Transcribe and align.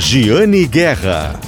Giane 0.00 0.66
Guerra. 0.66 1.38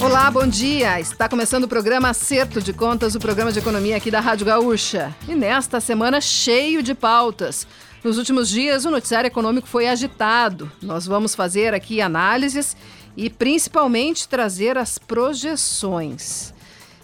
Olá, 0.00 0.30
bom 0.30 0.46
dia. 0.46 1.00
Está 1.00 1.28
começando 1.28 1.64
o 1.64 1.68
programa 1.68 2.10
Acerto 2.10 2.62
de 2.62 2.72
Contas, 2.72 3.16
o 3.16 3.18
programa 3.18 3.50
de 3.50 3.58
economia 3.58 3.96
aqui 3.96 4.08
da 4.08 4.20
Rádio 4.20 4.46
Gaúcha. 4.46 5.12
E 5.26 5.34
nesta 5.34 5.80
semana 5.80 6.20
cheio 6.20 6.84
de 6.84 6.94
pautas. 6.94 7.66
Nos 8.04 8.16
últimos 8.16 8.48
dias, 8.48 8.84
o 8.84 8.92
noticiário 8.92 9.26
econômico 9.26 9.66
foi 9.66 9.88
agitado. 9.88 10.70
Nós 10.80 11.04
vamos 11.04 11.34
fazer 11.34 11.74
aqui 11.74 12.00
análises 12.00 12.76
e 13.16 13.28
principalmente 13.28 14.28
trazer 14.28 14.78
as 14.78 14.98
projeções. 14.98 16.54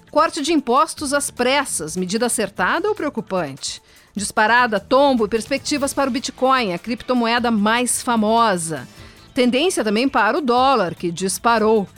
Corte 0.08 0.40
de 0.40 0.52
impostos 0.52 1.12
às 1.12 1.32
pressas, 1.32 1.96
medida 1.96 2.26
acertada 2.26 2.88
ou 2.88 2.94
preocupante? 2.94 3.82
Disparada, 4.14 4.78
tombo 4.78 5.24
e 5.24 5.28
perspectivas 5.28 5.92
para 5.92 6.08
o 6.08 6.12
Bitcoin, 6.12 6.72
a 6.72 6.78
criptomoeda 6.78 7.50
mais 7.50 8.00
famosa. 8.00 8.86
Tendência 9.34 9.82
também 9.82 10.08
para 10.08 10.38
o 10.38 10.40
dólar, 10.40 10.94
que 10.94 11.10
disparou. 11.10 11.88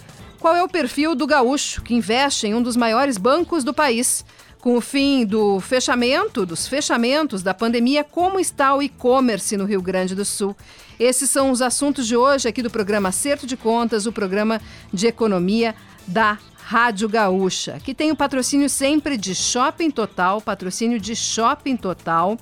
Qual 0.41 0.57
é 0.57 0.63
o 0.63 0.69
perfil 0.69 1.15
do 1.15 1.27
gaúcho 1.27 1.83
que 1.83 1.95
investe 1.95 2.47
em 2.47 2.55
um 2.55 2.63
dos 2.63 2.77
maiores 2.77 3.19
bancos 3.19 3.63
do 3.63 3.75
país? 3.75 4.25
Com 4.61 4.77
o 4.77 4.81
fim 4.81 5.27
do 5.27 5.61
fechamento, 5.61 6.47
dos 6.47 6.67
fechamentos 6.67 7.43
da 7.43 7.53
pandemia, 7.53 8.03
como 8.03 8.41
está 8.41 8.75
o 8.75 8.83
e-commerce 8.83 9.57
no 9.57 9.67
Rio 9.67 9.83
Grande 9.83 10.15
do 10.15 10.25
Sul? 10.25 10.57
Esses 10.99 11.29
são 11.29 11.51
os 11.51 11.61
assuntos 11.61 12.07
de 12.07 12.17
hoje 12.17 12.49
aqui 12.49 12.63
do 12.63 12.71
programa 12.71 13.11
Acerto 13.11 13.47
de 13.47 13.57
Contas, 13.57 14.07
o 14.07 14.13
programa 14.13 14.61
de 14.93 15.07
economia 15.07 15.75
da 16.07 16.39
Rádio 16.69 17.09
Gaúcha, 17.09 17.79
que 17.79 17.95
tem 17.95 18.11
o 18.11 18.17
patrocínio 18.17 18.69
sempre 18.69 19.17
de 19.17 19.37
Shopping 19.37 19.89
Total, 19.89 20.41
patrocínio 20.41 20.99
de 20.99 21.15
Shopping 21.15 21.77
Total. 21.77 22.37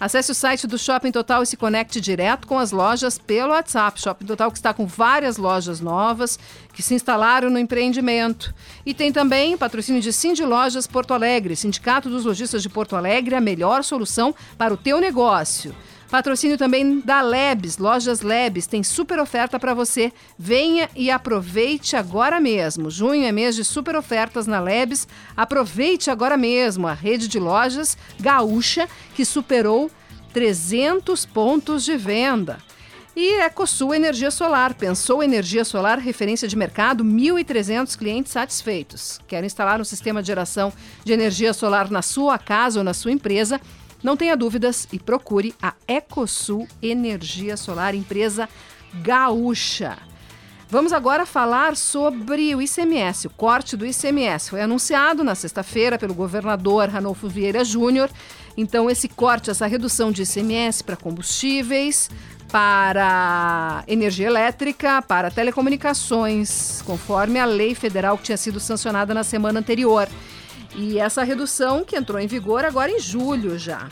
Acesse 0.00 0.32
o 0.32 0.34
site 0.34 0.66
do 0.66 0.78
Shopping 0.78 1.12
Total 1.12 1.42
e 1.42 1.46
se 1.46 1.58
conecte 1.58 2.00
direto 2.00 2.46
com 2.46 2.58
as 2.58 2.72
lojas 2.72 3.18
pelo 3.18 3.52
WhatsApp. 3.52 4.00
Shopping 4.00 4.24
Total 4.24 4.50
que 4.50 4.56
está 4.56 4.72
com 4.72 4.86
várias 4.86 5.36
lojas 5.36 5.78
novas 5.78 6.38
que 6.72 6.82
se 6.82 6.94
instalaram 6.94 7.50
no 7.50 7.58
empreendimento. 7.58 8.54
E 8.86 8.94
tem 8.94 9.12
também 9.12 9.58
patrocínio 9.58 10.00
de 10.00 10.10
Cindy 10.10 10.42
Lojas 10.42 10.86
Porto 10.86 11.12
Alegre, 11.12 11.54
Sindicato 11.54 12.08
dos 12.08 12.24
Lojistas 12.24 12.62
de 12.62 12.70
Porto 12.70 12.96
Alegre, 12.96 13.34
a 13.34 13.42
melhor 13.42 13.84
solução 13.84 14.34
para 14.56 14.72
o 14.72 14.78
teu 14.78 14.98
negócio. 15.02 15.74
Patrocínio 16.10 16.56
também 16.56 17.00
da 17.00 17.20
Lebes, 17.20 17.78
Lojas 17.78 18.20
Lebes, 18.20 18.66
tem 18.66 18.82
super 18.82 19.18
oferta 19.18 19.58
para 19.58 19.74
você. 19.74 20.12
Venha 20.38 20.88
e 20.94 21.10
aproveite 21.10 21.96
agora 21.96 22.40
mesmo. 22.40 22.90
Junho 22.90 23.24
é 23.24 23.32
mês 23.32 23.56
de 23.56 23.64
super 23.64 23.96
ofertas 23.96 24.46
na 24.46 24.60
Lebes. 24.60 25.08
Aproveite 25.36 26.10
agora 26.10 26.36
mesmo 26.36 26.86
a 26.86 26.92
rede 26.92 27.26
de 27.26 27.40
lojas 27.40 27.98
gaúcha 28.20 28.88
que 29.14 29.24
superou 29.24 29.90
300 30.32 31.26
pontos 31.26 31.84
de 31.84 31.96
venda. 31.96 32.58
E 33.16 33.40
EcoSul 33.40 33.94
Energia 33.94 34.30
Solar. 34.30 34.74
Pensou 34.74 35.22
energia 35.22 35.64
solar, 35.64 35.98
referência 35.98 36.46
de 36.46 36.54
mercado, 36.54 37.02
1.300 37.02 37.96
clientes 37.96 38.30
satisfeitos. 38.30 39.18
Quer 39.26 39.42
instalar 39.42 39.80
um 39.80 39.84
sistema 39.84 40.20
de 40.20 40.26
geração 40.26 40.70
de 41.02 41.14
energia 41.14 41.54
solar 41.54 41.90
na 41.90 42.02
sua 42.02 42.38
casa 42.38 42.78
ou 42.78 42.84
na 42.84 42.92
sua 42.92 43.10
empresa? 43.10 43.58
Não 44.02 44.16
tenha 44.16 44.36
dúvidas 44.36 44.86
e 44.92 44.98
procure 44.98 45.54
a 45.60 45.74
Ecosul 45.88 46.68
Energia 46.82 47.56
Solar, 47.56 47.94
empresa 47.94 48.48
gaúcha. 49.02 49.98
Vamos 50.68 50.92
agora 50.92 51.24
falar 51.24 51.76
sobre 51.76 52.52
o 52.54 52.60
ICMS, 52.60 53.28
o 53.28 53.30
corte 53.30 53.76
do 53.76 53.86
ICMS. 53.86 54.50
Foi 54.50 54.60
anunciado 54.60 55.22
na 55.22 55.36
sexta-feira 55.36 55.96
pelo 55.96 56.12
governador 56.12 56.88
Ranolfo 56.88 57.28
Vieira 57.28 57.64
Júnior. 57.64 58.10
Então, 58.56 58.90
esse 58.90 59.08
corte, 59.08 59.48
essa 59.48 59.66
redução 59.66 60.10
de 60.10 60.22
ICMS 60.22 60.82
para 60.82 60.96
combustíveis, 60.96 62.10
para 62.50 63.84
energia 63.86 64.26
elétrica, 64.26 65.00
para 65.02 65.30
telecomunicações, 65.30 66.82
conforme 66.82 67.38
a 67.38 67.44
lei 67.44 67.74
federal 67.74 68.18
que 68.18 68.24
tinha 68.24 68.36
sido 68.36 68.58
sancionada 68.58 69.14
na 69.14 69.22
semana 69.22 69.60
anterior. 69.60 70.08
E 70.76 70.98
essa 70.98 71.24
redução 71.24 71.82
que 71.82 71.96
entrou 71.96 72.20
em 72.20 72.26
vigor 72.26 72.62
agora 72.64 72.90
em 72.90 73.00
julho 73.00 73.58
já. 73.58 73.88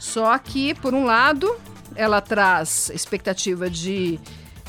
Só 0.00 0.36
que, 0.38 0.74
por 0.74 0.94
um 0.94 1.04
lado, 1.04 1.54
ela 1.94 2.22
traz 2.22 2.90
expectativa 2.90 3.68
de 3.68 4.18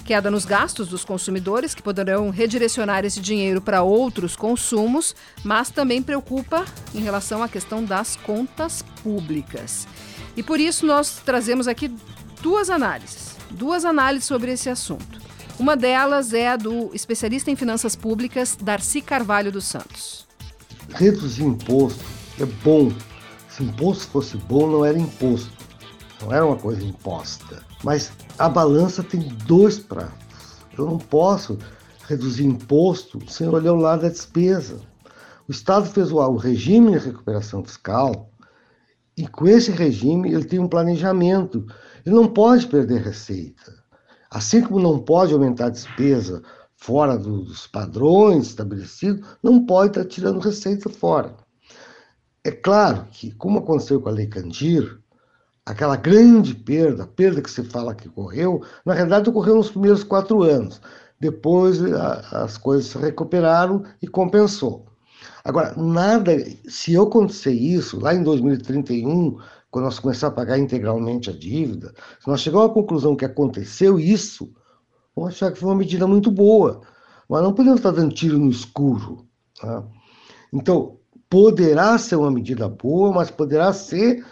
queda 0.03 0.29
nos 0.29 0.43
gastos 0.43 0.89
dos 0.89 1.05
consumidores, 1.05 1.73
que 1.73 1.81
poderão 1.81 2.29
redirecionar 2.29 3.05
esse 3.05 3.21
dinheiro 3.21 3.61
para 3.61 3.81
outros 3.81 4.35
consumos, 4.35 5.15
mas 5.41 5.69
também 5.69 6.03
preocupa 6.03 6.65
em 6.93 6.99
relação 6.99 7.41
à 7.41 7.47
questão 7.47 7.81
das 7.81 8.17
contas 8.17 8.83
públicas. 9.01 9.87
E 10.35 10.43
por 10.43 10.59
isso 10.59 10.85
nós 10.85 11.21
trazemos 11.25 11.65
aqui 11.65 11.89
duas 12.41 12.69
análises, 12.69 13.37
duas 13.49 13.85
análises 13.85 14.27
sobre 14.27 14.51
esse 14.51 14.69
assunto. 14.69 15.23
Uma 15.57 15.77
delas 15.77 16.33
é 16.33 16.49
a 16.49 16.57
do 16.57 16.93
especialista 16.93 17.49
em 17.49 17.55
finanças 17.55 17.95
públicas, 17.95 18.57
Darcy 18.59 19.01
Carvalho 19.01 19.51
dos 19.51 19.63
Santos 19.63 20.22
reduzir 20.89 21.43
imposto 21.43 22.03
é 22.39 22.45
bom. 22.63 22.91
Se 23.49 23.63
imposto 23.63 24.07
fosse 24.07 24.37
bom, 24.37 24.67
não 24.67 24.85
era 24.85 24.97
imposto. 24.97 25.51
Não 26.21 26.33
era 26.33 26.45
uma 26.45 26.55
coisa 26.55 26.83
imposta. 26.83 27.63
Mas 27.83 28.11
a 28.39 28.49
balança 28.49 29.03
tem 29.03 29.21
dois 29.45 29.79
pratos. 29.79 30.57
Eu 30.77 30.85
não 30.85 30.97
posso 30.97 31.57
reduzir 32.07 32.45
imposto 32.45 33.19
sem 33.29 33.47
olhar 33.47 33.73
o 33.73 33.77
lado 33.77 34.01
da 34.01 34.09
despesa. 34.09 34.79
O 35.47 35.51
Estado 35.51 35.85
fez 35.85 36.11
o 36.11 36.35
regime 36.35 36.91
de 36.91 37.05
recuperação 37.05 37.63
fiscal 37.63 38.29
e 39.15 39.27
com 39.27 39.47
esse 39.47 39.71
regime 39.71 40.33
ele 40.33 40.45
tem 40.45 40.59
um 40.59 40.67
planejamento. 40.67 41.65
Ele 42.05 42.15
não 42.15 42.27
pode 42.27 42.67
perder 42.67 43.01
receita. 43.01 43.83
Assim 44.31 44.61
como 44.61 44.79
não 44.79 44.97
pode 44.97 45.33
aumentar 45.33 45.67
a 45.67 45.69
despesa 45.69 46.41
fora 46.83 47.17
dos 47.17 47.65
padrões 47.65 48.47
estabelecidos, 48.47 49.25
não 49.41 49.65
pode 49.65 49.91
estar 49.91 50.03
tirando 50.03 50.41
receita 50.41 50.89
fora. 50.89 51.33
É 52.43 52.51
claro 52.51 53.07
que, 53.09 53.31
como 53.31 53.59
aconteceu 53.59 54.01
com 54.01 54.09
a 54.09 54.11
Lei 54.11 54.27
Candir, 54.27 54.99
aquela 55.65 55.95
grande 55.95 56.53
perda, 56.53 57.03
a 57.03 57.07
perda 57.07 57.41
que 57.41 57.49
se 57.49 57.63
fala 57.63 57.95
que 57.95 58.09
ocorreu, 58.09 58.61
na 58.85 58.93
realidade 58.93 59.29
ocorreu 59.29 59.55
nos 59.55 59.71
primeiros 59.71 60.03
quatro 60.03 60.43
anos. 60.43 60.81
Depois 61.17 61.81
a, 61.81 62.43
as 62.43 62.57
coisas 62.57 62.87
se 62.87 62.97
recuperaram 62.97 63.85
e 64.01 64.07
compensou. 64.07 64.85
Agora, 65.45 65.73
nada, 65.77 66.35
se 66.67 66.97
acontecer 66.97 67.53
isso 67.53 67.97
lá 67.97 68.13
em 68.13 68.23
2031, 68.23 69.37
quando 69.71 69.85
nós 69.85 69.99
começar 69.99 70.27
a 70.27 70.31
pagar 70.31 70.59
integralmente 70.59 71.29
a 71.29 71.33
dívida, 71.33 71.93
se 72.19 72.27
nós 72.27 72.41
chegarmos 72.41 72.71
à 72.71 72.73
conclusão 72.73 73.15
que 73.15 73.23
aconteceu 73.23 73.97
isso, 73.97 74.53
vão 75.15 75.27
achar 75.27 75.51
que 75.51 75.59
foi 75.59 75.69
uma 75.69 75.77
medida 75.77 76.07
muito 76.07 76.31
boa. 76.31 76.81
Mas 77.29 77.41
não 77.41 77.53
podemos 77.53 77.79
estar 77.79 77.91
dando 77.91 78.13
tiro 78.13 78.37
no 78.37 78.49
escuro. 78.49 79.25
Tá? 79.59 79.83
Então, 80.51 80.97
poderá 81.29 81.97
ser 81.97 82.15
uma 82.15 82.29
medida 82.29 82.69
boa, 82.69 83.11
mas 83.11 83.31
poderá 83.31 83.73
ser 83.73 84.23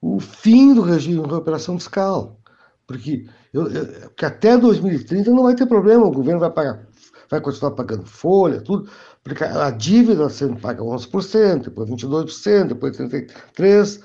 o 0.00 0.20
fim 0.20 0.72
do 0.74 0.80
regime 0.80 1.22
de 1.22 1.28
recuperação 1.28 1.78
fiscal. 1.78 2.40
Porque, 2.86 3.26
eu, 3.52 3.66
eu, 3.66 4.10
que 4.10 4.24
até 4.24 4.56
2030 4.56 5.30
não 5.32 5.42
vai 5.42 5.54
ter 5.54 5.66
problema, 5.66 6.06
o 6.06 6.12
governo 6.12 6.40
vai 6.40 6.50
pagar, 6.50 6.86
vai 7.28 7.40
continuar 7.40 7.72
pagando 7.72 8.06
folha, 8.06 8.60
tudo, 8.60 8.88
porque 9.24 9.42
a 9.42 9.70
dívida 9.70 10.28
sendo 10.28 10.56
paga 10.56 10.82
11%, 10.82 11.64
depois 11.64 11.90
22%, 11.90 12.68
depois 12.68 12.96
33%, 12.96 14.02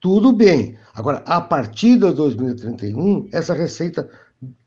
tudo 0.00 0.32
bem. 0.32 0.76
Agora, 0.92 1.22
a 1.24 1.40
partir 1.40 1.98
de 1.98 2.12
2031, 2.12 3.28
essa 3.32 3.54
receita 3.54 4.10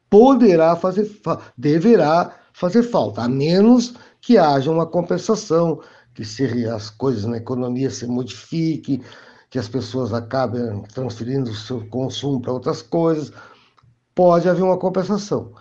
poderá 0.09 0.75
fazer, 0.75 1.09
deverá 1.58 2.36
fazer 2.53 2.84
falta, 2.84 3.22
a 3.22 3.30
menos 3.30 3.94
que 4.22 4.38
haja 4.38 4.72
uma 4.72 4.86
compensação, 4.86 5.81
que 6.14 6.25
se 6.25 6.66
as 6.68 6.90
coisas 6.90 7.25
na 7.25 7.38
economia 7.38 7.90
se 7.90 8.06
modifiquem, 8.06 9.02
que 9.50 9.58
as 9.58 9.70
pessoas 9.70 10.14
acabem 10.14 10.81
transferindo 10.94 11.50
o 11.50 11.56
seu 11.56 11.88
consumo 11.88 12.42
para 12.42 12.53
outras 12.53 12.81
coisas, 12.81 13.32
pode 14.14 14.50
haver 14.50 14.64
uma 14.64 14.78
compensação. 14.78 15.53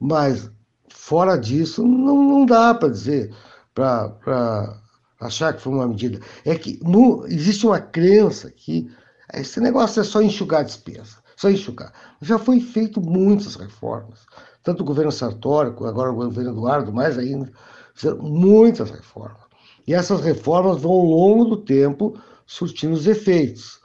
Mas, 0.00 0.50
fora 0.88 1.36
disso, 1.36 1.86
não, 1.86 2.22
não 2.22 2.46
dá 2.46 2.74
para 2.74 2.88
dizer, 2.88 3.34
para 3.74 4.80
achar 5.20 5.52
que 5.52 5.62
foi 5.62 5.72
uma 5.72 5.86
medida. 5.86 6.20
É 6.44 6.56
que 6.56 6.80
no, 6.82 7.26
existe 7.26 7.66
uma 7.66 7.80
crença 7.80 8.50
que 8.50 8.90
esse 9.34 9.60
negócio 9.60 10.00
é 10.00 10.04
só 10.04 10.22
enxugar 10.22 10.64
despesa 10.64 11.25
só 11.36 11.50
enxugar. 11.50 11.92
Já 12.20 12.38
foi 12.38 12.60
feito 12.60 13.00
muitas 13.00 13.54
reformas. 13.54 14.20
Tanto 14.62 14.82
o 14.82 14.86
governo 14.86 15.12
Sartori, 15.12 15.68
agora 15.68 16.10
o 16.10 16.14
governo 16.14 16.50
Eduardo, 16.50 16.92
mais 16.92 17.18
ainda, 17.18 17.52
fizeram 17.94 18.18
muitas 18.22 18.90
reformas. 18.90 19.38
E 19.86 19.94
essas 19.94 20.20
reformas 20.20 20.80
vão, 20.80 20.90
ao 20.90 21.04
longo 21.04 21.44
do 21.44 21.56
tempo, 21.58 22.18
surtindo 22.46 22.94
os 22.94 23.06
efeitos. 23.06 23.78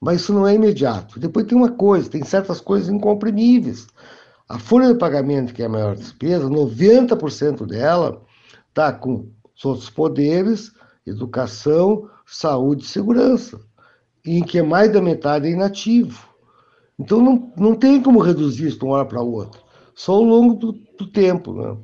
Mas 0.00 0.22
isso 0.22 0.32
não 0.32 0.46
é 0.46 0.54
imediato. 0.54 1.20
Depois 1.20 1.46
tem 1.46 1.56
uma 1.56 1.70
coisa, 1.70 2.10
tem 2.10 2.24
certas 2.24 2.60
coisas 2.60 2.88
incomprimíveis. 2.88 3.86
A 4.48 4.58
folha 4.58 4.92
de 4.92 4.98
pagamento, 4.98 5.54
que 5.54 5.62
é 5.62 5.66
a 5.66 5.70
maior 5.70 5.94
despesa, 5.94 6.48
90% 6.48 7.66
dela 7.66 8.20
está 8.68 8.92
com 8.92 9.30
os 9.56 9.64
outros 9.64 9.88
poderes, 9.88 10.72
educação, 11.06 12.08
saúde 12.26 12.84
e 12.84 12.88
segurança, 12.88 13.60
em 14.24 14.42
que 14.42 14.60
mais 14.62 14.92
da 14.92 15.00
metade 15.00 15.46
é 15.46 15.50
inativo. 15.50 16.33
Então 16.98 17.20
não, 17.20 17.52
não 17.56 17.74
tem 17.74 18.00
como 18.00 18.20
reduzir 18.20 18.68
isso 18.68 18.78
de 18.78 18.84
uma 18.84 18.96
hora 18.96 19.04
para 19.04 19.20
outra. 19.20 19.60
só 19.94 20.12
ao 20.12 20.22
longo 20.22 20.54
do, 20.54 20.72
do 20.72 21.06
tempo. 21.06 21.52
Né? 21.52 21.76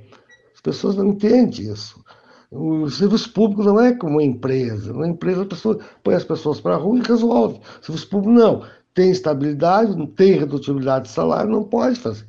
As 0.54 0.60
pessoas 0.60 0.96
não 0.96 1.08
entendem 1.08 1.70
isso. 1.70 2.00
O 2.50 2.90
serviço 2.90 3.32
público 3.32 3.62
não 3.62 3.80
é 3.80 3.92
como 3.94 4.14
uma 4.14 4.22
empresa. 4.22 4.92
Uma 4.92 5.08
empresa, 5.08 5.42
a 5.42 5.46
pessoa 5.46 5.78
põe 6.02 6.14
as 6.14 6.24
pessoas 6.24 6.60
para 6.60 6.74
a 6.74 6.78
rua 6.78 6.98
e 6.98 7.02
resolve. 7.02 7.60
O 7.80 7.84
serviço 7.84 8.08
público 8.08 8.32
não. 8.32 8.64
Tem 8.92 9.10
estabilidade, 9.10 9.96
não 9.96 10.06
tem 10.06 10.32
redutibilidade 10.32 11.04
de 11.04 11.10
salário, 11.12 11.50
não 11.50 11.62
pode 11.62 11.98
fazer. 12.00 12.26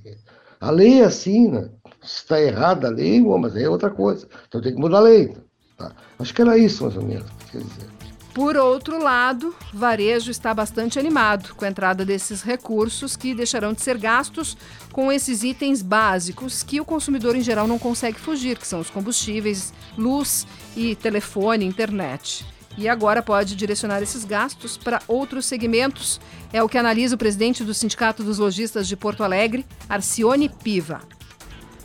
A 0.60 0.70
lei 0.70 1.02
é 1.02 1.06
assim, 1.06 1.50
né? 1.50 1.70
Se 2.04 2.18
está 2.18 2.40
errada 2.40 2.88
a 2.88 2.92
lei, 2.92 3.20
bom, 3.20 3.38
mas 3.38 3.56
é 3.56 3.68
outra 3.68 3.90
coisa. 3.90 4.28
Então 4.48 4.62
tem 4.62 4.74
que 4.74 4.80
mudar 4.80 5.00
a 5.00 5.02
lei. 5.02 5.36
Tá? 5.76 5.92
Acho 6.20 6.34
que 6.34 6.42
era 6.42 6.58
isso, 6.58 6.84
mais 6.84 6.96
ou 6.96 7.04
menos. 7.04 7.26
Quer 7.52 7.60
dizer. 7.60 8.01
Por 8.34 8.56
outro 8.56 8.98
lado, 8.98 9.54
varejo 9.74 10.32
está 10.32 10.54
bastante 10.54 10.98
animado 10.98 11.54
com 11.54 11.66
a 11.66 11.68
entrada 11.68 12.06
desses 12.06 12.42
recursos 12.42 13.18
que 13.18 13.36
deixarão 13.36 13.74
de 13.74 13.82
ser 13.82 13.98
gastos 13.98 14.56
com 14.94 15.12
esses 15.12 15.44
itens 15.44 15.82
básicos 15.82 16.64
que 16.64 16.80
o 16.80 16.86
consumidor 16.86 17.36
em 17.36 17.42
geral 17.42 17.68
não 17.68 17.78
consegue 17.78 18.18
fugir, 18.18 18.58
que 18.58 18.66
são 18.66 18.80
os 18.80 18.90
combustíveis, 18.90 19.74
luz 19.98 20.48
e 20.78 20.96
telefone, 20.96 21.66
internet. 21.66 22.46
E 22.78 22.88
agora 22.88 23.22
pode 23.22 23.54
direcionar 23.54 24.02
esses 24.02 24.24
gastos 24.24 24.78
para 24.78 25.02
outros 25.10 25.46
segmentos. 25.46 26.22
É 26.54 26.64
o 26.64 26.70
que 26.70 26.78
analisa 26.78 27.16
o 27.16 27.18
presidente 27.18 27.66
do 27.66 27.74
Sindicato 27.74 28.24
dos 28.24 28.38
Lojistas 28.38 28.88
de 28.88 28.96
Porto 28.96 29.26
Alegre, 29.26 29.66
Arcione 29.90 30.48
Piva. 30.48 31.02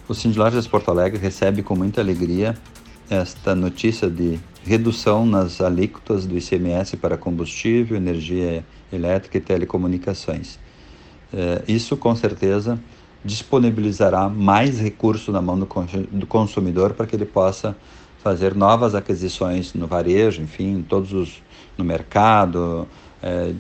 O 0.08 0.14
Sindicato 0.14 0.60
de 0.60 0.69
Porto 0.69 0.92
Alegre 0.92 1.19
recebe 1.19 1.64
com 1.64 1.75
muita 1.75 2.00
alegria 2.00 2.56
esta 3.08 3.55
notícia 3.55 4.08
de 4.11 4.38
redução 4.64 5.25
nas 5.25 5.61
alíquotas 5.61 6.26
do 6.26 6.37
ICMS 6.37 6.97
para 6.97 7.17
combustível, 7.17 7.97
energia 7.97 8.64
elétrica 8.93 9.38
e 9.38 9.41
telecomunicações. 9.41 10.58
É, 11.32 11.62
isso, 11.69 11.97
com 11.97 12.14
certeza, 12.17 12.79
disponibilizará 13.25 14.29
mais 14.29 14.79
recursos 14.79 15.32
na 15.32 15.41
mão 15.41 15.58
do 15.58 16.26
consumidor 16.26 16.94
para 16.94 17.06
que 17.06 17.17
ele 17.17 17.26
possa 17.26 17.76
fazer 18.23 18.55
novas 18.55 18.94
aquisições 18.94 19.73
no 19.75 19.87
varejo, 19.87 20.43
enfim, 20.43 20.85
todos 20.88 21.12
os 21.12 21.43
no 21.76 21.85
mercado. 21.85 22.88
É, 23.23 23.52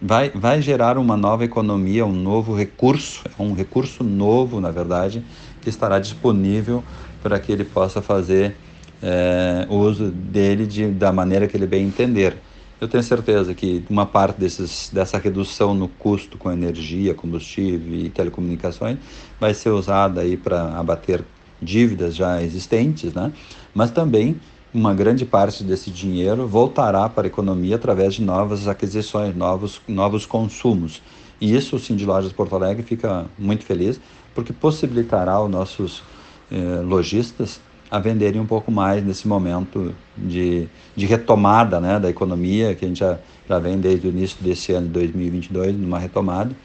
vai, 0.00 0.30
vai 0.30 0.62
gerar 0.62 0.98
uma 0.98 1.16
nova 1.16 1.44
economia, 1.44 2.04
um 2.04 2.12
novo 2.12 2.54
recurso, 2.54 3.24
um 3.38 3.52
recurso 3.54 4.04
novo, 4.04 4.60
na 4.60 4.70
verdade, 4.70 5.24
que 5.60 5.68
estará 5.68 5.98
disponível 5.98 6.82
para 7.22 7.38
que 7.38 7.52
ele 7.52 7.64
possa 7.64 8.02
fazer 8.02 8.56
é, 9.02 9.66
uso 9.68 10.10
dele 10.10 10.66
de, 10.66 10.86
da 10.88 11.12
maneira 11.12 11.46
que 11.48 11.56
ele 11.56 11.66
bem 11.66 11.86
entender. 11.86 12.36
Eu 12.80 12.88
tenho 12.88 13.02
certeza 13.02 13.54
que 13.54 13.84
uma 13.88 14.06
parte 14.06 14.38
desses, 14.40 14.90
dessa 14.92 15.18
redução 15.18 15.72
no 15.72 15.88
custo 15.88 16.36
com 16.36 16.50
energia, 16.50 17.14
combustível 17.14 17.94
e 17.94 18.10
telecomunicações 18.10 18.98
vai 19.38 19.54
ser 19.54 19.70
usada 19.70 20.20
aí 20.20 20.36
para 20.36 20.76
abater 20.76 21.24
dívidas 21.60 22.16
já 22.16 22.42
existentes, 22.42 23.12
né? 23.14 23.32
mas 23.72 23.90
também 23.90 24.40
uma 24.74 24.94
grande 24.94 25.24
parte 25.24 25.62
desse 25.62 25.90
dinheiro 25.90 26.48
voltará 26.48 27.08
para 27.08 27.26
a 27.26 27.28
economia 27.28 27.76
através 27.76 28.14
de 28.14 28.22
novas 28.22 28.66
aquisições, 28.66 29.36
novos, 29.36 29.80
novos 29.86 30.26
consumos. 30.26 31.02
E 31.40 31.54
isso 31.54 31.76
o 31.76 31.78
Cindy 31.78 32.06
Lojas 32.06 32.32
Porto 32.32 32.56
Alegre 32.56 32.82
fica 32.82 33.26
muito 33.38 33.64
feliz, 33.64 34.00
porque 34.34 34.52
possibilitará 34.52 35.32
aos 35.32 35.50
nossos 35.50 36.02
eh, 36.50 36.80
lojistas 36.84 37.60
a 37.92 37.98
venderem 37.98 38.40
um 38.40 38.46
pouco 38.46 38.72
mais 38.72 39.04
nesse 39.04 39.28
momento 39.28 39.94
de, 40.16 40.66
de 40.96 41.04
retomada 41.04 41.78
né, 41.78 42.00
da 42.00 42.08
economia, 42.08 42.74
que 42.74 42.86
a 42.86 42.88
gente 42.88 43.00
já, 43.00 43.18
já 43.46 43.58
vem 43.58 43.78
desde 43.78 44.06
o 44.06 44.10
início 44.10 44.38
desse 44.40 44.72
ano 44.72 44.86
de 44.86 44.94
2022, 44.94 45.76
numa 45.76 45.98
retomada, 45.98 46.56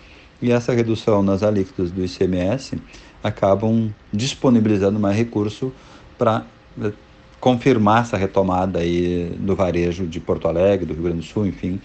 e 0.41 0.53
essa 0.53 0.71
redução 0.71 1.21
nas 1.21 1.44
alíquotas 1.44 1.91
do 1.91 2.01
ICMS 2.01 2.77
acabam 3.21 3.94
disponibilizando 4.13 4.97
mais 5.01 5.18
recurso 5.18 5.74
para 6.18 6.45
eh, 6.81 6.94
confirmar 7.41 8.03
essa 8.03 8.15
retomada 8.15 8.80
aí 8.80 9.35
do 9.38 9.53
varejo 9.53 10.07
de 10.07 10.21
Porto 10.21 10.47
Alegre, 10.47 10.85
do 10.85 10.94
Rio 10.94 11.03
Grande 11.03 11.19
do 11.19 11.25
Sul, 11.25 11.45
enfim, 11.45 11.81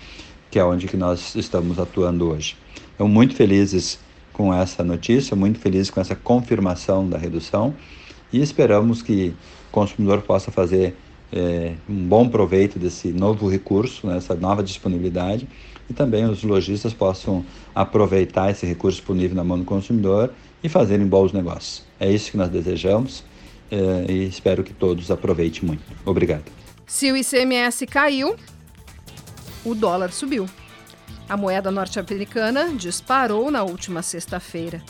que 0.53 0.59
é 0.61 0.65
onde 0.65 0.87
que 0.87 0.97
nós 0.97 1.35
estamos 1.35 1.81
atuando 1.81 2.31
hoje. 2.31 2.57
Então, 2.95 3.09
muito 3.09 3.35
felizes 3.35 3.99
com 4.33 4.55
essa 4.55 4.85
notícia, 4.85 5.35
muito 5.35 5.59
felizes 5.59 5.91
com 5.91 6.01
essa 6.01 6.15
confirmação 6.15 7.09
da 7.09 7.19
redução 7.19 7.75
e 8.33 8.41
esperamos 8.41 9.03
que 9.03 9.35
o 9.69 9.73
consumidor 9.73 10.23
possa 10.23 10.51
fazer 10.51 10.97
é, 11.33 11.75
um 11.89 12.07
bom 12.07 12.29
proveito 12.29 12.79
desse 12.79 13.09
novo 13.09 13.49
recurso, 13.49 14.07
né, 14.07 14.17
essa 14.17 14.35
nova 14.35 14.63
disponibilidade, 14.63 15.49
e 15.89 15.95
também 15.95 16.25
os 16.25 16.43
lojistas 16.43 16.93
possam 16.93 17.45
aproveitar 17.75 18.51
esse 18.51 18.65
recurso 18.67 18.99
disponível 18.99 19.37
na 19.37 19.45
mão 19.45 19.59
do 19.59 19.65
consumidor 19.65 20.33
e 20.63 20.69
fazerem 20.69 21.07
bons 21.07 21.33
negócios. 21.33 21.85
É 21.99 22.11
isso 22.11 22.31
que 22.31 22.37
nós 22.37 22.49
desejamos 22.49 23.25
é, 23.71 24.11
e 24.11 24.27
espero 24.27 24.63
que 24.63 24.73
todos 24.73 25.11
aproveitem 25.11 25.63
muito. 25.65 25.83
Obrigado. 26.05 26.45
Se 26.87 27.11
o 27.11 27.17
ICMS 27.17 27.87
caiu, 27.87 28.37
o 29.65 29.75
dólar 29.75 30.13
subiu. 30.13 30.47
A 31.29 31.37
moeda 31.37 31.71
norte-americana 31.71 32.75
disparou 32.75 33.51
na 33.51 33.63
última 33.63 34.03
sexta-feira. 34.03 34.83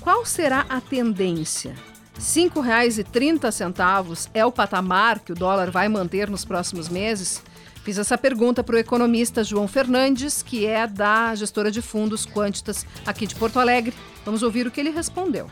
Qual 0.00 0.24
será 0.24 0.64
a 0.68 0.80
tendência? 0.80 1.74
R$ 2.20 2.26
5,30 2.26 4.28
é 4.34 4.44
o 4.44 4.52
patamar 4.52 5.20
que 5.20 5.32
o 5.32 5.34
dólar 5.34 5.70
vai 5.70 5.88
manter 5.88 6.28
nos 6.28 6.44
próximos 6.44 6.86
meses? 6.86 7.42
Fiz 7.82 7.96
essa 7.96 8.18
pergunta 8.18 8.62
para 8.62 8.74
o 8.74 8.78
economista 8.78 9.42
João 9.42 9.66
Fernandes, 9.66 10.42
que 10.42 10.66
é 10.66 10.86
da 10.86 11.34
gestora 11.34 11.70
de 11.70 11.80
fundos 11.80 12.26
Quantitas 12.26 12.84
aqui 13.06 13.26
de 13.26 13.34
Porto 13.34 13.58
Alegre. 13.58 13.94
Vamos 14.22 14.42
ouvir 14.42 14.66
o 14.66 14.70
que 14.70 14.78
ele 14.78 14.90
respondeu. 14.90 15.46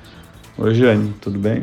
Oi, 0.58 0.74
Jane, 0.74 1.14
tudo 1.22 1.38
bem? 1.38 1.62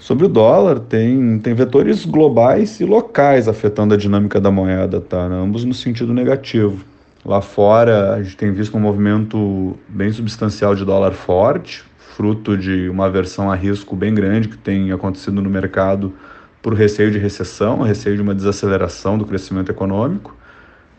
Sobre 0.00 0.26
o 0.26 0.28
dólar, 0.28 0.80
tem, 0.80 1.38
tem 1.38 1.54
vetores 1.54 2.04
globais 2.04 2.80
e 2.80 2.84
locais 2.84 3.46
afetando 3.46 3.94
a 3.94 3.96
dinâmica 3.96 4.40
da 4.40 4.50
moeda, 4.50 5.00
tá? 5.00 5.26
Ambos 5.26 5.64
no 5.64 5.72
sentido 5.72 6.12
negativo. 6.12 6.84
Lá 7.24 7.40
fora, 7.40 8.14
a 8.14 8.22
gente 8.24 8.36
tem 8.36 8.52
visto 8.52 8.76
um 8.76 8.80
movimento 8.80 9.78
bem 9.88 10.12
substancial 10.12 10.74
de 10.74 10.84
dólar 10.84 11.12
forte, 11.12 11.84
fruto 12.16 12.56
de 12.56 12.88
uma 12.88 13.06
aversão 13.06 13.50
a 13.50 13.54
risco 13.54 13.96
bem 13.96 14.14
grande 14.14 14.48
que 14.48 14.56
tem 14.56 14.92
acontecido 14.92 15.40
no 15.40 15.50
mercado 15.50 16.12
por 16.60 16.74
receio 16.74 17.10
de 17.10 17.18
recessão, 17.18 17.82
receio 17.82 18.16
de 18.16 18.22
uma 18.22 18.34
desaceleração 18.34 19.18
do 19.18 19.24
crescimento 19.24 19.70
econômico. 19.70 20.36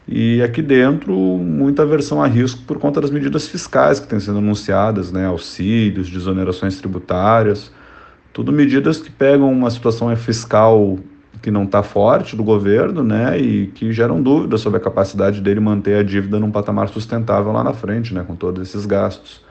E 0.07 0.41
aqui 0.41 0.61
dentro, 0.61 1.13
muita 1.13 1.83
aversão 1.83 2.21
a 2.21 2.27
risco 2.27 2.61
por 2.63 2.77
conta 2.77 2.99
das 2.99 3.09
medidas 3.09 3.47
fiscais 3.47 3.99
que 3.99 4.07
têm 4.07 4.19
sido 4.19 4.37
anunciadas, 4.39 5.11
né? 5.11 5.25
auxílios, 5.25 6.09
desonerações 6.09 6.77
tributárias, 6.77 7.71
tudo 8.33 8.51
medidas 8.51 8.99
que 8.99 9.11
pegam 9.11 9.49
uma 9.51 9.69
situação 9.69 10.13
fiscal 10.15 10.97
que 11.41 11.51
não 11.51 11.63
está 11.63 11.83
forte 11.83 12.35
do 12.35 12.43
governo, 12.43 13.03
né, 13.03 13.37
e 13.37 13.67
que 13.67 13.91
geram 13.91 14.21
dúvidas 14.21 14.61
sobre 14.61 14.77
a 14.77 14.81
capacidade 14.81 15.41
dele 15.41 15.59
manter 15.59 15.97
a 15.97 16.03
dívida 16.03 16.39
num 16.39 16.49
patamar 16.49 16.87
sustentável 16.87 17.51
lá 17.51 17.61
na 17.61 17.73
frente, 17.73 18.13
né, 18.13 18.23
com 18.25 18.33
todos 18.33 18.61
esses 18.69 18.85
gastos. 18.85 19.43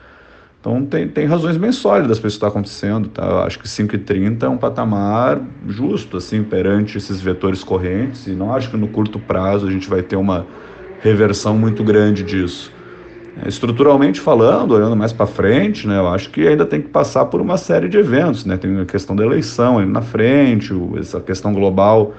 Então 0.63 0.85
tem, 0.85 1.09
tem 1.09 1.25
razões 1.25 1.57
bem 1.57 1.73
sólidas 1.73 2.19
para 2.19 2.29
isso 2.29 2.37
estar 2.37 2.47
tá 2.47 2.51
acontecendo. 2.51 3.09
Tá? 3.09 3.25
Eu 3.25 3.39
acho 3.39 3.59
que 3.59 3.67
5,30 3.67 4.43
é 4.43 4.47
um 4.47 4.55
patamar 4.55 5.41
justo 5.67 6.15
assim 6.15 6.41
perante 6.41 6.97
esses 6.97 7.19
vetores 7.19 7.65
correntes 7.65 8.27
e 8.27 8.31
não 8.31 8.53
acho 8.53 8.69
que 8.71 8.77
no 8.77 8.87
curto 8.87 9.19
prazo 9.19 9.67
a 9.67 9.69
gente 9.71 9.89
vai 9.89 10.01
ter 10.01 10.15
uma 10.15 10.47
reversão 11.01 11.57
muito 11.57 11.83
grande 11.83 12.23
disso. 12.23 12.71
É, 13.43 13.49
estruturalmente 13.49 14.21
falando, 14.21 14.71
olhando 14.71 14.95
mais 14.95 15.11
para 15.11 15.27
frente, 15.27 15.85
né, 15.85 15.99
eu 15.99 16.07
acho 16.07 16.29
que 16.29 16.47
ainda 16.47 16.65
tem 16.65 16.81
que 16.81 16.87
passar 16.87 17.25
por 17.25 17.41
uma 17.41 17.57
série 17.57 17.89
de 17.89 17.97
eventos. 17.97 18.45
Né? 18.45 18.55
Tem 18.55 18.79
a 18.79 18.85
questão 18.85 19.17
da 19.17 19.25
eleição 19.25 19.79
ali 19.79 19.91
na 19.91 20.01
frente, 20.01 20.71
essa 20.97 21.19
questão 21.19 21.53
global 21.53 22.13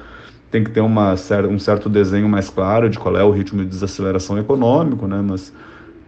tem 0.51 0.63
que 0.63 0.71
ter 0.71 0.83
uma, 0.83 1.15
um 1.51 1.59
certo 1.59 1.89
desenho 1.89 2.29
mais 2.29 2.51
claro 2.51 2.91
de 2.91 2.99
qual 2.99 3.17
é 3.17 3.25
o 3.25 3.31
ritmo 3.31 3.63
de 3.63 3.71
desaceleração 3.71 4.39
econômico, 4.39 5.07
né? 5.07 5.25
mas 5.27 5.51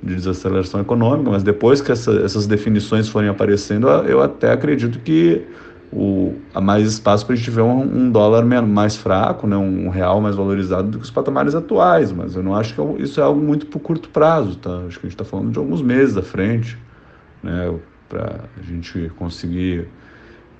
de 0.02 0.14
desaceleração 0.14 0.80
econômica, 0.80 1.30
mas 1.30 1.42
depois 1.42 1.80
que 1.80 1.90
essa, 1.90 2.12
essas 2.20 2.46
definições 2.46 3.08
forem 3.08 3.28
aparecendo, 3.28 3.88
eu 3.88 4.22
até 4.22 4.52
acredito 4.52 4.98
que 5.00 5.46
o, 5.92 6.34
há 6.54 6.60
mais 6.60 6.86
espaço 6.86 7.24
para 7.24 7.34
a 7.34 7.36
gente 7.36 7.50
ver 7.50 7.62
um, 7.62 7.80
um, 7.82 8.10
dólar 8.10 8.44
mais 8.44 8.96
fraco, 8.96 9.46
né, 9.46 9.56
um 9.56 9.88
real 9.88 10.20
mais 10.20 10.36
valorizado 10.36 10.88
do 10.88 10.98
que 10.98 11.04
os 11.04 11.10
patamares 11.10 11.54
atuais, 11.54 12.12
mas 12.12 12.34
eu 12.36 12.42
não 12.42 12.54
acho 12.54 12.74
que 12.74 12.80
é 12.80 13.02
isso 13.02 13.20
é 13.20 13.22
algo 13.22 13.40
muito 13.40 13.66
por 13.66 13.80
curto 13.80 14.08
prazo, 14.08 14.56
tá? 14.56 14.82
Acho 14.86 14.98
que 14.98 15.06
a 15.06 15.08
gente 15.08 15.20
está 15.20 15.24
falando 15.24 15.52
de 15.52 15.58
alguns 15.58 15.80
meses 15.80 16.16
à 16.16 16.22
frente, 16.22 16.76
né, 17.42 17.72
para 18.08 18.44
a 18.58 18.62
gente 18.62 19.10
conseguir 19.16 19.88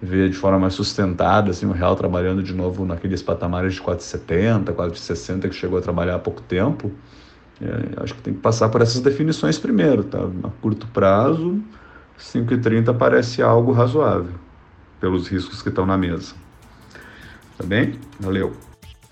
ver 0.01 0.29
de 0.29 0.37
forma 0.37 0.59
mais 0.59 0.75
sustentada 0.75 1.51
assim, 1.51 1.67
o 1.67 1.73
real 1.73 1.97
trabalhando 1.97 2.43
de 2.43 2.55
novo 2.55 2.85
naqueles 2.85 3.23
patamares 3.23 3.75
de 3.75 3.83
4,70, 3.83 4.65
4,60 4.73 5.49
que 5.49 5.55
chegou 5.55 5.79
a 5.79 5.83
trabalhar 5.83 6.17
há 6.17 6.19
pouco 6.19 6.43
tempo. 6.43 6.91
É, 7.61 8.03
acho 8.03 8.15
que 8.15 8.23
tem 8.23 8.35
que 8.35 8.41
passar 8.41 8.69
por 8.69 8.83
essas 8.83 9.01
definições 9.01 9.59
primeiro, 9.59 10.05
tá? 10.05 10.19
A 10.45 10.51
curto 10.61 10.87
prazo, 10.89 11.63
5,30 12.19 12.97
parece 12.97 13.43
algo 13.43 13.73
razoável, 13.73 14.35
pelos 15.01 15.29
riscos 15.29 15.63
que 15.63 15.69
estão 15.69 15.87
na 15.87 15.97
mesa. 15.97 16.35
Tá 17.57 17.65
bem? 17.65 17.99
Valeu. 18.21 18.55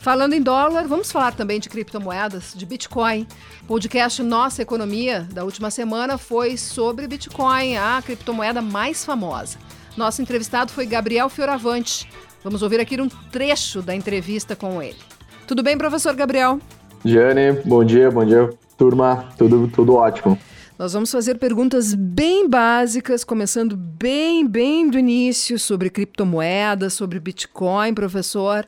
Falando 0.04 0.34
em 0.34 0.42
dólar, 0.42 0.86
vamos 0.86 1.10
falar 1.10 1.32
também 1.32 1.58
de 1.58 1.70
criptomoedas, 1.70 2.52
de 2.54 2.66
Bitcoin. 2.66 3.26
O 3.62 3.66
podcast 3.68 4.22
Nossa 4.22 4.60
Economia 4.60 5.26
da 5.32 5.44
última 5.44 5.70
semana 5.70 6.18
foi 6.18 6.58
sobre 6.58 7.08
Bitcoin, 7.08 7.78
a 7.78 8.02
criptomoeda 8.04 8.60
mais 8.60 9.02
famosa. 9.02 9.56
Nosso 9.96 10.20
entrevistado 10.20 10.70
foi 10.70 10.84
Gabriel 10.84 11.30
Fioravante. 11.30 12.06
Vamos 12.42 12.60
ouvir 12.60 12.80
aqui 12.80 13.00
um 13.00 13.08
trecho 13.08 13.80
da 13.80 13.94
entrevista 13.94 14.54
com 14.54 14.82
ele. 14.82 14.98
Tudo 15.46 15.62
bem, 15.62 15.78
professor 15.78 16.14
Gabriel? 16.14 16.60
Jane, 17.04 17.60
bom 17.66 17.84
dia, 17.84 18.10
bom 18.10 18.24
dia, 18.24 18.48
turma. 18.78 19.28
Tudo, 19.36 19.68
tudo 19.68 19.94
ótimo. 19.94 20.38
Nós 20.78 20.94
vamos 20.94 21.12
fazer 21.12 21.36
perguntas 21.38 21.92
bem 21.92 22.48
básicas, 22.48 23.22
começando 23.22 23.76
bem, 23.76 24.46
bem 24.46 24.88
do 24.88 24.98
início, 24.98 25.58
sobre 25.58 25.90
criptomoedas, 25.90 26.94
sobre 26.94 27.20
Bitcoin, 27.20 27.92
professor. 27.92 28.66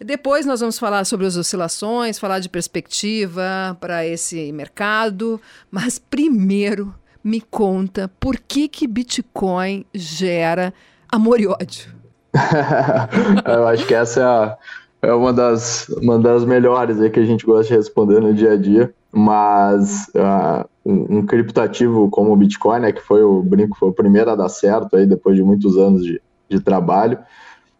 Depois 0.00 0.44
nós 0.44 0.58
vamos 0.58 0.76
falar 0.76 1.04
sobre 1.04 1.26
as 1.26 1.36
oscilações, 1.36 2.18
falar 2.18 2.40
de 2.40 2.48
perspectiva 2.48 3.76
para 3.80 4.04
esse 4.04 4.50
mercado. 4.50 5.40
Mas 5.70 6.00
primeiro, 6.00 6.92
me 7.22 7.40
conta 7.40 8.10
por 8.18 8.38
que, 8.40 8.66
que 8.66 8.88
Bitcoin 8.88 9.86
gera 9.94 10.74
amor 11.08 11.40
e 11.40 11.46
ódio. 11.46 11.94
Eu 13.46 13.68
acho 13.68 13.86
que 13.86 13.94
essa 13.94 14.20
é, 14.20 14.78
é 15.00 15.12
uma 15.12 15.32
das, 15.32 15.88
uma 15.88 16.18
das 16.18 16.44
melhores 16.44 17.00
aí 17.00 17.10
que 17.10 17.20
a 17.20 17.24
gente 17.24 17.46
gosta 17.46 17.68
de 17.68 17.76
responder 17.76 18.20
no 18.20 18.34
dia 18.34 18.52
a 18.52 18.56
dia. 18.56 18.92
Mas 19.12 20.08
uh, 20.08 20.68
um, 20.84 21.18
um 21.18 21.26
criptativo 21.26 22.10
como 22.10 22.32
o 22.32 22.36
Bitcoin, 22.36 22.80
né, 22.80 22.92
que 22.92 23.00
foi 23.00 23.22
o 23.22 23.42
brinco, 23.42 23.76
foi 23.78 23.88
o 23.88 23.92
primeiro 23.92 24.30
a 24.30 24.36
dar 24.36 24.48
certo 24.48 24.96
aí 24.96 25.06
depois 25.06 25.36
de 25.36 25.42
muitos 25.42 25.76
anos 25.78 26.04
de, 26.04 26.20
de 26.48 26.60
trabalho, 26.60 27.18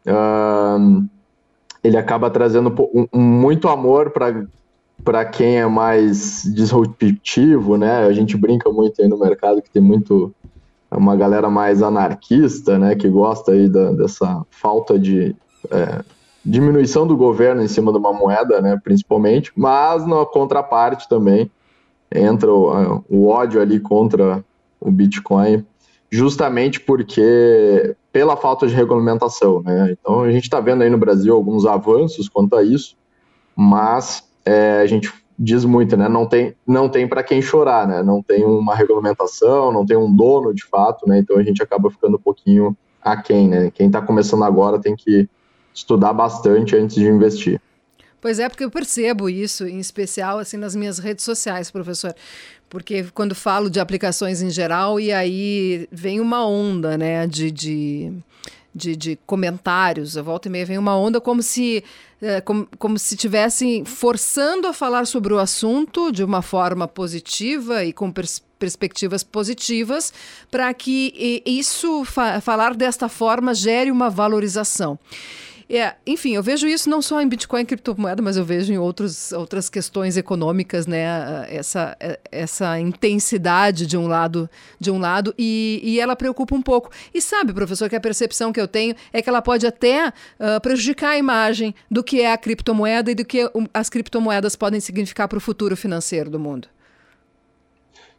uh, 0.07 1.07
ele 1.83 1.97
acaba 1.97 2.31
trazendo 2.31 2.75
um, 2.95 3.07
um, 3.13 3.21
muito 3.21 3.69
amor 3.69 4.13
para 5.05 5.25
quem 5.27 5.59
é 5.59 5.67
mais 5.67 6.43
disruptivo, 6.55 7.77
né? 7.77 8.07
A 8.07 8.13
gente 8.13 8.37
brinca 8.37 8.71
muito 8.71 9.01
aí 9.03 9.09
no 9.09 9.19
mercado 9.19 9.63
que 9.63 9.71
tem 9.71 9.83
muito 9.83 10.35
uma 10.91 11.15
galera 11.15 11.51
mais 11.51 11.83
anarquista, 11.83 12.79
né, 12.79 12.95
que 12.95 13.09
gosta 13.09 13.53
aí 13.53 13.69
da, 13.69 13.93
dessa 13.93 14.43
falta 14.51 14.99
de 14.99 15.37
é, 15.71 16.03
diminuição 16.49 17.07
do 17.07 17.17
governo 17.17 17.63
em 17.63 17.69
cima 17.69 17.93
de 17.93 17.99
uma 17.99 18.13
moeda, 18.13 18.61
né, 18.61 18.81
principalmente, 18.83 19.53
mas 19.55 20.07
na 20.07 20.25
contraparte 20.25 21.09
também 21.09 21.51
entra 22.13 22.51
o, 22.53 23.05
o 23.09 23.29
ódio 23.29 23.61
ali 23.61 23.79
contra 23.79 24.43
o 24.81 24.91
Bitcoin, 24.91 25.65
justamente 26.11 26.81
porque 26.81 27.95
pela 28.11 28.37
falta 28.37 28.67
de 28.67 28.75
regulamentação, 28.75 29.63
né? 29.63 29.93
Então 29.93 30.23
a 30.23 30.33
gente 30.33 30.45
está 30.45 30.59
vendo 30.59 30.83
aí 30.83 30.89
no 30.89 30.97
Brasil 30.97 31.35
alguns 31.35 31.67
avanços 31.67 32.29
quanto 32.29 32.57
a 32.57 32.63
isso, 32.63 32.97
mas 33.55 34.25
é, 34.45 34.81
a 34.81 34.87
gente 34.87 35.13
diz 35.39 35.65
muito, 35.65 35.97
né? 35.97 36.09
Não 36.09 36.27
tem, 36.27 36.55
não 36.67 36.89
tem 36.89 37.07
para 37.07 37.23
quem 37.23 37.43
chorar, 37.43 37.87
né? 37.87 38.03
Não 38.03 38.23
tem 38.23 38.45
uma 38.45 38.75
regulamentação, 38.75 39.71
não 39.71 39.85
tem 39.85 39.97
um 39.97 40.13
dono 40.13 40.55
de 40.55 40.65
fato, 40.65 41.07
né? 41.07 41.19
Então 41.19 41.37
a 41.37 41.43
gente 41.43 41.63
acaba 41.63 41.91
ficando 41.91 42.17
um 42.17 42.21
pouquinho 42.21 42.77
aquém, 43.03 43.49
né? 43.49 43.71
Quem 43.71 43.87
está 43.89 44.01
começando 44.01 44.45
agora 44.45 44.81
tem 44.81 44.97
que 44.97 45.29
estudar 45.79 46.13
bastante 46.13 46.77
antes 46.77 46.97
de 46.97 47.07
investir. 47.07 47.61
Pois 48.21 48.41
é, 48.41 48.49
porque 48.49 48.65
eu 48.65 48.71
percebo 48.71 49.29
isso, 49.29 49.65
em 49.65 49.79
especial 49.79 50.41
assim 50.41 50.57
nas 50.57 50.75
minhas 50.75 50.99
redes 50.99 51.25
sociais, 51.25 51.71
professor. 51.71 52.15
Porque 52.69 53.05
quando 53.15 53.35
falo 53.35 53.71
de 53.71 53.79
aplicações 53.79 54.43
em 54.43 54.51
geral, 54.51 54.99
e 54.99 55.13
aí 55.13 55.89
vem 55.93 56.21
uma 56.21 56.45
onda, 56.47 56.99
né, 56.99 57.27
de, 57.29 57.51
de, 57.51 58.13
de, 58.75 58.97
de 58.97 59.19
comentários, 59.25 60.17
a 60.17 60.23
volta 60.23 60.49
e 60.49 60.51
meia 60.51 60.67
vem 60.67 60.79
uma 60.79 60.97
onda 60.97 61.21
como 61.21 61.43
se 61.43 61.85
é, 62.21 62.41
como, 62.41 62.69
como 62.77 62.99
se 62.99 63.15
estivessem 63.15 63.85
forçando 63.85 64.67
a 64.67 64.73
falar 64.73 65.07
sobre 65.07 65.33
o 65.33 65.39
assunto 65.39 66.11
de 66.11 66.25
uma 66.25 66.43
forma 66.43 66.89
positiva 66.89 67.85
e 67.85 67.93
com 67.93 68.11
pers 68.11 68.43
perspectivas 68.59 69.23
positivas, 69.23 70.13
para 70.51 70.75
que 70.75 71.41
isso, 71.47 72.05
fa 72.05 72.41
falar 72.41 72.75
desta 72.75 73.09
forma, 73.09 73.55
gere 73.55 73.89
uma 73.89 74.11
valorização. 74.11 74.99
É, 75.71 75.97
enfim, 76.07 76.35
eu 76.35 76.43
vejo 76.43 76.67
isso 76.67 76.89
não 76.89 77.03
só 77.03 77.21
em 77.21 77.29
Bitcoin 77.29 77.61
e 77.61 77.67
criptomoeda, 77.67 78.23
mas 78.23 78.39
eu 78.39 78.45
vejo 78.45 78.73
em 78.73 78.79
outros, 78.79 79.33
outras 79.33 79.69
questões 79.69 80.17
econômicas, 80.17 80.87
né? 80.87 81.47
Essa, 81.51 81.95
essa 82.33 82.81
intensidade 82.81 83.87
de 83.87 83.95
um 83.95 84.07
lado, 84.07 84.49
de 84.81 84.91
um 84.91 84.99
lado 84.99 85.35
e, 85.37 85.81
e 85.83 86.01
ela 86.01 86.17
preocupa 86.17 86.55
um 86.55 86.63
pouco. 86.63 86.91
E 87.13 87.21
sabe, 87.21 87.53
professor, 87.53 87.87
que 87.91 87.97
a 87.97 88.01
percepção 88.01 88.51
que 88.51 88.61
eu 88.61 88.67
tenho 88.67 88.95
é 89.13 89.21
que 89.21 89.29
ela 89.29 89.43
pode 89.43 89.67
até 89.67 90.09
uh, 90.09 90.59
prejudicar 90.63 91.11
a 91.11 91.19
imagem 91.19 91.75
do 91.91 92.03
que 92.03 92.23
é 92.23 92.33
a 92.33 92.39
criptomoeda 92.39 93.11
e 93.11 93.15
do 93.15 93.25
que 93.25 93.51
as 93.75 93.91
criptomoedas 93.91 94.57
podem 94.57 94.81
significar 94.81 95.29
para 95.29 95.37
o 95.37 95.41
futuro 95.41 95.77
financeiro 95.77 96.31
do 96.31 96.41
mundo. 96.41 96.67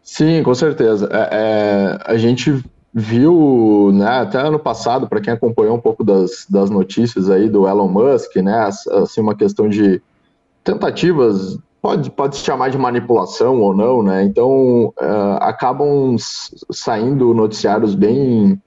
Sim, 0.03 0.43
com 0.43 0.53
certeza. 0.53 1.09
É, 1.11 1.29
é, 1.31 1.99
a 2.05 2.17
gente 2.17 2.63
viu, 2.93 3.91
né, 3.93 4.07
até 4.21 4.39
ano 4.39 4.59
passado, 4.59 5.07
para 5.07 5.21
quem 5.21 5.33
acompanhou 5.33 5.75
um 5.75 5.81
pouco 5.81 6.03
das, 6.03 6.45
das 6.49 6.69
notícias 6.69 7.29
aí 7.29 7.47
do 7.47 7.67
Elon 7.67 7.87
Musk, 7.87 8.35
né, 8.37 8.67
assim, 8.91 9.21
uma 9.21 9.35
questão 9.35 9.69
de 9.69 10.01
tentativas, 10.63 11.57
pode, 11.81 12.09
pode 12.09 12.37
se 12.37 12.43
chamar 12.43 12.69
de 12.69 12.77
manipulação 12.77 13.61
ou 13.61 13.75
não, 13.75 14.01
né, 14.01 14.23
então 14.23 14.87
uh, 14.99 15.37
acabam 15.39 16.15
saindo 16.71 17.33
noticiários 17.33 17.93
bem 17.93 18.59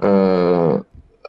uh, 0.00 0.84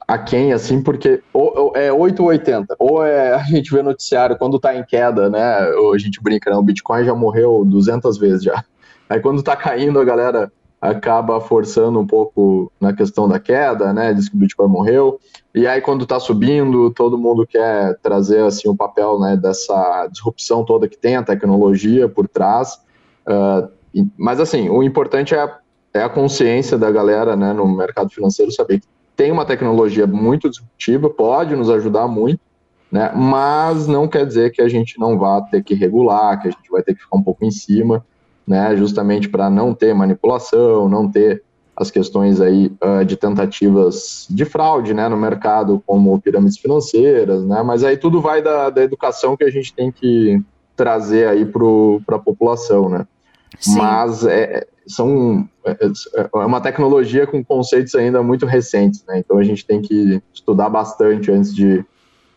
aquém, 0.06 0.52
assim, 0.52 0.82
porque 0.82 1.22
ou, 1.32 1.58
ou 1.58 1.78
é 1.78 1.94
8 1.94 2.22
ou 2.22 2.30
80, 2.30 2.76
ou 2.78 3.06
é, 3.06 3.36
a 3.36 3.44
gente 3.44 3.72
vê 3.72 3.82
noticiário 3.82 4.38
quando 4.38 4.60
tá 4.60 4.76
em 4.76 4.84
queda, 4.84 5.30
né, 5.30 5.66
ou 5.78 5.94
a 5.94 5.98
gente 5.98 6.22
brinca, 6.22 6.50
né, 6.50 6.58
o 6.58 6.62
Bitcoin 6.62 7.06
já 7.06 7.16
morreu 7.16 7.64
200 7.66 8.18
vezes 8.18 8.44
já, 8.44 8.66
aí 9.10 9.22
quando 9.22 9.42
tá 9.42 9.56
caindo 9.56 9.98
a 9.98 10.04
galera 10.04 10.52
acaba 10.82 11.42
forçando 11.42 12.00
um 12.00 12.06
pouco 12.06 12.72
na 12.80 12.94
questão 12.94 13.28
da 13.28 13.40
queda, 13.40 13.92
né? 13.94 14.14
Diz 14.14 14.30
que 14.30 14.36
o 14.36 14.40
Bitcoin 14.40 14.70
morreu. 14.70 15.20
E 15.54 15.66
aí, 15.66 15.82
quando 15.82 16.04
está 16.04 16.20
subindo, 16.20 16.92
todo 16.92 17.18
mundo 17.18 17.48
quer 17.48 17.98
trazer 18.00 18.44
assim 18.44 18.70
o 18.70 18.76
papel 18.76 19.20
né, 19.20 19.36
dessa 19.36 20.08
disrupção 20.12 20.64
toda 20.64 20.88
que 20.88 20.98
tem 20.98 21.16
a 21.16 21.24
tecnologia 21.24 22.08
por 22.08 22.28
trás. 22.28 22.80
Uh, 23.28 23.70
mas 24.16 24.40
assim, 24.40 24.70
o 24.70 24.84
importante 24.84 25.34
é, 25.34 25.52
é 25.94 26.04
a 26.04 26.10
consciência 26.10 26.78
da 26.78 26.92
galera 26.92 27.36
né, 27.36 27.54
no 27.54 27.68
mercado 27.68 28.12
financeiro 28.12 28.52
saber 28.52 28.80
que 28.80 28.88
tem 29.16 29.32
uma 29.32 29.46
tecnologia 29.46 30.06
muito 30.06 30.48
disruptiva, 30.48 31.10
pode 31.10 31.56
nos 31.56 31.72
ajudar 31.72 32.08
muito, 32.08 32.40
né? 32.92 33.12
Mas 33.16 33.88
não 33.88 34.08
quer 34.08 34.28
dizer 34.28 34.52
que 34.52 34.62
a 34.62 34.70
gente 34.70 35.00
não 35.00 35.18
vá 35.18 35.42
ter 35.42 35.64
que 35.64 35.74
regular, 35.74 36.40
que 36.40 36.50
a 36.50 36.52
gente 36.52 36.70
vai 36.70 36.84
ter 36.84 36.94
que 36.94 37.02
ficar 37.02 37.18
um 37.18 37.24
pouco 37.24 37.44
em 37.44 37.50
cima 37.50 38.06
né, 38.48 38.76
justamente 38.78 39.28
para 39.28 39.50
não 39.50 39.74
ter 39.74 39.94
manipulação, 39.94 40.88
não 40.88 41.12
ter 41.12 41.44
as 41.76 41.92
questões 41.92 42.42
aí 42.42 42.72
uh, 42.84 43.06
de 43.06 43.16
tentativas 43.16 44.26
de 44.30 44.46
fraude, 44.46 44.94
né, 44.94 45.08
no 45.08 45.18
mercado, 45.18 45.84
como 45.86 46.20
pirâmides 46.20 46.58
financeiras, 46.58 47.44
né, 47.44 47.62
mas 47.62 47.84
aí 47.84 47.98
tudo 47.98 48.22
vai 48.22 48.42
da, 48.42 48.70
da 48.70 48.82
educação 48.82 49.36
que 49.36 49.44
a 49.44 49.50
gente 49.52 49.74
tem 49.74 49.92
que 49.92 50.42
trazer 50.76 51.28
aí 51.28 51.46
para 51.46 52.16
a 52.16 52.20
população, 52.20 52.90
né. 52.90 53.06
Sim. 53.60 53.78
Mas 53.78 54.26
é, 54.26 54.66
são, 54.88 55.48
é, 55.66 55.78
é 56.36 56.46
uma 56.46 56.62
tecnologia 56.62 57.28
com 57.28 57.44
conceitos 57.44 57.94
ainda 57.96 58.24
muito 58.24 58.46
recentes, 58.46 59.04
né, 59.08 59.20
então 59.20 59.38
a 59.38 59.44
gente 59.44 59.66
tem 59.66 59.82
que 59.82 60.22
estudar 60.34 60.70
bastante 60.70 61.32
antes 61.32 61.54
de, 61.54 61.86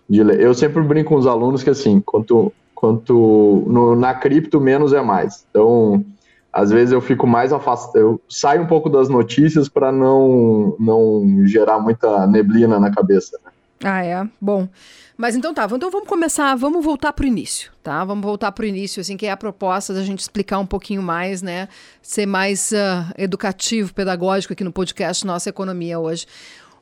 de 0.09 0.23
ler. 0.23 0.41
Eu 0.41 0.53
sempre 0.53 0.83
brinco 0.83 1.11
com 1.11 1.17
os 1.17 1.27
alunos 1.27 1.63
que, 1.63 1.71
assim, 1.71 2.01
quanto 2.01 2.53
quanto 2.81 3.63
no, 3.67 3.95
na 3.95 4.15
cripto 4.15 4.59
menos 4.59 4.95
é 4.95 5.03
mais. 5.03 5.47
Então, 5.51 6.03
às 6.51 6.71
vezes 6.71 6.93
eu 6.93 7.01
fico 7.03 7.27
mais 7.27 7.53
afastado, 7.53 7.99
eu 7.99 8.21
saio 8.27 8.63
um 8.63 8.67
pouco 8.67 8.89
das 8.89 9.11
notícias 9.11 9.69
para 9.69 9.93
não 9.93 10.75
não 10.81 11.47
gerar 11.47 11.79
muita 11.79 12.27
neblina 12.27 12.81
na 12.81 12.91
cabeça. 12.91 13.39
Né? 13.45 13.51
Ah, 13.85 14.03
é. 14.03 14.27
Bom. 14.41 14.67
Mas 15.15 15.37
então 15.37 15.53
tá, 15.53 15.69
então 15.71 15.91
vamos 15.91 16.09
começar, 16.09 16.55
vamos 16.55 16.83
voltar 16.83 17.13
para 17.13 17.25
o 17.25 17.29
início, 17.29 17.71
tá? 17.83 18.03
Vamos 18.03 18.25
voltar 18.25 18.51
para 18.53 18.63
o 18.63 18.67
início, 18.67 19.03
assim, 19.03 19.19
que 19.19 19.27
é 19.27 19.31
a 19.31 19.37
proposta 19.37 19.93
da 19.93 20.03
gente 20.03 20.21
explicar 20.21 20.59
um 20.59 20.65
pouquinho 20.65 21.03
mais, 21.03 21.43
né? 21.43 21.69
Ser 22.01 22.25
mais 22.25 22.73
uh, 22.73 23.13
educativo, 23.19 23.93
pedagógico 23.93 24.55
aqui 24.55 24.65
no 24.65 24.73
podcast 24.73 25.27
Nossa 25.27 25.51
Economia 25.51 25.99
hoje. 25.99 26.25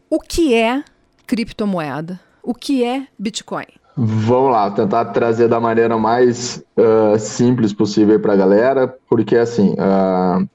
O 0.09 0.21
que 0.21 0.55
é 0.55 0.85
criptomoeda? 1.27 2.21
O 2.41 2.55
que 2.55 2.85
é 2.85 3.09
Bitcoin? 3.19 3.67
Vamos 4.01 4.53
lá, 4.53 4.71
tentar 4.71 5.07
trazer 5.07 5.49
da 5.49 5.59
maneira 5.59 5.99
mais 5.99 6.63
uh, 6.77 7.19
simples 7.19 7.73
possível 7.73 8.21
para 8.21 8.35
a 8.35 8.37
galera, 8.37 8.97
porque 9.09 9.35
assim, 9.37 9.73
uh, 9.73 10.49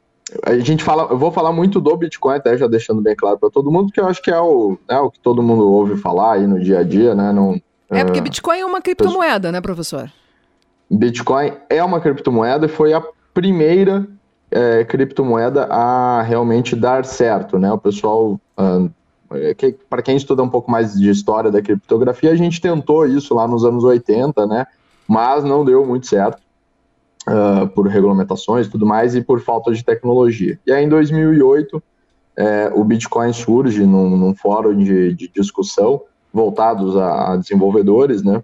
a 0.45 0.57
gente 0.59 0.81
fala, 0.81 1.07
eu 1.12 1.17
vou 1.17 1.29
falar 1.29 1.51
muito 1.51 1.81
do 1.81 1.97
Bitcoin, 1.97 2.38
até 2.38 2.57
já 2.57 2.67
deixando 2.67 3.01
bem 3.01 3.13
claro 3.13 3.38
para 3.38 3.50
todo 3.50 3.69
mundo, 3.69 3.91
que 3.91 4.00
eu 4.00 4.07
acho 4.07 4.21
que 4.21 4.31
é 4.31 4.39
o, 4.39 4.77
né, 4.89 4.97
o 4.97 5.12
que 5.12 5.19
todo 5.19 5.43
mundo 5.43 5.69
ouve 5.69 5.97
falar 5.97 6.35
aí 6.35 6.47
no 6.47 6.57
dia 6.57 6.79
a 6.79 6.83
dia, 6.83 7.13
né? 7.13 7.33
Não, 7.33 7.59
é 7.89 8.05
porque 8.05 8.21
Bitcoin 8.21 8.59
é 8.59 8.65
uma 8.65 8.81
criptomoeda, 8.81 9.51
né, 9.51 9.59
professor? 9.59 10.09
Bitcoin 10.89 11.51
é 11.69 11.83
uma 11.83 12.00
criptomoeda 12.00 12.65
e 12.65 12.69
foi 12.69 12.93
a 12.93 13.03
primeira 13.33 14.07
é, 14.50 14.85
criptomoeda 14.85 15.65
a 15.65 16.21
realmente 16.21 16.77
dar 16.77 17.03
certo, 17.03 17.59
né? 17.59 17.69
O 17.73 17.77
pessoal 17.77 18.39
uh, 18.57 18.89
que, 19.57 19.75
para 19.89 20.01
quem 20.01 20.15
estuda 20.15 20.43
um 20.43 20.49
pouco 20.49 20.69
mais 20.69 20.93
de 20.93 21.09
história 21.09 21.51
da 21.51 21.61
criptografia, 21.61 22.31
a 22.31 22.35
gente 22.35 22.61
tentou 22.61 23.05
isso 23.05 23.33
lá 23.33 23.47
nos 23.47 23.65
anos 23.65 23.83
80, 23.83 24.45
né? 24.47 24.65
Mas 25.07 25.43
não 25.43 25.65
deu 25.65 25.85
muito 25.85 26.07
certo 26.07 26.41
uh, 27.27 27.67
por 27.69 27.87
regulamentações 27.87 28.67
e 28.67 28.69
tudo 28.69 28.85
mais 28.85 29.15
e 29.15 29.21
por 29.21 29.41
falta 29.41 29.71
de 29.71 29.83
tecnologia. 29.83 30.59
E 30.65 30.71
aí 30.71 30.83
em 30.83 30.89
2008 30.89 31.81
é, 32.35 32.71
o 32.73 32.83
Bitcoin 32.83 33.31
surge 33.31 33.85
num, 33.85 34.17
num 34.17 34.35
fórum 34.35 34.75
de, 34.77 35.13
de, 35.13 35.27
discussão 35.27 36.01
voltados 36.33 36.97
a, 36.97 37.33
a 37.33 37.37
desenvolvedores, 37.37 38.23
né? 38.23 38.43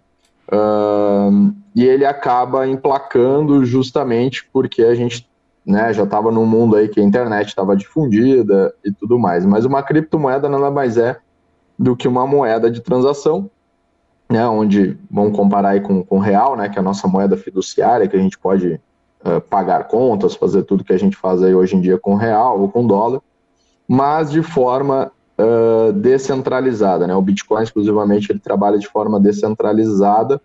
Uh, 0.52 1.54
e 1.76 1.86
ele 1.86 2.06
acaba 2.06 2.68
emplacando 2.68 3.64
justamente 3.66 4.48
porque 4.52 4.84
a 4.84 4.96
gente 4.96 5.28
né, 5.70 5.94
já 5.94 6.04
estava 6.04 6.32
num 6.32 6.48
mundo 6.48 6.76
aí 6.76 6.90
que 6.90 7.00
a 7.00 7.04
internet 7.04 7.50
estava 7.50 7.78
difundida 7.78 8.74
e 8.84 8.92
tudo 8.92 9.20
mais. 9.20 9.46
Mas 9.46 9.66
uma 9.66 9.84
criptomoeda 9.84 10.50
nada 10.50 10.72
mais 10.72 10.98
é 10.98 11.20
do 11.78 11.96
que 11.96 12.08
uma 12.08 12.26
moeda 12.26 12.72
de 12.72 12.82
transação, 12.82 13.48
né, 14.28 14.48
onde 14.48 14.98
vamos 15.12 15.38
comparar 15.38 15.70
aí 15.70 15.80
com 15.80 16.04
o 16.10 16.18
real, 16.18 16.58
né, 16.58 16.70
que 16.70 16.80
é 16.80 16.82
a 16.82 16.84
nossa 16.84 17.08
moeda 17.08 17.38
fiduciária, 17.38 18.08
que 18.08 18.18
a 18.18 18.20
gente 18.20 18.36
pode 18.38 18.82
uh, 19.24 19.40
pagar 19.48 19.88
contas, 19.88 20.34
fazer 20.34 20.64
tudo 20.64 20.84
que 20.84 20.92
a 20.92 20.98
gente 20.98 21.16
faz 21.16 21.44
aí 21.44 21.54
hoje 21.54 21.76
em 21.76 21.82
dia 21.82 22.00
com 22.00 22.16
real 22.16 22.60
ou 22.60 22.68
com 22.68 22.88
dólar, 22.88 23.22
mas 23.88 24.32
de 24.32 24.42
forma 24.42 25.12
uh, 25.38 25.94
descentralizada, 25.94 27.06
né? 27.06 27.16
O 27.16 27.22
Bitcoin 27.22 27.62
exclusivamente 27.62 28.32
ele 28.32 28.40
trabalha 28.40 28.80
de 28.80 28.88
forma 28.88 29.20
descentralizada 29.20 30.42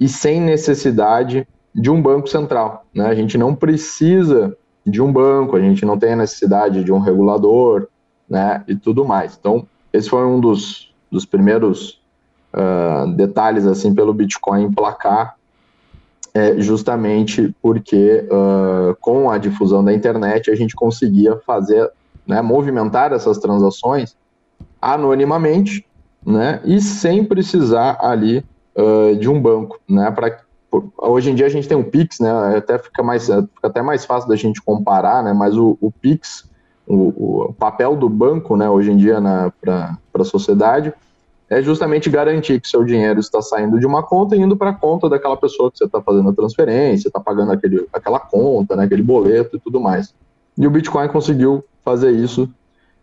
e 0.00 0.08
sem 0.08 0.40
necessidade 0.40 1.46
de 1.74 1.90
um 1.90 2.00
banco 2.00 2.28
central. 2.28 2.84
Né? 2.94 3.06
A 3.06 3.14
gente 3.14 3.36
não 3.38 3.54
precisa 3.54 4.56
de 4.84 5.02
um 5.02 5.12
banco, 5.12 5.56
a 5.56 5.60
gente 5.60 5.84
não 5.84 5.98
tem 5.98 6.12
a 6.12 6.16
necessidade 6.16 6.82
de 6.82 6.92
um 6.92 6.98
regulador, 6.98 7.88
né, 8.28 8.62
e 8.68 8.76
tudo 8.76 9.04
mais. 9.04 9.36
Então, 9.38 9.66
esse 9.92 10.08
foi 10.08 10.24
um 10.26 10.38
dos, 10.38 10.92
dos 11.10 11.24
primeiros 11.24 12.00
uh, 12.52 13.10
detalhes, 13.14 13.66
assim, 13.66 13.94
pelo 13.94 14.12
Bitcoin 14.12 14.64
emplacar, 14.64 15.36
é, 16.34 16.60
justamente 16.60 17.54
porque 17.62 18.28
uh, 18.30 18.94
com 19.00 19.30
a 19.30 19.38
difusão 19.38 19.82
da 19.82 19.92
internet 19.92 20.50
a 20.50 20.54
gente 20.54 20.76
conseguia 20.76 21.36
fazer, 21.46 21.90
né, 22.26 22.42
movimentar 22.42 23.12
essas 23.12 23.38
transações 23.38 24.14
anonimamente, 24.80 25.86
né, 26.24 26.60
e 26.64 26.80
sem 26.80 27.24
precisar 27.24 27.98
ali 28.00 28.44
uh, 28.76 29.16
de 29.16 29.28
um 29.28 29.40
banco, 29.40 29.80
né, 29.88 30.10
para 30.10 30.38
hoje 30.96 31.30
em 31.30 31.34
dia 31.34 31.46
a 31.46 31.50
gente 31.50 31.68
tem 31.68 31.76
o 31.76 31.84
Pix, 31.84 32.20
né? 32.20 32.30
Até 32.56 32.78
fica 32.78 33.02
mais, 33.02 33.26
fica 33.26 33.48
até 33.62 33.82
mais 33.82 34.04
fácil 34.04 34.28
da 34.28 34.36
gente 34.36 34.62
comparar, 34.62 35.22
né? 35.22 35.32
Mas 35.32 35.56
o, 35.56 35.78
o 35.80 35.90
Pix, 35.90 36.48
o, 36.86 37.48
o, 37.48 37.54
papel 37.54 37.96
do 37.96 38.08
banco, 38.08 38.56
né? 38.56 38.68
Hoje 38.68 38.90
em 38.90 38.96
dia 38.96 39.18
para 39.60 39.96
a 40.14 40.24
sociedade 40.24 40.92
é 41.50 41.62
justamente 41.62 42.10
garantir 42.10 42.60
que 42.60 42.68
seu 42.68 42.84
dinheiro 42.84 43.18
está 43.18 43.40
saindo 43.40 43.80
de 43.80 43.86
uma 43.86 44.02
conta 44.02 44.36
e 44.36 44.40
indo 44.40 44.54
para 44.54 44.70
a 44.70 44.74
conta 44.74 45.08
daquela 45.08 45.36
pessoa 45.36 45.70
que 45.70 45.78
você 45.78 45.84
está 45.84 46.02
fazendo 46.02 46.28
a 46.28 46.34
transferência, 46.34 47.08
está 47.08 47.18
pagando 47.18 47.52
aquele, 47.52 47.88
aquela 47.92 48.20
conta, 48.20 48.76
né? 48.76 48.84
Aquele 48.84 49.02
boleto 49.02 49.56
e 49.56 49.60
tudo 49.60 49.80
mais. 49.80 50.14
E 50.56 50.66
o 50.66 50.70
Bitcoin 50.70 51.08
conseguiu 51.08 51.64
fazer 51.84 52.10
isso 52.10 52.50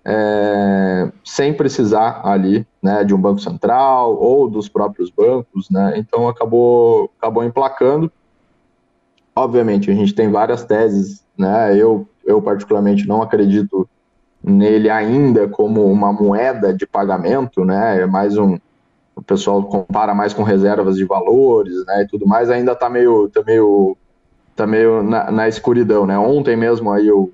é, 0.05 1.11
sem 1.23 1.51
precisar 1.51 2.21
ali 2.23 2.65
né, 2.81 3.03
de 3.03 3.15
um 3.15 3.19
banco 3.19 3.39
central 3.39 4.15
ou 4.15 4.47
dos 4.47 4.69
próprios 4.69 5.09
bancos, 5.09 5.67
né? 5.71 5.93
Então 5.97 6.27
acabou 6.27 7.11
acabou 7.17 7.43
emplacando. 7.43 8.11
Obviamente 9.35 9.89
a 9.89 9.95
gente 9.95 10.13
tem 10.13 10.29
várias 10.29 10.63
teses, 10.63 11.25
né? 11.35 11.75
Eu 11.75 12.07
eu 12.23 12.41
particularmente 12.41 13.07
não 13.07 13.21
acredito 13.21 13.89
nele 14.43 14.89
ainda 14.89 15.47
como 15.47 15.85
uma 15.85 16.13
moeda 16.13 16.71
de 16.71 16.85
pagamento, 16.85 17.65
né? 17.65 18.01
É 18.01 18.05
mais 18.05 18.37
um 18.37 18.57
o 19.15 19.23
pessoal 19.23 19.63
compara 19.63 20.13
mais 20.13 20.33
com 20.33 20.43
reservas 20.43 20.97
de 20.97 21.05
valores, 21.05 21.83
né? 21.85 22.03
E 22.03 22.07
tudo 22.07 22.27
mais 22.27 22.51
ainda 22.51 22.73
está 22.73 22.89
meio 22.89 23.27
tá 23.29 23.41
meio 23.43 23.97
tá 24.55 24.67
meio 24.67 25.01
na, 25.01 25.31
na 25.31 25.47
escuridão, 25.47 26.05
né? 26.05 26.17
Ontem 26.19 26.55
mesmo 26.55 26.91
aí 26.91 27.07
eu 27.07 27.31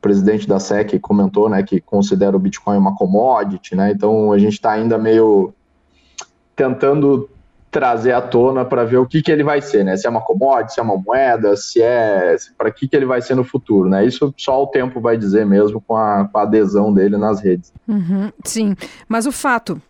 presidente 0.00 0.48
da 0.48 0.58
SEC 0.58 0.98
comentou, 0.98 1.48
né, 1.48 1.62
que 1.62 1.80
considera 1.80 2.36
o 2.36 2.40
Bitcoin 2.40 2.78
uma 2.78 2.94
commodity, 2.94 3.76
né? 3.76 3.92
Então 3.92 4.32
a 4.32 4.38
gente 4.38 4.54
está 4.54 4.72
ainda 4.72 4.96
meio 4.96 5.52
tentando 6.56 7.28
trazer 7.70 8.12
à 8.12 8.20
tona 8.20 8.64
para 8.64 8.84
ver 8.84 8.96
o 8.96 9.06
que, 9.06 9.22
que 9.22 9.30
ele 9.30 9.44
vai 9.44 9.60
ser, 9.60 9.84
né? 9.84 9.96
Se 9.96 10.06
é 10.06 10.10
uma 10.10 10.20
commodity, 10.20 10.74
se 10.74 10.80
é 10.80 10.82
uma 10.82 10.96
moeda, 10.96 11.56
se 11.56 11.80
é 11.80 12.36
para 12.58 12.70
que, 12.70 12.88
que 12.88 12.96
ele 12.96 13.06
vai 13.06 13.22
ser 13.22 13.36
no 13.36 13.44
futuro, 13.44 13.88
né? 13.88 14.04
Isso 14.04 14.34
só 14.36 14.62
o 14.62 14.66
tempo 14.66 15.00
vai 15.00 15.16
dizer 15.16 15.46
mesmo 15.46 15.80
com 15.80 15.96
a, 15.96 16.28
com 16.30 16.38
a 16.38 16.42
adesão 16.42 16.92
dele 16.92 17.16
nas 17.16 17.40
redes. 17.40 17.72
Uhum, 17.86 18.32
sim, 18.44 18.74
mas 19.08 19.26
o 19.26 19.32
fato 19.32 19.80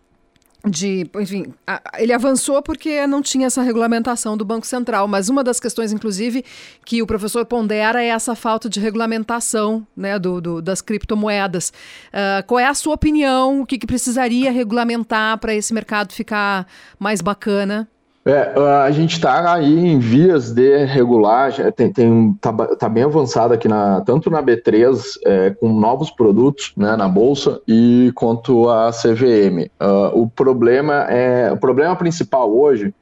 de, 0.67 1.09
enfim, 1.19 1.53
ele 1.97 2.13
avançou 2.13 2.61
porque 2.61 3.07
não 3.07 3.21
tinha 3.21 3.47
essa 3.47 3.63
regulamentação 3.63 4.37
do 4.37 4.45
Banco 4.45 4.67
Central, 4.67 5.07
mas 5.07 5.27
uma 5.27 5.43
das 5.43 5.59
questões, 5.59 5.91
inclusive, 5.91 6.45
que 6.85 7.01
o 7.01 7.07
professor 7.07 7.45
pondera 7.45 8.03
é 8.03 8.07
essa 8.07 8.35
falta 8.35 8.69
de 8.69 8.79
regulamentação 8.79 9.85
né, 9.95 10.19
do, 10.19 10.39
do 10.39 10.61
das 10.61 10.81
criptomoedas. 10.81 11.73
Uh, 12.09 12.45
qual 12.45 12.59
é 12.59 12.67
a 12.67 12.75
sua 12.75 12.93
opinião? 12.93 13.61
O 13.61 13.65
que, 13.65 13.77
que 13.79 13.87
precisaria 13.87 14.51
regulamentar 14.51 15.39
para 15.39 15.53
esse 15.53 15.73
mercado 15.73 16.13
ficar 16.13 16.67
mais 16.99 17.21
bacana? 17.21 17.87
É, 18.23 18.53
a 18.85 18.91
gente 18.91 19.13
está 19.13 19.55
aí 19.55 19.87
em 19.87 19.97
vias 19.97 20.51
de 20.51 20.85
regular, 20.85 21.51
tem, 21.73 21.91
tem 21.91 22.33
tá, 22.39 22.53
tá, 22.53 22.87
bem 22.87 23.03
avançado 23.03 23.51
aqui 23.51 23.67
na 23.67 24.01
tanto 24.01 24.29
na 24.29 24.43
B3 24.43 25.17
é, 25.25 25.49
com 25.51 25.73
novos 25.73 26.11
produtos 26.11 26.71
né, 26.77 26.95
na 26.95 27.07
bolsa 27.07 27.59
e 27.67 28.11
quanto 28.13 28.69
a 28.69 28.91
CVM. 28.91 29.71
Uh, 29.81 30.21
o 30.21 30.29
problema 30.29 31.05
é 31.09 31.51
o 31.51 31.57
problema 31.57 31.95
principal 31.95 32.55
hoje 32.55 32.93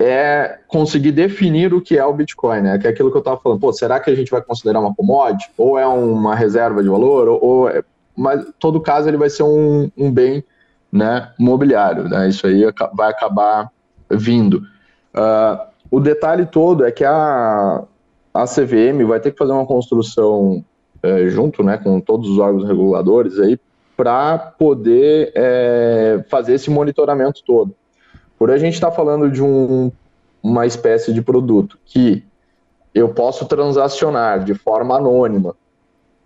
é 0.00 0.58
conseguir 0.66 1.12
definir 1.12 1.72
o 1.72 1.80
que 1.80 1.96
é 1.96 2.04
o 2.04 2.12
Bitcoin, 2.12 2.62
né? 2.62 2.78
Que 2.78 2.86
é 2.86 2.90
aquilo 2.90 3.10
que 3.10 3.18
eu 3.18 3.20
estava 3.20 3.38
falando. 3.38 3.60
Pô, 3.60 3.72
será 3.72 4.00
que 4.00 4.10
a 4.10 4.14
gente 4.14 4.30
vai 4.30 4.40
considerar 4.40 4.80
uma 4.80 4.94
commodity 4.94 5.50
ou 5.56 5.78
é 5.78 5.86
uma 5.86 6.34
reserva 6.34 6.82
de 6.82 6.88
valor 6.88 7.28
ou, 7.28 7.44
ou 7.44 7.68
é, 7.68 7.84
mas 8.16 8.44
todo 8.58 8.80
caso 8.80 9.08
ele 9.08 9.18
vai 9.18 9.30
ser 9.30 9.42
um, 9.42 9.90
um 9.96 10.10
bem, 10.10 10.42
né, 10.90 11.30
mobiliário, 11.38 12.08
né? 12.08 12.28
Isso 12.28 12.46
aí 12.46 12.64
vai 12.94 13.10
acabar 13.10 13.70
vindo. 14.10 14.62
Uh, 15.14 15.70
o 15.90 16.00
detalhe 16.00 16.46
todo 16.46 16.84
é 16.84 16.92
que 16.92 17.04
a, 17.04 17.82
a 18.32 18.44
CVM 18.44 19.04
vai 19.06 19.18
ter 19.20 19.32
que 19.32 19.38
fazer 19.38 19.52
uma 19.52 19.66
construção 19.66 20.64
é, 21.02 21.28
junto 21.28 21.62
né, 21.62 21.78
com 21.78 22.00
todos 22.00 22.28
os 22.28 22.38
órgãos 22.38 22.66
reguladores 22.66 23.38
aí 23.38 23.58
para 23.96 24.38
poder 24.38 25.32
é, 25.34 26.24
fazer 26.30 26.54
esse 26.54 26.70
monitoramento 26.70 27.42
todo. 27.44 27.74
Por 28.38 28.50
a 28.50 28.56
gente 28.56 28.74
estar 28.74 28.90
tá 28.90 28.96
falando 28.96 29.30
de 29.30 29.42
um, 29.42 29.90
uma 30.42 30.64
espécie 30.64 31.12
de 31.12 31.20
produto 31.20 31.78
que 31.84 32.24
eu 32.94 33.08
posso 33.10 33.46
transacionar 33.46 34.42
de 34.42 34.54
forma 34.54 34.96
anônima, 34.96 35.54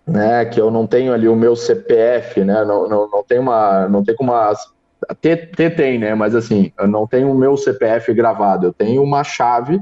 né, 0.05 0.45
que 0.45 0.61
eu 0.61 0.69
não 0.69 0.85
tenho 0.85 1.13
ali 1.13 1.27
o 1.27 1.35
meu 1.35 1.55
CPF, 1.55 2.43
né, 2.43 2.63
não, 2.63 2.87
não, 2.87 3.09
não 3.09 3.23
tem 3.23 3.39
uma, 3.39 3.87
não 3.89 4.03
tem 4.03 4.15
como 4.15 4.31
ter 5.21 5.75
tem, 5.75 5.99
né? 5.99 6.15
Mas 6.15 6.35
assim, 6.35 6.71
eu 6.79 6.87
não 6.87 7.05
tenho 7.05 7.31
o 7.31 7.37
meu 7.37 7.55
CPF 7.57 8.13
gravado, 8.13 8.67
eu 8.67 8.73
tenho 8.73 9.03
uma 9.03 9.23
chave 9.23 9.81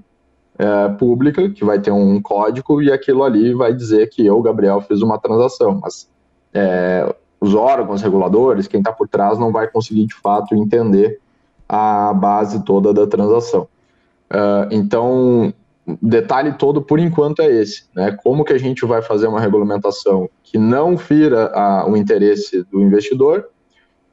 é, 0.58 0.90
pública 0.90 1.50
que 1.50 1.66
vai 1.66 1.80
ter 1.80 1.92
um 1.92 2.22
código 2.22 2.82
e 2.82 2.92
aquilo 2.92 3.24
ali 3.24 3.54
vai 3.54 3.74
dizer 3.74 4.10
que 4.10 4.26
eu, 4.26 4.42
Gabriel, 4.42 4.82
fiz 4.82 5.02
uma 5.02 5.18
transação. 5.18 5.80
Mas 5.82 6.10
é, 6.54 7.14
os 7.40 7.54
órgãos 7.56 8.02
reguladores, 8.02 8.68
quem 8.68 8.80
está 8.80 8.92
por 8.92 9.08
trás, 9.08 9.38
não 9.38 9.52
vai 9.52 9.68
conseguir 9.68 10.06
de 10.06 10.16
fato 10.16 10.56
entender 10.56 11.20
a 11.68 12.14
base 12.14 12.64
toda 12.64 12.94
da 12.94 13.08
transação. 13.08 13.68
Uh, 14.32 14.68
então, 14.72 15.54
detalhe 16.02 16.54
todo 16.54 16.82
por 16.82 17.00
enquanto 17.00 17.42
é 17.42 17.52
esse, 17.52 17.86
né? 17.96 18.18
Como 18.24 18.46
que 18.46 18.54
a 18.54 18.58
gente 18.58 18.86
vai 18.86 19.02
fazer 19.02 19.28
uma 19.28 19.40
regulamentação 19.40 20.30
que 20.44 20.58
não 20.58 20.98
fira 20.98 21.52
a, 21.54 21.86
o 21.88 21.98
interesse 21.98 22.64
do 22.72 22.82
investidor 22.82 23.50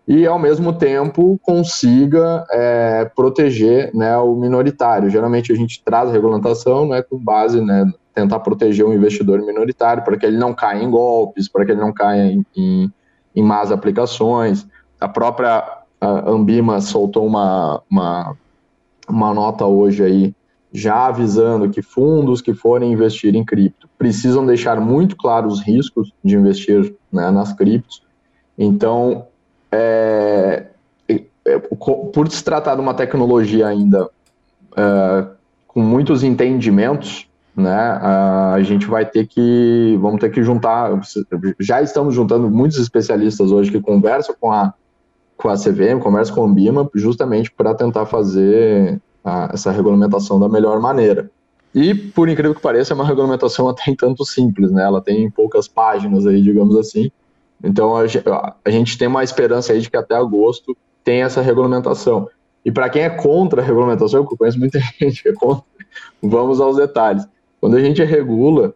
e, 0.07 0.27
ao 0.27 0.39
mesmo 0.39 0.73
tempo, 0.73 1.39
consiga 1.43 2.45
é, 2.51 3.05
proteger 3.15 3.95
né, 3.95 4.17
o 4.19 4.35
minoritário. 4.35 5.11
Geralmente, 5.11 5.53
a 5.53 5.55
gente 5.55 5.83
traz 5.85 6.09
a 6.09 6.13
regulamentação 6.13 6.89
né, 6.89 7.03
com 7.03 7.19
base 7.19 7.61
né, 7.61 7.91
tentar 8.15 8.41
proteger 8.41 8.85
o 8.85 8.93
investidor 8.93 9.41
minoritário 9.41 10.03
para 10.03 10.17
que 10.17 10.27
ele 10.27 10.37
não 10.37 10.53
caia 10.53 10.83
em 10.83 10.91
golpes, 10.91 11.49
para 11.49 11.65
que 11.65 11.73
ele 11.73 11.81
não 11.81 11.93
caia 11.93 12.33
em, 12.33 12.45
em, 12.57 12.93
em 13.37 13.43
más 13.43 13.71
aplicações. 13.71 14.67
A 15.01 15.09
própria 15.09 15.81
a 16.01 16.31
Ambima 16.31 16.81
soltou 16.81 17.27
uma, 17.27 17.83
uma, 17.91 18.37
uma 19.09 19.35
nota 19.35 19.67
hoje 19.67 20.03
aí 20.03 20.35
já 20.73 21.07
avisando 21.07 21.69
que 21.69 21.83
fundos 21.83 22.41
que 22.41 22.55
forem 22.55 22.93
investir 22.93 23.35
em 23.35 23.45
cripto 23.45 23.89
precisam 23.99 24.47
deixar 24.47 24.81
muito 24.81 25.17
claros 25.17 25.55
os 25.55 25.61
riscos 25.61 26.13
de 26.25 26.37
investir 26.37 26.95
né, 27.13 27.31
nas 27.31 27.53
criptos. 27.53 28.03
Então, 28.57 29.27
é, 29.73 30.67
é, 31.09 31.59
por 31.59 32.31
se 32.31 32.43
tratar 32.43 32.75
de 32.75 32.81
uma 32.81 32.95
tecnologia 32.95 33.67
ainda 33.67 34.09
é, 34.77 35.27
com 35.67 35.81
muitos 35.81 36.23
entendimentos, 36.23 37.29
né, 37.57 37.73
a 37.75 38.57
gente 38.63 38.87
vai 38.87 39.05
ter 39.05 39.27
que, 39.27 39.99
vamos 40.01 40.21
ter 40.21 40.31
que 40.31 40.43
juntar, 40.43 41.01
já 41.59 41.83
estamos 41.83 42.15
juntando 42.15 42.49
muitos 42.49 42.79
especialistas 42.79 43.51
hoje 43.51 43.71
que 43.71 43.81
conversam 43.81 44.35
com 44.41 44.51
a, 44.53 44.73
com 45.37 45.49
a 45.49 45.55
CVM, 45.55 46.01
conversa 46.01 46.33
com 46.33 46.43
a 46.43 46.47
Ambima, 46.47 46.89
justamente 46.95 47.51
para 47.51 47.75
tentar 47.75 48.07
fazer 48.07 49.01
a, 49.25 49.51
essa 49.53 49.71
regulamentação 49.71 50.39
da 50.39 50.49
melhor 50.49 50.81
maneira. 50.81 51.31
E, 51.75 51.95
por 51.95 52.29
incrível 52.29 52.55
que 52.55 52.61
pareça, 52.61 52.93
é 52.93 52.97
uma 52.97 53.07
regulamentação 53.07 53.69
até 53.71 53.91
em 53.91 53.97
tanto 53.97 54.25
simples, 54.25 54.71
né? 54.71 54.83
Ela 54.83 55.01
tem 55.01 55.31
poucas 55.31 55.69
páginas 55.69 56.27
aí, 56.27 56.43
digamos 56.43 56.77
assim. 56.77 57.11
Então, 57.63 57.97
a, 57.97 58.05
a 58.65 58.71
gente 58.71 58.97
tem 58.97 59.09
uma 59.09 59.23
esperança 59.23 59.73
aí 59.73 59.81
de 59.81 59.91
que 59.91 59.97
até 59.97 60.15
agosto 60.15 60.77
tem 61.05 61.23
essa 61.23 61.41
regulamentação. 61.41 62.29
E 62.65 62.71
para 62.71 62.89
quem 62.89 63.03
é 63.03 63.11
contra 63.11 63.63
a 63.63 63.65
regulamentação, 63.65 64.21
eu 64.21 64.27
conheço 64.27 64.59
muita 64.59 64.79
gente 65.01 65.23
que 65.23 65.29
é 65.29 65.33
contra, 65.33 65.65
vamos 66.23 66.61
aos 66.61 66.77
detalhes. 66.77 67.27
Quando 67.61 67.77
a 67.77 67.81
gente 67.81 68.03
regula, 68.03 68.75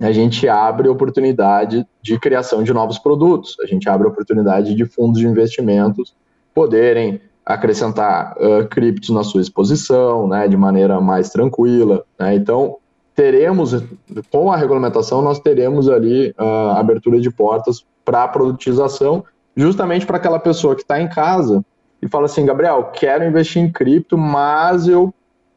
a 0.00 0.12
gente 0.12 0.48
abre 0.48 0.88
oportunidade 0.88 1.86
de 2.00 2.18
criação 2.18 2.62
de 2.62 2.72
novos 2.72 2.98
produtos, 2.98 3.56
a 3.60 3.66
gente 3.66 3.88
abre 3.88 4.06
oportunidade 4.06 4.74
de 4.74 4.84
fundos 4.84 5.20
de 5.20 5.26
investimentos 5.26 6.14
poderem 6.54 7.20
acrescentar 7.44 8.36
uh, 8.36 8.66
criptos 8.68 9.10
na 9.10 9.24
sua 9.24 9.40
exposição, 9.40 10.28
né, 10.28 10.46
de 10.46 10.56
maneira 10.56 11.00
mais 11.00 11.30
tranquila. 11.30 12.04
Né? 12.18 12.34
Então, 12.34 12.76
teremos, 13.14 13.82
com 14.30 14.52
a 14.52 14.56
regulamentação, 14.56 15.22
nós 15.22 15.40
teremos 15.40 15.88
ali 15.88 16.30
uh, 16.38 16.76
abertura 16.76 17.18
de 17.20 17.30
portas 17.30 17.84
para 18.08 18.24
a 18.24 18.28
produtização, 18.28 19.22
justamente 19.54 20.06
para 20.06 20.16
aquela 20.16 20.38
pessoa 20.38 20.74
que 20.74 20.80
está 20.80 20.98
em 20.98 21.06
casa 21.06 21.62
e 22.00 22.08
fala 22.08 22.24
assim, 22.24 22.46
Gabriel, 22.46 22.84
quero 22.84 23.22
investir 23.22 23.62
em 23.62 23.70
cripto, 23.70 24.16
mas 24.16 24.88
eu 24.88 25.12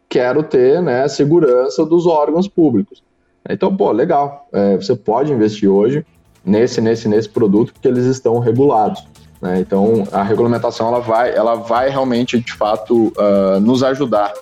quero 0.09 0.43
ter 0.43 0.81
né, 0.81 1.07
segurança 1.07 1.85
dos 1.85 2.05
órgãos 2.05 2.49
públicos. 2.49 3.01
Então, 3.49 3.73
pô, 3.73 3.89
legal. 3.93 4.49
É, 4.51 4.75
você 4.75 4.93
pode 4.93 5.31
investir 5.31 5.69
hoje 5.69 6.05
nesse, 6.43 6.81
nesse, 6.81 7.07
nesse 7.07 7.29
produto 7.29 7.71
porque 7.71 7.87
eles 7.87 8.03
estão 8.03 8.37
regulados. 8.39 9.01
Né? 9.41 9.61
Então, 9.61 10.03
a 10.11 10.21
regulamentação 10.21 10.89
ela 10.89 10.99
vai, 10.99 11.33
ela 11.33 11.55
vai 11.55 11.89
realmente, 11.89 12.37
de 12.37 12.51
fato, 12.51 13.13
uh, 13.15 13.61
nos 13.61 13.81
ajudar. 13.81 14.33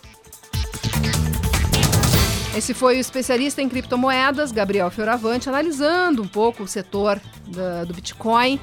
Esse 2.56 2.74
foi 2.74 2.98
o 2.98 3.00
especialista 3.00 3.62
em 3.62 3.70
criptomoedas, 3.70 4.52
Gabriel 4.52 4.90
Fioravante, 4.90 5.48
analisando 5.48 6.24
um 6.24 6.28
pouco 6.28 6.64
o 6.64 6.68
setor 6.68 7.22
da, 7.48 7.84
do 7.86 7.94
Bitcoin 7.94 8.60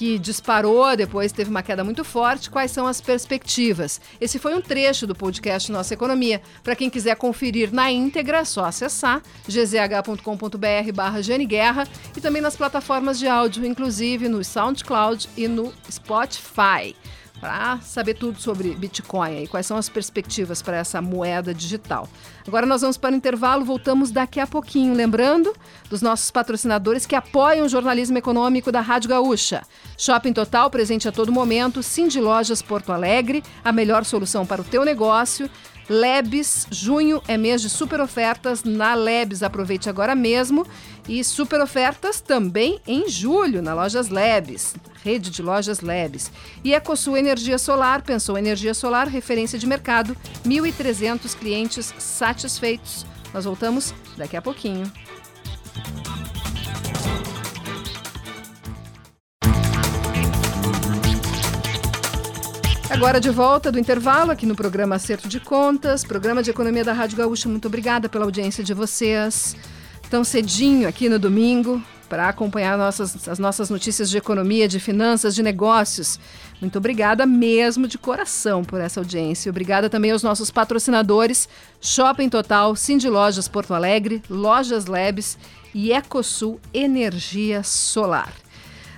que 0.00 0.18
disparou, 0.18 0.96
depois 0.96 1.30
teve 1.30 1.50
uma 1.50 1.62
queda 1.62 1.84
muito 1.84 2.02
forte. 2.04 2.48
Quais 2.48 2.70
são 2.70 2.86
as 2.86 3.02
perspectivas? 3.02 4.00
Esse 4.18 4.38
foi 4.38 4.54
um 4.54 4.60
trecho 4.62 5.06
do 5.06 5.14
podcast 5.14 5.70
Nossa 5.70 5.92
Economia. 5.92 6.40
Para 6.62 6.74
quem 6.74 6.88
quiser 6.88 7.16
conferir 7.16 7.70
na 7.70 7.90
íntegra, 7.90 8.38
é 8.38 8.44
só 8.46 8.64
acessar 8.64 9.20
gzh.com.br 9.46 10.92
barra 10.94 11.20
e 12.16 12.20
também 12.22 12.40
nas 12.40 12.56
plataformas 12.56 13.18
de 13.18 13.28
áudio, 13.28 13.66
inclusive 13.66 14.26
no 14.26 14.42
SoundCloud 14.42 15.28
e 15.36 15.46
no 15.46 15.70
Spotify 15.90 16.96
para 17.40 17.80
saber 17.80 18.14
tudo 18.14 18.38
sobre 18.40 18.74
Bitcoin 18.74 19.42
e 19.42 19.48
quais 19.48 19.66
são 19.66 19.76
as 19.76 19.88
perspectivas 19.88 20.60
para 20.60 20.76
essa 20.76 21.00
moeda 21.00 21.54
digital. 21.54 22.08
Agora 22.46 22.66
nós 22.66 22.82
vamos 22.82 22.96
para 22.96 23.12
o 23.12 23.16
intervalo, 23.16 23.64
voltamos 23.64 24.10
daqui 24.10 24.38
a 24.38 24.46
pouquinho. 24.46 24.94
Lembrando 24.94 25.54
dos 25.88 26.02
nossos 26.02 26.30
patrocinadores 26.30 27.06
que 27.06 27.14
apoiam 27.14 27.66
o 27.66 27.68
jornalismo 27.68 28.18
econômico 28.18 28.70
da 28.70 28.80
Rádio 28.80 29.08
Gaúcha. 29.08 29.62
Shopping 29.96 30.32
Total, 30.32 30.70
presente 30.70 31.08
a 31.08 31.12
todo 31.12 31.32
momento. 31.32 31.82
Cindy 31.82 32.20
Lojas 32.20 32.60
Porto 32.60 32.92
Alegre, 32.92 33.42
a 33.64 33.72
melhor 33.72 34.04
solução 34.04 34.44
para 34.44 34.60
o 34.60 34.64
teu 34.64 34.84
negócio. 34.84 35.50
Lebes, 35.90 36.68
junho 36.70 37.20
é 37.26 37.36
mês 37.36 37.60
de 37.60 37.68
super 37.68 38.00
ofertas 38.00 38.62
na 38.62 38.94
Lebes. 38.94 39.42
Aproveite 39.42 39.88
agora 39.88 40.14
mesmo. 40.14 40.64
E 41.10 41.24
super 41.24 41.60
ofertas 41.60 42.20
também 42.20 42.80
em 42.86 43.08
julho 43.08 43.60
na 43.60 43.74
Lojas 43.74 44.10
Lebes, 44.10 44.76
rede 45.02 45.28
de 45.28 45.42
lojas 45.42 45.80
Lebes. 45.80 46.30
E 46.62 46.72
EcoSul 46.72 47.16
Energia 47.16 47.58
Solar, 47.58 48.00
pensou 48.02 48.38
energia 48.38 48.72
solar, 48.72 49.08
referência 49.08 49.58
de 49.58 49.66
mercado, 49.66 50.16
1.300 50.46 51.36
clientes 51.36 51.92
satisfeitos. 51.98 53.04
Nós 53.34 53.44
voltamos 53.44 53.92
daqui 54.16 54.36
a 54.36 54.40
pouquinho. 54.40 54.84
Agora 62.88 63.20
de 63.20 63.30
volta 63.30 63.72
do 63.72 63.80
intervalo 63.80 64.30
aqui 64.30 64.46
no 64.46 64.54
programa 64.54 64.94
Acerto 64.94 65.28
de 65.28 65.40
Contas, 65.40 66.04
programa 66.04 66.40
de 66.40 66.50
economia 66.50 66.84
da 66.84 66.92
Rádio 66.92 67.18
Gaúcha. 67.18 67.48
Muito 67.48 67.66
obrigada 67.66 68.08
pela 68.08 68.24
audiência 68.24 68.62
de 68.62 68.72
vocês. 68.72 69.56
Tão 70.10 70.24
cedinho 70.24 70.88
aqui 70.88 71.08
no 71.08 71.20
domingo 71.20 71.80
para 72.08 72.28
acompanhar 72.28 72.76
nossas, 72.76 73.28
as 73.28 73.38
nossas 73.38 73.70
notícias 73.70 74.10
de 74.10 74.18
economia, 74.18 74.66
de 74.66 74.80
finanças, 74.80 75.36
de 75.36 75.42
negócios. 75.42 76.18
Muito 76.60 76.76
obrigada 76.76 77.24
mesmo 77.24 77.86
de 77.86 77.96
coração 77.96 78.64
por 78.64 78.80
essa 78.80 78.98
audiência. 78.98 79.48
Obrigada 79.48 79.88
também 79.88 80.10
aos 80.10 80.24
nossos 80.24 80.50
patrocinadores: 80.50 81.48
Shopping 81.80 82.28
Total, 82.28 82.74
Cindy 82.74 83.08
Lojas 83.08 83.46
Porto 83.46 83.72
Alegre, 83.72 84.20
Lojas 84.28 84.86
Labs 84.86 85.38
e 85.72 85.92
Ecosul 85.92 86.60
Energia 86.74 87.62
Solar. 87.62 88.34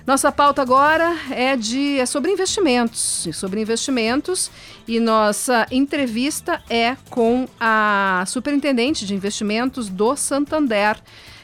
Nossa 0.05 0.33
pauta 0.33 0.61
agora 0.61 1.15
é 1.31 1.55
de 1.55 1.97
é 1.97 2.05
sobre 2.05 2.29
investimentos, 2.29 3.25
sobre 3.31 3.61
investimentos 3.61 4.51
e 4.85 4.99
nossa 4.99 5.65
entrevista 5.71 6.61
é 6.69 6.97
com 7.09 7.47
a 7.57 8.25
superintendente 8.27 9.05
de 9.05 9.15
investimentos 9.15 9.87
do 9.87 10.13
Santander, 10.17 10.97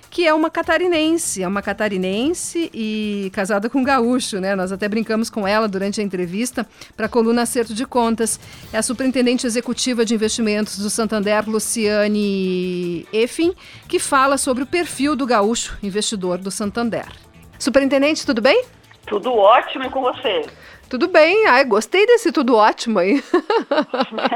que 0.10 0.28
é 0.28 0.34
uma 0.34 0.50
catarinense, 0.50 1.42
é 1.42 1.48
uma 1.48 1.62
catarinense 1.62 2.70
e 2.74 3.32
casada 3.34 3.70
com 3.70 3.80
um 3.80 3.84
gaúcho, 3.84 4.42
né? 4.42 4.54
Nós 4.58 4.74
até 4.74 4.90
brincamos 4.90 5.30
com 5.30 5.48
ela 5.48 5.66
durante 5.66 6.02
a 6.02 6.04
entrevista 6.04 6.68
para 6.98 7.06
a 7.06 7.10
coluna 7.10 7.44
Acerto 7.44 7.74
de 7.74 7.86
Contas. 7.86 8.38
É 8.74 8.78
a 8.78 8.84
superintendente 8.84 9.48
executiva 9.48 10.04
de 10.04 10.14
investimentos 10.14 10.80
do 10.80 10.90
Santander, 10.90 11.50
Luciane 11.50 13.08
Effin, 13.14 13.54
que 13.88 14.00
fala 14.00 14.38
sobre 14.38 14.64
o 14.64 14.68
perfil 14.68 15.16
do 15.16 15.26
gaúcho 15.26 15.78
investidor 15.82 16.40
do 16.40 16.52
Santander. 16.52 17.29
Superintendente, 17.60 18.26
tudo 18.26 18.42
bem? 18.42 18.64
Tudo 19.06 19.36
ótimo 19.36 19.84
e 19.84 19.90
com 19.90 20.02
você? 20.02 20.46
Tudo 20.90 21.08
bem, 21.10 21.46
ai, 21.46 21.66
gostei 21.66 22.06
desse 22.08 22.32
tudo 22.32 22.56
ótimo 22.56 23.00
aí. 23.00 23.22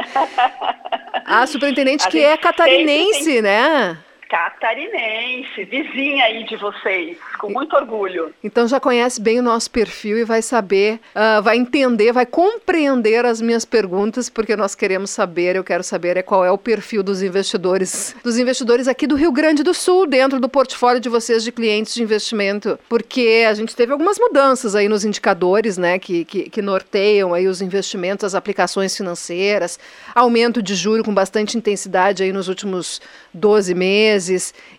a 1.25 1.47
superintendente 1.47 2.05
a 2.05 2.09
que 2.11 2.19
é 2.19 2.35
catarinense, 2.35 3.23
tem... 3.25 3.41
né? 3.41 3.97
Catarinense, 4.33 5.63
vizinha 5.65 6.25
aí 6.25 6.43
de 6.43 6.55
vocês, 6.55 7.15
com 7.37 7.51
muito 7.51 7.75
orgulho. 7.75 8.33
Então 8.43 8.67
já 8.67 8.79
conhece 8.79 9.21
bem 9.21 9.39
o 9.39 9.43
nosso 9.43 9.69
perfil 9.69 10.17
e 10.17 10.23
vai 10.23 10.41
saber, 10.41 10.99
uh, 11.15 11.39
vai 11.43 11.55
entender, 11.55 12.11
vai 12.11 12.25
compreender 12.25 13.27
as 13.27 13.39
minhas 13.39 13.63
perguntas, 13.63 14.29
porque 14.29 14.55
nós 14.55 14.73
queremos 14.73 15.11
saber, 15.11 15.55
eu 15.55 15.63
quero 15.63 15.83
saber 15.83 16.17
é 16.17 16.23
qual 16.23 16.43
é 16.43 16.49
o 16.49 16.57
perfil 16.57 17.03
dos 17.03 17.21
investidores, 17.21 18.15
dos 18.23 18.39
investidores 18.39 18.87
aqui 18.87 19.05
do 19.05 19.13
Rio 19.13 19.31
Grande 19.31 19.61
do 19.61 19.71
Sul, 19.71 20.07
dentro 20.07 20.39
do 20.39 20.49
portfólio 20.49 20.99
de 20.99 21.09
vocês 21.09 21.43
de 21.43 21.51
clientes 21.51 21.93
de 21.93 22.01
investimento, 22.01 22.79
porque 22.89 23.45
a 23.47 23.53
gente 23.53 23.75
teve 23.75 23.91
algumas 23.91 24.17
mudanças 24.17 24.73
aí 24.73 24.89
nos 24.89 25.05
indicadores, 25.05 25.77
né, 25.77 25.99
que, 25.99 26.25
que, 26.25 26.49
que 26.49 26.61
norteiam 26.61 27.35
aí 27.35 27.47
os 27.47 27.61
investimentos, 27.61 28.23
as 28.25 28.33
aplicações 28.33 28.97
financeiras, 28.97 29.79
aumento 30.15 30.59
de 30.59 30.73
juro 30.73 31.03
com 31.03 31.13
bastante 31.13 31.55
intensidade 31.55 32.23
aí 32.23 32.33
nos 32.33 32.47
últimos 32.47 32.99
12 33.31 33.75
meses, 33.75 34.22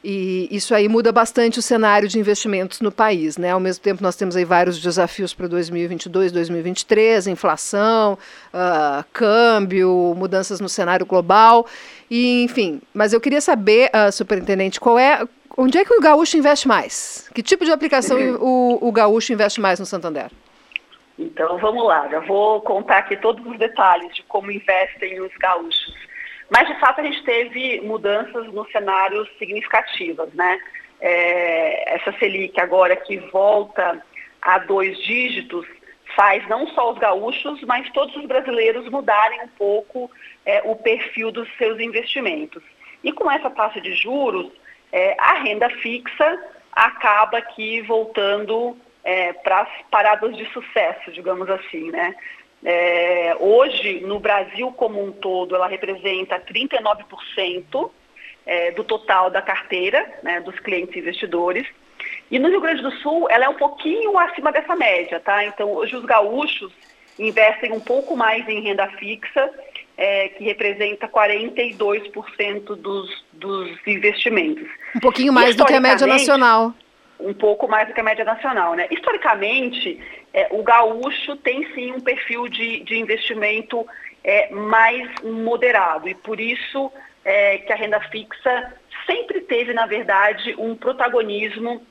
e 0.03 0.49
isso 0.51 0.75
aí 0.75 0.89
muda 0.89 1.13
bastante 1.13 1.59
o 1.59 1.63
cenário 1.63 2.09
de 2.09 2.19
investimentos 2.19 2.81
no 2.81 2.91
país. 2.91 3.37
Né? 3.37 3.51
Ao 3.51 3.61
mesmo 3.61 3.83
tempo, 3.83 4.03
nós 4.03 4.17
temos 4.17 4.37
aí 4.37 4.45
vários 4.45 4.81
desafios 4.81 5.35
para 5.35 5.47
2022, 5.49 6.33
2023, 6.33 7.27
inflação, 7.27 8.19
uh, 8.53 9.05
câmbio, 9.13 10.15
mudanças 10.17 10.61
no 10.61 10.69
cenário 10.69 11.07
global, 11.07 11.67
e, 12.11 12.45
enfim. 12.45 12.81
Mas 12.93 13.13
eu 13.13 13.21
queria 13.21 13.41
saber, 13.41 13.91
uh, 13.91 14.13
superintendente, 14.13 14.81
qual 14.81 14.99
é, 14.99 15.27
onde 15.57 15.79
é 15.79 15.85
que 15.85 15.95
o 15.95 16.01
gaúcho 16.01 16.37
investe 16.37 16.69
mais? 16.69 17.31
Que 17.35 17.43
tipo 17.43 17.65
de 17.65 17.73
aplicação 17.73 18.19
o, 18.41 18.79
o 18.81 18.93
gaúcho 18.93 19.33
investe 19.33 19.61
mais 19.61 19.81
no 19.81 19.87
Santander? 19.87 20.31
Então 21.19 21.59
vamos 21.59 21.85
lá, 21.87 22.09
já 22.09 22.21
vou 22.21 22.61
contar 22.63 22.99
aqui 22.99 23.17
todos 23.17 23.45
os 23.47 23.57
detalhes 23.59 24.15
de 24.15 24.23
como 24.25 24.51
investem 24.51 25.21
os 25.21 25.33
gaúchos. 25.37 26.04
Mas, 26.55 26.69
de 26.69 26.79
fato, 26.79 27.01
a 27.01 27.05
gente 27.05 27.21
teve 27.25 27.81
mudanças 27.81 28.47
no 28.53 28.65
cenário 28.71 29.27
significativas. 29.41 30.33
Né? 30.35 30.61
É, 31.01 31.97
essa 31.97 32.17
Selic 32.21 32.61
agora 32.61 32.95
que 32.95 33.17
volta 33.33 34.01
a 34.41 34.59
dois 34.59 34.97
dígitos 34.99 35.67
faz 36.15 36.47
não 36.49 36.69
só 36.69 36.93
os 36.93 36.99
gaúchos, 36.99 37.61
mas 37.63 37.91
todos 37.91 38.15
os 38.15 38.25
brasileiros 38.27 38.89
mudarem 38.89 39.43
um 39.43 39.49
pouco 39.49 40.09
é, 40.47 40.63
o 40.65 40.77
perfil 40.77 41.33
dos 41.33 41.49
seus 41.57 41.81
investimentos. 41.81 42.63
E 43.03 43.11
com 43.11 43.29
essa 43.29 43.51
taxa 43.51 43.81
de 43.81 43.93
juros, 43.97 44.53
é, 44.93 45.17
a 45.19 45.41
renda 45.41 45.69
fixa 45.69 46.41
acaba 46.73 47.39
aqui 47.39 47.81
voltando 47.81 48.79
é, 49.03 49.33
para 49.33 49.63
as 49.63 49.69
paradas 49.91 50.37
de 50.37 50.47
sucesso, 50.53 51.11
digamos 51.11 51.51
assim, 51.51 51.91
né? 51.91 52.15
É, 52.65 53.37
hoje, 53.39 54.01
no 54.01 54.19
Brasil 54.19 54.73
como 54.73 55.05
um 55.05 55.13
todo, 55.13 55.55
ela 55.55 55.69
representa 55.69 56.41
39% 56.41 57.91
é, 58.47 58.71
do 58.71 58.83
total 58.83 59.31
da 59.31 59.43
carteira 59.43 60.07
né, 60.23 60.41
dos 60.41 60.59
clientes 60.61 60.97
investidores. 60.97 61.67
E 62.31 62.39
no 62.39 62.49
Rio 62.49 62.61
Grande 62.61 62.83
do 62.83 62.91
Sul, 62.99 63.29
ela 63.31 63.45
é 63.45 63.49
um 63.49 63.55
pouquinho 63.55 64.19
acima 64.19 64.51
dessa 64.51 64.75
média, 64.75 65.21
tá? 65.21 65.45
Então, 65.45 65.73
hoje 65.73 65.95
os 65.95 66.05
gaúchos, 66.05 66.73
investem 67.19 67.73
um 67.73 67.81
pouco 67.81 68.17
mais 68.17 68.49
em 68.49 68.61
renda 68.61 68.89
fixa, 68.99 69.51
é, 69.97 70.29
que 70.31 70.43
representa 70.43 71.07
42% 71.07 72.75
dos, 72.77 73.25
dos 73.33 73.71
investimentos. 73.87 74.69
Um 74.97 75.01
pouquinho 75.01 75.33
mais 75.33 75.55
do 75.55 75.65
que 75.65 75.75
a 75.75 75.81
média 75.81 76.07
nacional. 76.07 76.75
Um 77.19 77.33
pouco 77.33 77.69
mais 77.69 77.89
do 77.89 77.95
que 77.95 78.01
a 78.01 78.05
média 78.05 78.25
nacional, 78.25 78.75
né? 78.75 78.89
Historicamente, 78.91 80.01
é, 80.33 80.49
o 80.51 80.63
gaúcho 80.63 81.37
tem 81.37 81.67
sim 81.75 81.93
um 81.93 82.01
perfil 82.01 82.49
de, 82.49 82.81
de 82.81 82.97
investimento 82.97 83.87
é, 84.23 84.51
mais 84.51 85.09
moderado 85.23 86.09
e 86.09 86.15
por 86.15 86.41
isso 86.41 86.91
é, 87.25 87.59
que 87.59 87.73
a 87.73 87.77
renda 87.77 88.01
fixa 88.11 88.75
sempre 89.07 89.41
teve, 89.43 89.73
na 89.73 89.87
verdade, 89.87 90.55
um 90.59 90.75
protagonismo 90.75 91.83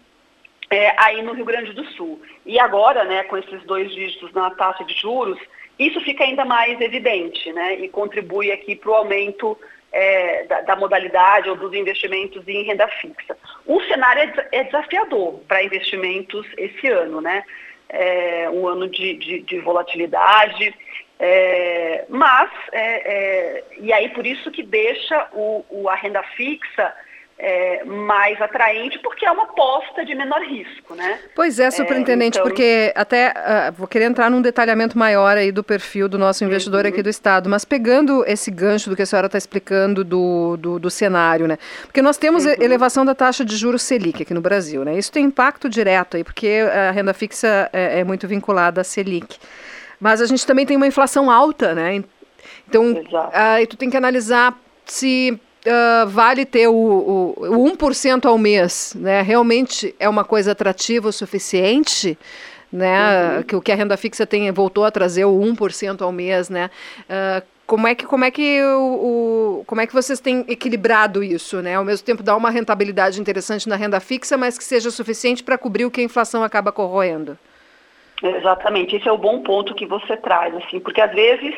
é, 0.70 0.94
aí 0.98 1.22
no 1.22 1.34
Rio 1.34 1.46
Grande 1.46 1.74
do 1.74 1.86
Sul. 1.92 2.22
E 2.46 2.60
agora, 2.60 3.04
né, 3.04 3.24
com 3.24 3.38
esses 3.38 3.64
dois 3.64 3.92
dígitos 3.94 4.34
na 4.34 4.50
taxa 4.52 4.84
de 4.84 4.94
juros, 4.94 5.40
isso 5.78 6.00
fica 6.02 6.24
ainda 6.24 6.46
mais 6.46 6.80
evidente 6.82 7.52
né, 7.54 7.76
e 7.76 7.90
contribui 7.90 8.52
aqui 8.52 8.76
para 8.76 8.92
o 8.92 8.96
aumento 8.96 9.58
é, 9.94 10.44
da, 10.46 10.62
da, 10.62 10.76
modalidade 10.76 11.50
ou 11.50 11.56
dos 11.56 11.74
investimentos 11.74 12.46
em 12.48 12.64
renda 12.64 12.88
fixa. 12.88 13.38
O 13.66 13.80
cenário 13.84 14.24
é, 14.52 14.60
é 14.60 14.64
desafiador 14.64 15.40
para 15.48 15.64
investimentos 15.64 16.46
esse 16.58 16.88
ano, 16.88 17.22
né? 17.22 17.44
É 17.88 18.50
um 18.50 18.68
ano 18.68 18.90
de, 18.90 19.14
de, 19.18 19.40
de 19.42 19.60
volatilidade, 19.60 20.74
é, 21.20 22.06
mas, 22.10 22.50
é, 22.72 23.64
e 23.78 23.94
aí 23.94 24.10
por 24.10 24.26
isso 24.26 24.50
que 24.50 24.64
deixa 24.64 25.30
o, 25.32 25.64
o 25.70 25.88
a 25.88 25.94
renda 25.94 26.24
fixa 26.36 26.94
é, 27.46 27.84
mais 27.84 28.42
atraente, 28.42 28.98
porque 29.00 29.26
é 29.26 29.32
uma 29.32 29.44
aposta 29.44 30.06
de 30.06 30.16
menor 30.16 30.42
risco, 30.42 30.96
né? 30.96 31.20
Pois 31.36 31.60
é, 31.60 31.70
superintendente, 31.70 32.38
é, 32.38 32.40
então... 32.40 32.44
porque 32.44 32.94
até 32.96 33.32
uh, 33.32 33.74
vou 33.74 33.86
querer 33.86 34.06
entrar 34.06 34.32
num 34.32 34.42
detalhamento 34.42 34.98
maior 34.98 35.36
aí 35.36 35.52
do 35.52 35.62
perfil 35.62 36.08
do 36.08 36.18
nosso 36.18 36.46
investidor 36.46 36.86
uhum. 36.86 36.90
aqui 36.90 37.04
do 37.04 37.10
Estado, 37.10 37.50
mas 37.50 37.66
pegando 37.66 38.24
esse 38.26 38.50
gancho 38.50 38.90
do 38.90 38.96
que 38.96 39.02
a 39.02 39.06
senhora 39.06 39.26
está 39.26 39.38
explicando 39.38 40.06
do, 40.06 40.56
do, 40.56 40.80
do, 40.80 40.90
cenário, 40.90 41.46
né? 41.46 41.58
Porque 41.82 42.02
nós 42.02 42.18
temos 42.18 42.46
uhum. 42.46 42.56
elevação 42.62 43.04
da 43.04 43.14
taxa 43.14 43.44
de 43.44 43.58
juros 43.58 43.82
Selic 43.82 44.22
aqui 44.22 44.34
no 44.34 44.42
Brasil, 44.42 44.86
né? 44.86 44.98
Isso 44.98 45.12
tem 45.12 45.26
impacto 45.26 45.68
direto 45.68 46.16
aí, 46.16 46.24
porque 46.24 46.62
a 46.74 46.92
renda 46.92 47.14
fixa 47.14 47.70
é, 47.74 48.00
é 48.00 48.04
muito 48.06 48.26
vinculada 48.26 48.80
à 48.80 48.84
Selic. 48.86 49.38
Mas 50.00 50.22
a 50.22 50.26
gente 50.26 50.48
também 50.48 50.66
tem 50.66 50.78
uma 50.78 50.88
inflação 50.88 51.30
alta, 51.30 51.76
né? 51.76 52.02
Então, 52.70 53.04
aí 53.34 53.68
tu 53.68 53.76
tem 53.76 53.90
que 53.90 53.98
analisar 53.98 54.58
se 54.86 55.38
uh, 55.66 56.08
vale 56.08 56.46
ter 56.46 56.68
o, 56.68 56.74
o, 56.74 57.66
o 57.66 57.76
1% 57.76 58.26
ao 58.26 58.38
mês, 58.38 58.96
né? 58.96 59.22
Realmente 59.22 59.96
é 60.00 60.08
uma 60.08 60.24
coisa 60.24 60.52
atrativa 60.52 61.10
o 61.10 61.14
suficiente? 61.14 62.18
Né, 62.72 63.38
uhum. 63.38 63.44
que 63.44 63.56
o 63.56 63.62
que 63.62 63.72
a 63.72 63.76
renda 63.76 63.96
fixa 63.96 64.26
tem 64.26 64.52
voltou 64.52 64.84
a 64.84 64.90
trazer 64.90 65.26
o 65.26 65.40
1% 65.40 66.02
ao 66.02 66.12
mês, 66.12 66.50
né? 66.50 66.72
Uh, 67.02 67.46
como 67.68 67.88
é 67.88 67.94
que 67.94 68.04
como 68.06 68.26
é 68.26 68.32
que 68.32 68.64
o, 68.64 69.60
o, 69.60 69.64
como 69.66 69.80
é 69.80 69.86
que 69.86 69.94
vocês 69.94 70.20
têm 70.20 70.44
equilibrado 70.48 71.24
isso, 71.24 71.62
né? 71.62 71.76
Ao 71.76 71.86
mesmo 71.86 72.04
tempo 72.04 72.24
dar 72.24 72.36
uma 72.36 72.50
rentabilidade 72.50 73.22
interessante 73.22 73.70
na 73.70 73.76
renda 73.76 74.00
fixa, 74.00 74.36
mas 74.38 74.58
que 74.58 74.64
seja 74.64 74.90
suficiente 74.90 75.44
para 75.44 75.56
cobrir 75.56 75.86
o 75.86 75.92
que 75.92 76.02
a 76.02 76.04
inflação 76.04 76.44
acaba 76.44 76.72
corroendo. 76.72 77.38
Exatamente, 78.24 78.96
esse 78.96 79.08
é 79.08 79.12
o 79.12 79.18
bom 79.18 79.42
ponto 79.44 79.76
que 79.76 79.86
você 79.86 80.16
traz, 80.18 80.56
assim, 80.56 80.80
porque 80.80 81.02
às 81.02 81.12
vezes 81.14 81.54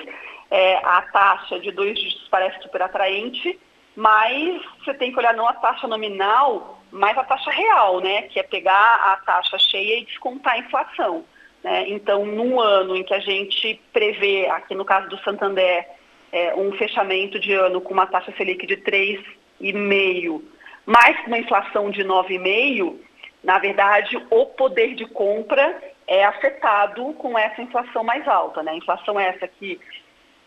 é, 0.49 0.77
a 0.77 1.01
taxa 1.01 1.59
de 1.59 1.71
dois 1.71 1.97
dígitos 1.97 2.27
parece 2.29 2.61
super 2.61 2.81
atraente, 2.81 3.59
mas 3.95 4.61
você 4.79 4.93
tem 4.93 5.11
que 5.11 5.19
olhar 5.19 5.33
não 5.33 5.47
a 5.47 5.53
taxa 5.53 5.87
nominal, 5.87 6.81
mas 6.91 7.17
a 7.17 7.23
taxa 7.23 7.49
real, 7.49 8.01
né? 8.01 8.23
Que 8.23 8.39
é 8.39 8.43
pegar 8.43 8.95
a 8.95 9.17
taxa 9.17 9.57
cheia 9.57 9.99
e 9.99 10.05
descontar 10.05 10.53
a 10.53 10.59
inflação. 10.59 11.25
Né? 11.63 11.89
Então, 11.89 12.25
num 12.25 12.59
ano 12.59 12.95
em 12.95 13.03
que 13.03 13.13
a 13.13 13.19
gente 13.19 13.81
prevê, 13.91 14.47
aqui 14.47 14.75
no 14.75 14.85
caso 14.85 15.09
do 15.09 15.17
Santander, 15.23 15.87
é, 16.31 16.53
um 16.55 16.71
fechamento 16.73 17.39
de 17.39 17.53
ano 17.53 17.81
com 17.81 17.93
uma 17.93 18.05
taxa 18.05 18.33
Selic 18.37 18.67
de 18.67 18.77
3,5, 18.77 20.43
mais 20.85 21.17
uma 21.25 21.39
inflação 21.39 21.89
de 21.89 22.03
9,5, 22.03 22.99
na 23.43 23.59
verdade, 23.59 24.15
o 24.29 24.45
poder 24.47 24.95
de 24.95 25.05
compra 25.07 25.81
é 26.07 26.23
afetado 26.25 27.13
com 27.13 27.37
essa 27.37 27.61
inflação 27.61 28.03
mais 28.03 28.27
alta. 28.27 28.61
Né? 28.61 28.71
A 28.71 28.77
inflação 28.77 29.19
é 29.19 29.29
essa 29.29 29.47
que 29.47 29.79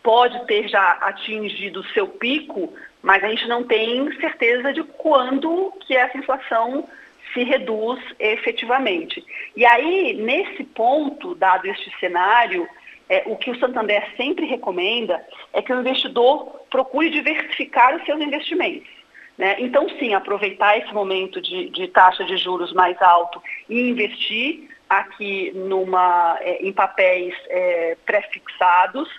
pode 0.03 0.45
ter 0.45 0.67
já 0.67 0.91
atingido 1.01 1.81
o 1.81 1.87
seu 1.87 2.07
pico, 2.07 2.73
mas 3.01 3.23
a 3.23 3.29
gente 3.29 3.47
não 3.47 3.63
tem 3.63 4.11
certeza 4.19 4.73
de 4.73 4.83
quando 4.83 5.73
que 5.81 5.95
essa 5.95 6.17
inflação 6.17 6.87
se 7.33 7.43
reduz 7.43 7.99
efetivamente. 8.19 9.23
E 9.55 9.65
aí, 9.65 10.13
nesse 10.13 10.63
ponto, 10.63 11.35
dado 11.35 11.67
este 11.67 11.91
cenário, 11.99 12.67
é, 13.07 13.23
o 13.25 13.35
que 13.35 13.51
o 13.51 13.59
Santander 13.59 14.07
sempre 14.15 14.45
recomenda 14.45 15.23
é 15.53 15.61
que 15.61 15.73
o 15.73 15.79
investidor 15.79 16.61
procure 16.69 17.09
diversificar 17.09 17.95
os 17.95 18.05
seus 18.05 18.21
investimentos. 18.21 18.89
Né? 19.37 19.55
Então, 19.59 19.87
sim, 19.97 20.13
aproveitar 20.13 20.77
esse 20.77 20.93
momento 20.93 21.41
de, 21.41 21.69
de 21.69 21.87
taxa 21.87 22.25
de 22.25 22.35
juros 22.37 22.73
mais 22.73 23.01
alto 23.01 23.41
e 23.69 23.89
investir 23.89 24.69
aqui 24.89 25.51
numa, 25.55 26.37
é, 26.41 26.65
em 26.65 26.73
papéis 26.73 27.33
é, 27.47 27.97
pré-fixados, 28.05 29.09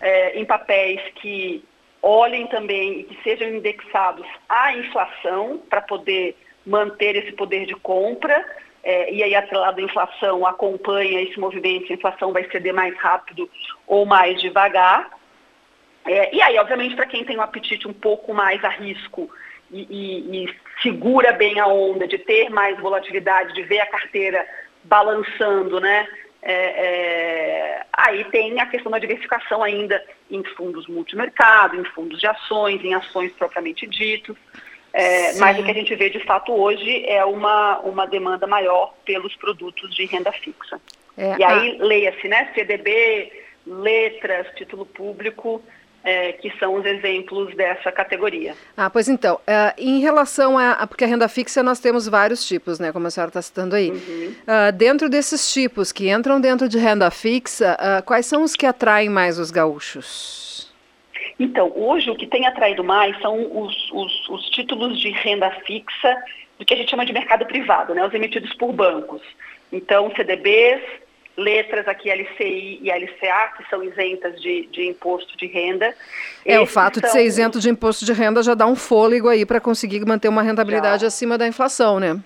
é, 0.00 0.38
em 0.38 0.44
papéis 0.44 1.00
que 1.16 1.64
olhem 2.06 2.46
também 2.46 3.00
e 3.00 3.02
que 3.02 3.22
sejam 3.24 3.48
indexados 3.48 4.24
à 4.48 4.72
inflação 4.72 5.60
para 5.68 5.80
poder 5.80 6.36
manter 6.64 7.16
esse 7.16 7.32
poder 7.32 7.66
de 7.66 7.74
compra. 7.74 8.46
É, 8.84 9.12
e 9.12 9.20
aí, 9.24 9.34
atrelado 9.34 9.80
à 9.80 9.82
inflação, 9.82 10.46
acompanha 10.46 11.20
esse 11.20 11.38
movimento, 11.40 11.90
a 11.90 11.96
inflação 11.96 12.32
vai 12.32 12.48
ceder 12.50 12.72
mais 12.72 12.96
rápido 12.98 13.50
ou 13.84 14.06
mais 14.06 14.40
devagar. 14.40 15.10
É, 16.04 16.32
e 16.32 16.40
aí, 16.40 16.56
obviamente, 16.58 16.94
para 16.94 17.06
quem 17.06 17.24
tem 17.24 17.36
um 17.36 17.42
apetite 17.42 17.88
um 17.88 17.92
pouco 17.92 18.32
mais 18.32 18.62
a 18.64 18.68
risco 18.68 19.28
e, 19.72 19.82
e, 19.90 20.44
e 20.44 20.54
segura 20.80 21.32
bem 21.32 21.58
a 21.58 21.66
onda 21.66 22.06
de 22.06 22.18
ter 22.18 22.48
mais 22.48 22.78
volatilidade, 22.78 23.52
de 23.52 23.64
ver 23.64 23.80
a 23.80 23.86
carteira 23.86 24.46
balançando, 24.84 25.80
né? 25.80 26.06
É, 26.48 26.52
é, 26.54 27.86
aí 27.92 28.24
tem 28.26 28.60
a 28.60 28.66
questão 28.66 28.92
da 28.92 29.00
diversificação 29.00 29.64
ainda 29.64 30.00
em 30.30 30.44
fundos 30.44 30.86
multimercado, 30.86 31.74
em 31.74 31.84
fundos 31.86 32.20
de 32.20 32.26
ações, 32.28 32.84
em 32.84 32.94
ações 32.94 33.32
propriamente 33.32 33.84
ditos. 33.84 34.36
É, 34.92 35.34
mas 35.38 35.58
o 35.58 35.64
que 35.64 35.72
a 35.72 35.74
gente 35.74 35.92
vê 35.96 36.08
de 36.08 36.20
fato 36.20 36.52
hoje 36.52 37.04
é 37.04 37.24
uma, 37.24 37.80
uma 37.80 38.06
demanda 38.06 38.46
maior 38.46 38.94
pelos 39.04 39.34
produtos 39.34 39.92
de 39.92 40.06
renda 40.06 40.30
fixa. 40.30 40.80
É, 41.18 41.36
e 41.36 41.42
aí, 41.42 41.78
leia-se, 41.78 42.28
né? 42.28 42.52
CDB, 42.54 43.32
letras, 43.66 44.46
título 44.54 44.86
público, 44.86 45.60
é, 46.06 46.32
que 46.34 46.56
são 46.60 46.76
os 46.76 46.86
exemplos 46.86 47.52
dessa 47.56 47.90
categoria. 47.90 48.54
Ah, 48.76 48.88
pois 48.88 49.08
então, 49.08 49.34
uh, 49.34 49.74
em 49.76 49.98
relação 49.98 50.56
a, 50.56 50.86
Porque 50.86 51.02
a 51.02 51.06
renda 51.08 51.28
fixa 51.28 51.64
nós 51.64 51.80
temos 51.80 52.06
vários 52.06 52.46
tipos, 52.46 52.78
né? 52.78 52.92
Como 52.92 53.08
a 53.08 53.10
senhora 53.10 53.30
está 53.30 53.42
citando 53.42 53.74
aí. 53.74 53.90
Uhum. 53.90 54.34
Uh, 54.46 54.72
dentro 54.72 55.10
desses 55.10 55.52
tipos 55.52 55.90
que 55.90 56.08
entram 56.08 56.40
dentro 56.40 56.68
de 56.68 56.78
renda 56.78 57.10
fixa, 57.10 57.76
uh, 57.76 58.04
quais 58.04 58.24
são 58.24 58.44
os 58.44 58.54
que 58.54 58.64
atraem 58.64 59.08
mais 59.08 59.36
os 59.40 59.50
gaúchos? 59.50 60.72
Então, 61.40 61.72
hoje 61.74 62.08
o 62.08 62.14
que 62.14 62.28
tem 62.28 62.46
atraído 62.46 62.84
mais 62.84 63.20
são 63.20 63.34
os, 63.60 63.90
os, 63.90 64.28
os 64.28 64.48
títulos 64.50 65.00
de 65.00 65.10
renda 65.10 65.50
fixa 65.66 66.16
do 66.56 66.64
que 66.64 66.72
a 66.72 66.76
gente 66.76 66.88
chama 66.88 67.04
de 67.04 67.12
mercado 67.12 67.44
privado, 67.46 67.94
né? 67.96 68.06
Os 68.06 68.14
emitidos 68.14 68.54
por 68.54 68.72
bancos. 68.72 69.22
Então, 69.72 70.12
CDBs, 70.14 70.82
letras 71.36 71.86
aqui 71.86 72.10
LCI 72.10 72.80
e 72.82 72.90
LCA, 72.90 73.52
que 73.56 73.68
são 73.68 73.82
isentas 73.84 74.40
de, 74.40 74.66
de 74.66 74.86
imposto 74.86 75.36
de 75.36 75.46
renda. 75.46 75.94
É, 76.44 76.54
Esses 76.54 76.62
o 76.62 76.66
fato 76.66 77.00
são... 77.00 77.08
de 77.08 77.12
ser 77.12 77.24
isento 77.24 77.60
de 77.60 77.68
imposto 77.68 78.04
de 78.04 78.12
renda 78.12 78.42
já 78.42 78.54
dá 78.54 78.66
um 78.66 78.76
fôlego 78.76 79.28
aí 79.28 79.44
para 79.44 79.60
conseguir 79.60 80.04
manter 80.06 80.28
uma 80.28 80.42
rentabilidade 80.42 81.02
já. 81.02 81.08
acima 81.08 81.36
da 81.36 81.46
inflação, 81.46 82.00
né? 82.00 82.20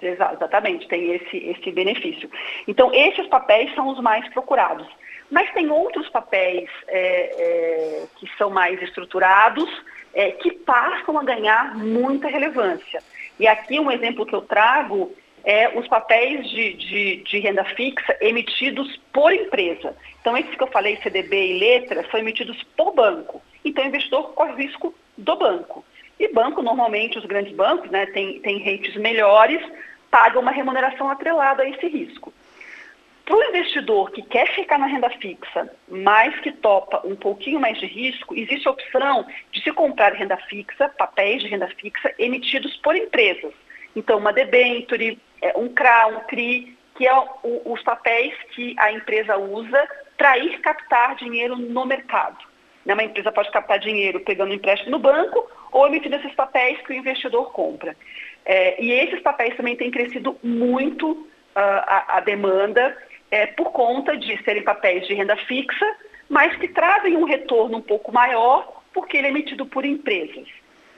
Exatamente, 0.00 0.86
tem 0.86 1.12
esse, 1.14 1.36
esse 1.36 1.72
benefício. 1.72 2.30
Então, 2.68 2.92
esses 2.94 3.26
papéis 3.26 3.74
são 3.74 3.88
os 3.88 4.00
mais 4.00 4.28
procurados. 4.28 4.86
Mas 5.30 5.52
tem 5.52 5.70
outros 5.70 6.08
papéis 6.08 6.70
é, 6.86 7.00
é, 7.00 8.06
que 8.16 8.28
são 8.38 8.48
mais 8.48 8.80
estruturados, 8.80 9.68
é, 10.14 10.30
que 10.32 10.52
passam 10.52 11.18
a 11.18 11.24
ganhar 11.24 11.76
muita 11.76 12.28
relevância. 12.28 13.02
E 13.38 13.46
aqui 13.46 13.78
um 13.78 13.90
exemplo 13.90 14.24
que 14.24 14.34
eu 14.34 14.40
trago 14.40 15.12
é, 15.44 15.68
os 15.78 15.86
papéis 15.88 16.48
de, 16.48 16.74
de, 16.74 17.16
de, 17.16 17.38
renda 17.38 17.64
fixa 17.64 18.16
emitidos 18.20 18.96
por 19.12 19.32
empresa. 19.32 19.96
Então, 20.20 20.36
esses 20.36 20.54
que 20.54 20.62
eu 20.62 20.68
falei, 20.68 20.96
CDB 21.02 21.54
e 21.54 21.58
letras, 21.58 22.10
são 22.10 22.20
emitidos 22.20 22.62
por 22.76 22.94
banco. 22.94 23.42
Então, 23.64 23.84
o 23.84 23.88
investidor 23.88 24.32
corre 24.34 24.52
o 24.52 24.56
risco 24.56 24.94
do 25.16 25.36
banco. 25.36 25.84
E 26.18 26.28
banco, 26.28 26.62
normalmente, 26.62 27.18
os 27.18 27.24
grandes 27.24 27.54
bancos, 27.54 27.90
né, 27.90 28.06
têm 28.06 28.40
tem 28.40 28.58
rates 28.58 28.96
melhores, 28.96 29.62
pagam 30.10 30.42
uma 30.42 30.50
remuneração 30.50 31.08
atrelada 31.08 31.62
a 31.62 31.68
esse 31.68 31.86
risco. 31.86 32.32
Para 33.28 33.36
o 33.36 33.44
investidor 33.44 34.10
que 34.10 34.22
quer 34.22 34.48
ficar 34.54 34.78
na 34.78 34.86
renda 34.86 35.10
fixa, 35.10 35.70
mas 35.86 36.34
que 36.40 36.50
topa 36.50 37.06
um 37.06 37.14
pouquinho 37.14 37.60
mais 37.60 37.78
de 37.78 37.84
risco, 37.84 38.34
existe 38.34 38.66
a 38.66 38.70
opção 38.70 39.26
de 39.52 39.62
se 39.62 39.70
comprar 39.70 40.14
renda 40.14 40.38
fixa, 40.48 40.88
papéis 40.88 41.42
de 41.42 41.48
renda 41.48 41.68
fixa 41.68 42.10
emitidos 42.18 42.74
por 42.78 42.96
empresas. 42.96 43.52
Então, 43.98 44.18
uma 44.18 44.32
debenture, 44.32 45.18
é, 45.42 45.58
um 45.58 45.68
CRA, 45.70 46.06
um 46.06 46.20
CRI, 46.20 46.78
que 46.94 47.04
é 47.04 47.12
o, 47.16 47.72
os 47.72 47.82
papéis 47.82 48.32
que 48.54 48.76
a 48.78 48.92
empresa 48.92 49.36
usa 49.36 49.88
para 50.16 50.38
ir 50.38 50.60
captar 50.60 51.16
dinheiro 51.16 51.56
no 51.56 51.84
mercado. 51.84 52.38
Né? 52.86 52.94
Uma 52.94 53.02
empresa 53.02 53.32
pode 53.32 53.50
captar 53.50 53.80
dinheiro 53.80 54.20
pegando 54.20 54.54
empréstimo 54.54 54.92
no 54.92 55.00
banco 55.00 55.50
ou 55.72 55.86
emitindo 55.88 56.14
esses 56.14 56.32
papéis 56.34 56.80
que 56.82 56.92
o 56.92 56.96
investidor 56.96 57.50
compra. 57.52 57.96
É, 58.44 58.80
e 58.80 58.92
esses 58.92 59.20
papéis 59.20 59.56
também 59.56 59.74
têm 59.74 59.90
crescido 59.90 60.38
muito 60.44 61.10
uh, 61.10 61.26
a, 61.56 62.18
a, 62.18 62.20
demanda 62.20 62.96
é, 63.32 63.46
por 63.46 63.72
conta 63.72 64.16
de 64.16 64.40
serem 64.44 64.62
papéis 64.62 65.06
de 65.08 65.14
renda 65.14 65.36
fixa, 65.36 65.86
mas 66.28 66.56
que 66.56 66.68
trazem 66.68 67.16
um 67.16 67.24
retorno 67.24 67.78
um 67.78 67.82
pouco 67.82 68.12
maior 68.12 68.80
porque 68.94 69.16
ele 69.16 69.26
é 69.26 69.30
emitido 69.30 69.66
por 69.66 69.84
empresas. 69.84 70.48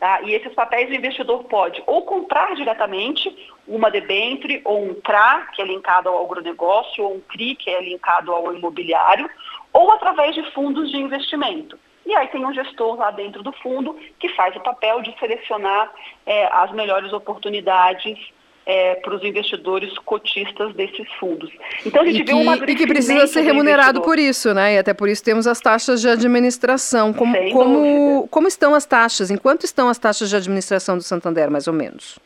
Tá? 0.01 0.23
E 0.23 0.33
esses 0.33 0.55
papéis 0.55 0.89
o 0.89 0.95
investidor 0.95 1.45
pode 1.45 1.83
ou 1.87 2.01
comprar 2.07 2.55
diretamente 2.57 3.31
uma 3.69 3.91
debenture 3.91 4.63
ou 4.65 4.83
um 4.83 4.95
CRA, 4.95 5.47
que 5.53 5.61
é 5.61 5.65
linkado 5.67 6.09
ao 6.09 6.25
agronegócio, 6.25 7.05
ou 7.05 7.17
um 7.17 7.21
CRI, 7.21 7.55
que 7.55 7.69
é 7.69 7.83
linkado 7.83 8.33
ao 8.33 8.57
imobiliário, 8.57 9.29
ou 9.75 9.93
através 9.93 10.35
de 10.35 10.43
fundos 10.53 10.91
de 10.91 10.97
investimento. 10.97 11.79
E 12.07 12.15
aí 12.17 12.29
tem 12.29 12.47
um 12.47 12.55
gestor 12.55 12.97
lá 12.97 13.11
dentro 13.11 13.43
do 13.43 13.53
fundo 13.53 13.95
que 14.19 14.31
faz 14.31 14.57
o 14.57 14.61
papel 14.61 15.03
de 15.03 15.15
selecionar 15.19 15.93
é, 16.25 16.49
as 16.51 16.73
melhores 16.73 17.13
oportunidades 17.13 18.19
é, 18.71 18.95
para 18.95 19.17
os 19.17 19.25
investidores 19.25 19.93
cotistas 19.99 20.73
desses 20.77 21.11
fundos. 21.15 21.51
Então 21.85 22.03
a 22.03 22.07
gente 22.07 22.21
e 22.21 22.25
viu 22.25 22.39
uma 22.39 22.55
E 22.55 22.75
que 22.77 22.87
precisa 22.87 23.27
ser 23.27 23.41
remunerado 23.41 24.01
por 24.01 24.17
isso, 24.17 24.55
né? 24.55 24.75
E 24.75 24.79
até 24.79 24.95
por 24.95 25.09
isso 25.09 25.25
temos 25.25 25.49
as 25.49 25.61
taxas 25.61 26.01
de 26.01 26.09
administração. 26.09 27.13
Como, 27.13 27.35
como, 27.51 28.29
como 28.29 28.47
estão 28.47 28.73
as 28.73 28.87
taxas? 28.87 29.29
Em 29.29 29.37
quanto 29.37 29.65
estão 29.65 29.89
as 29.89 29.99
taxas 29.99 30.31
de 30.31 30.37
administração 30.37 30.97
do 30.97 31.03
Santander, 31.03 31.51
mais 31.51 31.67
ou 31.67 31.75
menos? 31.75 32.21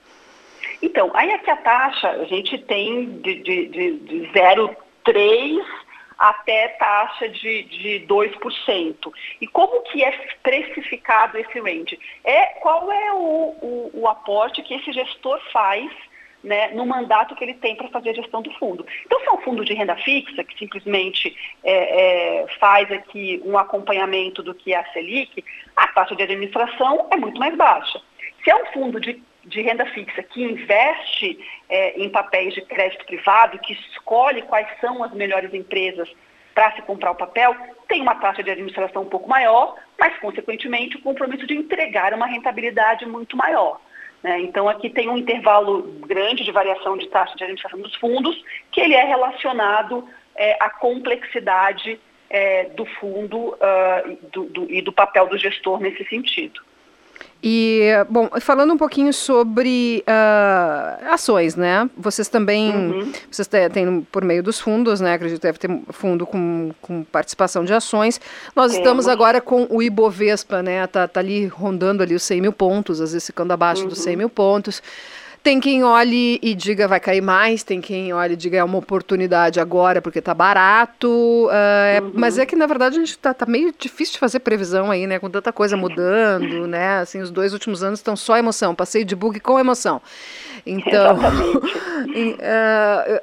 Então, 0.82 1.10
aí 1.14 1.32
aqui 1.32 1.50
a 1.50 1.56
taxa, 1.56 2.10
a 2.10 2.24
gente 2.24 2.58
tem 2.58 3.06
de, 3.22 3.36
de, 3.36 3.66
de, 3.68 3.92
de 4.00 4.30
0,3 4.34 5.64
até 6.18 6.68
taxa 6.78 7.26
de, 7.26 7.62
de 7.62 8.06
2%. 8.06 9.12
E 9.40 9.46
como 9.46 9.80
que 9.84 10.04
é 10.04 10.12
precificado 10.42 11.38
esse 11.38 11.58
range? 11.58 11.98
É, 12.22 12.46
qual 12.60 12.92
é 12.92 13.12
o, 13.14 13.16
o, 13.16 13.90
o 13.94 14.08
aporte 14.08 14.62
que 14.62 14.74
esse 14.74 14.92
gestor 14.92 15.40
faz 15.50 15.90
né, 16.44 16.68
no 16.68 16.86
mandato 16.86 17.34
que 17.34 17.42
ele 17.42 17.54
tem 17.54 17.74
para 17.74 17.88
fazer 17.88 18.10
a 18.10 18.14
gestão 18.14 18.42
do 18.42 18.52
fundo. 18.52 18.86
Então, 19.04 19.18
se 19.20 19.26
é 19.26 19.32
um 19.32 19.40
fundo 19.40 19.64
de 19.64 19.74
renda 19.74 19.96
fixa, 19.96 20.44
que 20.44 20.56
simplesmente 20.56 21.34
é, 21.64 22.42
é, 22.42 22.46
faz 22.60 22.90
aqui 22.92 23.42
um 23.44 23.58
acompanhamento 23.58 24.42
do 24.42 24.54
que 24.54 24.72
é 24.72 24.78
a 24.78 24.92
Selic, 24.92 25.44
a 25.74 25.88
taxa 25.88 26.14
de 26.14 26.22
administração 26.22 27.08
é 27.10 27.16
muito 27.16 27.40
mais 27.40 27.56
baixa. 27.56 28.00
Se 28.44 28.50
é 28.50 28.56
um 28.56 28.66
fundo 28.66 29.00
de 29.00 29.20
de 29.46 29.60
renda 29.60 29.84
fixa 29.86 30.22
que 30.22 30.42
investe 30.42 31.38
é, 31.68 32.00
em 32.00 32.08
papéis 32.08 32.54
de 32.54 32.62
crédito 32.62 33.04
privado, 33.04 33.58
que 33.58 33.74
escolhe 33.74 34.42
quais 34.42 34.66
são 34.80 35.04
as 35.04 35.12
melhores 35.12 35.52
empresas 35.52 36.10
para 36.54 36.72
se 36.72 36.82
comprar 36.82 37.10
o 37.10 37.16
papel, 37.16 37.54
tem 37.88 38.00
uma 38.00 38.14
taxa 38.14 38.42
de 38.42 38.50
administração 38.50 39.02
um 39.02 39.08
pouco 39.08 39.28
maior, 39.28 39.76
mas, 39.98 40.16
consequentemente, 40.18 40.96
o 40.96 41.02
compromisso 41.02 41.46
de 41.46 41.54
entregar 41.54 42.14
uma 42.14 42.26
rentabilidade 42.26 43.04
muito 43.06 43.36
maior. 43.36 43.80
Né? 44.24 44.40
Então, 44.40 44.66
aqui 44.66 44.88
tem 44.88 45.10
um 45.10 45.18
intervalo 45.18 45.82
grande 46.06 46.44
de 46.44 46.50
variação 46.50 46.96
de 46.96 47.06
taxa 47.08 47.36
de 47.36 47.44
administração 47.44 47.78
dos 47.78 47.94
fundos, 47.96 48.42
que 48.72 48.80
ele 48.80 48.94
é 48.94 49.04
relacionado 49.04 50.08
é, 50.34 50.56
à 50.58 50.70
complexidade 50.70 52.00
é, 52.30 52.64
do 52.70 52.86
fundo 52.86 53.50
uh, 53.50 54.18
do, 54.32 54.44
do, 54.44 54.72
e 54.72 54.80
do 54.80 54.92
papel 54.92 55.28
do 55.28 55.36
gestor 55.36 55.78
nesse 55.78 56.02
sentido. 56.06 56.62
E, 57.46 57.90
bom, 58.08 58.30
falando 58.40 58.72
um 58.72 58.76
pouquinho 58.78 59.12
sobre 59.12 60.02
uh, 60.08 61.12
ações, 61.12 61.54
né? 61.54 61.90
Vocês 61.94 62.26
também, 62.26 62.74
uhum. 62.74 63.12
vocês 63.30 63.46
têm, 63.46 64.00
por 64.10 64.24
meio 64.24 64.42
dos 64.42 64.58
fundos, 64.58 64.98
né? 64.98 65.12
Acredito 65.12 65.42
que 65.42 65.46
deve 65.46 65.58
ter 65.58 65.80
fundo 65.90 66.24
com, 66.26 66.70
com 66.80 67.04
participação 67.04 67.62
de 67.62 67.74
ações. 67.74 68.18
Nós 68.56 68.72
Temos. 68.72 68.86
estamos 68.86 69.08
agora 69.08 69.42
com 69.42 69.66
o 69.68 69.82
Ibovespa, 69.82 70.62
né? 70.62 70.86
Tá, 70.86 71.06
tá 71.06 71.20
ali 71.20 71.46
rondando 71.46 72.02
ali 72.02 72.14
os 72.14 72.22
100 72.22 72.40
mil 72.40 72.52
pontos, 72.52 72.98
às 72.98 73.12
vezes 73.12 73.26
ficando 73.26 73.52
abaixo 73.52 73.82
uhum. 73.82 73.88
dos 73.88 73.98
100 73.98 74.16
mil 74.16 74.30
pontos. 74.30 74.82
Tem 75.44 75.60
quem 75.60 75.84
olhe 75.84 76.40
e 76.42 76.54
diga 76.54 76.88
vai 76.88 76.98
cair 76.98 77.20
mais, 77.20 77.62
tem 77.62 77.78
quem 77.78 78.14
olhe 78.14 78.32
e 78.32 78.36
diga 78.36 78.56
é 78.56 78.64
uma 78.64 78.78
oportunidade 78.78 79.60
agora 79.60 80.00
porque 80.00 80.22
tá 80.22 80.32
barato. 80.32 81.06
Uh, 81.06 82.02
uhum. 82.02 82.12
Mas 82.14 82.38
é 82.38 82.46
que 82.46 82.56
na 82.56 82.66
verdade 82.66 82.96
a 82.96 82.98
gente 82.98 83.18
tá, 83.18 83.34
tá, 83.34 83.44
meio 83.44 83.70
difícil 83.78 84.14
de 84.14 84.20
fazer 84.20 84.40
previsão 84.40 84.90
aí, 84.90 85.06
né? 85.06 85.18
Com 85.18 85.28
tanta 85.28 85.52
coisa 85.52 85.76
mudando, 85.76 86.66
né? 86.66 87.00
Assim, 87.00 87.20
os 87.20 87.30
dois 87.30 87.52
últimos 87.52 87.82
anos 87.82 87.98
estão 87.98 88.16
só 88.16 88.38
emoção. 88.38 88.74
Passei 88.74 89.04
de 89.04 89.14
bug 89.14 89.38
com 89.38 89.60
emoção. 89.60 90.00
Então, 90.64 91.16
uh, 91.18 91.20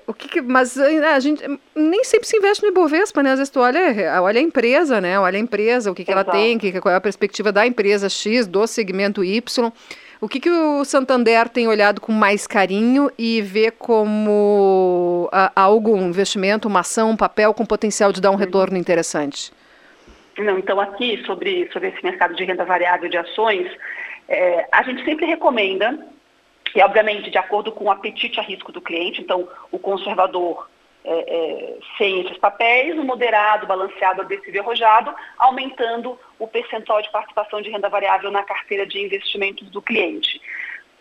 o 0.06 0.14
que, 0.14 0.28
que 0.28 0.42
mas 0.44 0.78
a 0.78 1.20
gente 1.20 1.44
nem 1.76 2.04
sempre 2.04 2.28
se 2.28 2.38
investe 2.38 2.62
no 2.62 2.70
Ibovespa, 2.70 3.24
né? 3.24 3.32
Às 3.32 3.40
vezes 3.40 3.50
tu 3.50 3.62
olha, 3.62 4.22
olha 4.22 4.40
a 4.40 4.44
empresa, 4.44 5.02
né? 5.02 5.20
Olha 5.20 5.38
a 5.38 5.42
empresa, 5.42 5.90
o 5.90 5.96
que, 5.96 6.06
que 6.06 6.12
ela 6.12 6.24
tem, 6.24 6.60
que, 6.60 6.80
qual 6.80 6.94
é 6.94 6.98
a 6.98 7.02
perspectiva 7.02 7.52
da 7.52 7.66
empresa 7.66 8.08
X, 8.10 8.46
do 8.46 8.68
segmento 8.68 9.24
Y. 9.24 9.72
O 10.22 10.30
que, 10.30 10.40
que 10.40 10.52
o 10.52 10.86
Santander 10.86 11.50
tem 11.50 11.68
olhado 11.68 12.00
com 12.00 12.12
mais 12.12 12.46
carinho 12.46 13.10
e 13.18 13.42
vê 13.42 13.72
como 13.72 15.28
uh, 15.34 15.52
algo, 15.56 15.96
um 15.96 16.10
investimento, 16.10 16.68
uma 16.68 16.82
ação, 16.82 17.10
um 17.10 17.18
papel 17.18 17.56
com 17.56 17.66
potencial 17.66 18.12
de 18.12 18.22
dar 18.22 18.30
um 18.30 18.34
uhum. 18.34 18.40
retorno 18.40 18.78
interessante? 18.78 19.52
Não, 20.38 20.60
então 20.60 20.80
aqui 20.80 21.24
sobre, 21.26 21.68
sobre 21.74 21.90
esse 21.90 22.04
mercado 22.04 22.36
de 22.36 22.44
renda 22.44 22.64
variável 22.64 23.10
de 23.10 23.18
ações, 23.18 23.68
é, 24.30 24.68
a 24.72 24.84
gente 24.84 25.04
sempre 25.04 25.26
recomenda, 25.26 25.98
e 26.76 26.82
obviamente 26.84 27.32
de 27.32 27.40
acordo 27.40 27.72
com 27.72 27.86
o 27.86 27.92
apetite 27.92 28.40
a 28.40 28.44
risco 28.44 28.72
do 28.72 28.80
cliente, 28.80 29.22
então 29.22 29.48
o 29.72 29.80
conservador 29.80 30.70
é, 31.04 31.20
é, 31.20 31.78
sem 31.98 32.22
esses 32.22 32.38
papéis, 32.38 32.98
o 32.98 33.04
moderado, 33.04 33.66
balanceado, 33.66 34.22
agressivo 34.22 34.56
e 34.56 34.60
arrojado, 34.60 35.14
aumentando 35.38 36.18
o 36.38 36.48
percentual 36.48 37.02
de 37.02 37.12
participação 37.12 37.62
de 37.62 37.70
renda 37.70 37.90
variável 37.90 38.30
na 38.30 38.44
carteira 38.44 38.86
de 38.86 39.00
investimentos 39.00 39.70
do 39.70 39.82
cliente. 39.82 40.42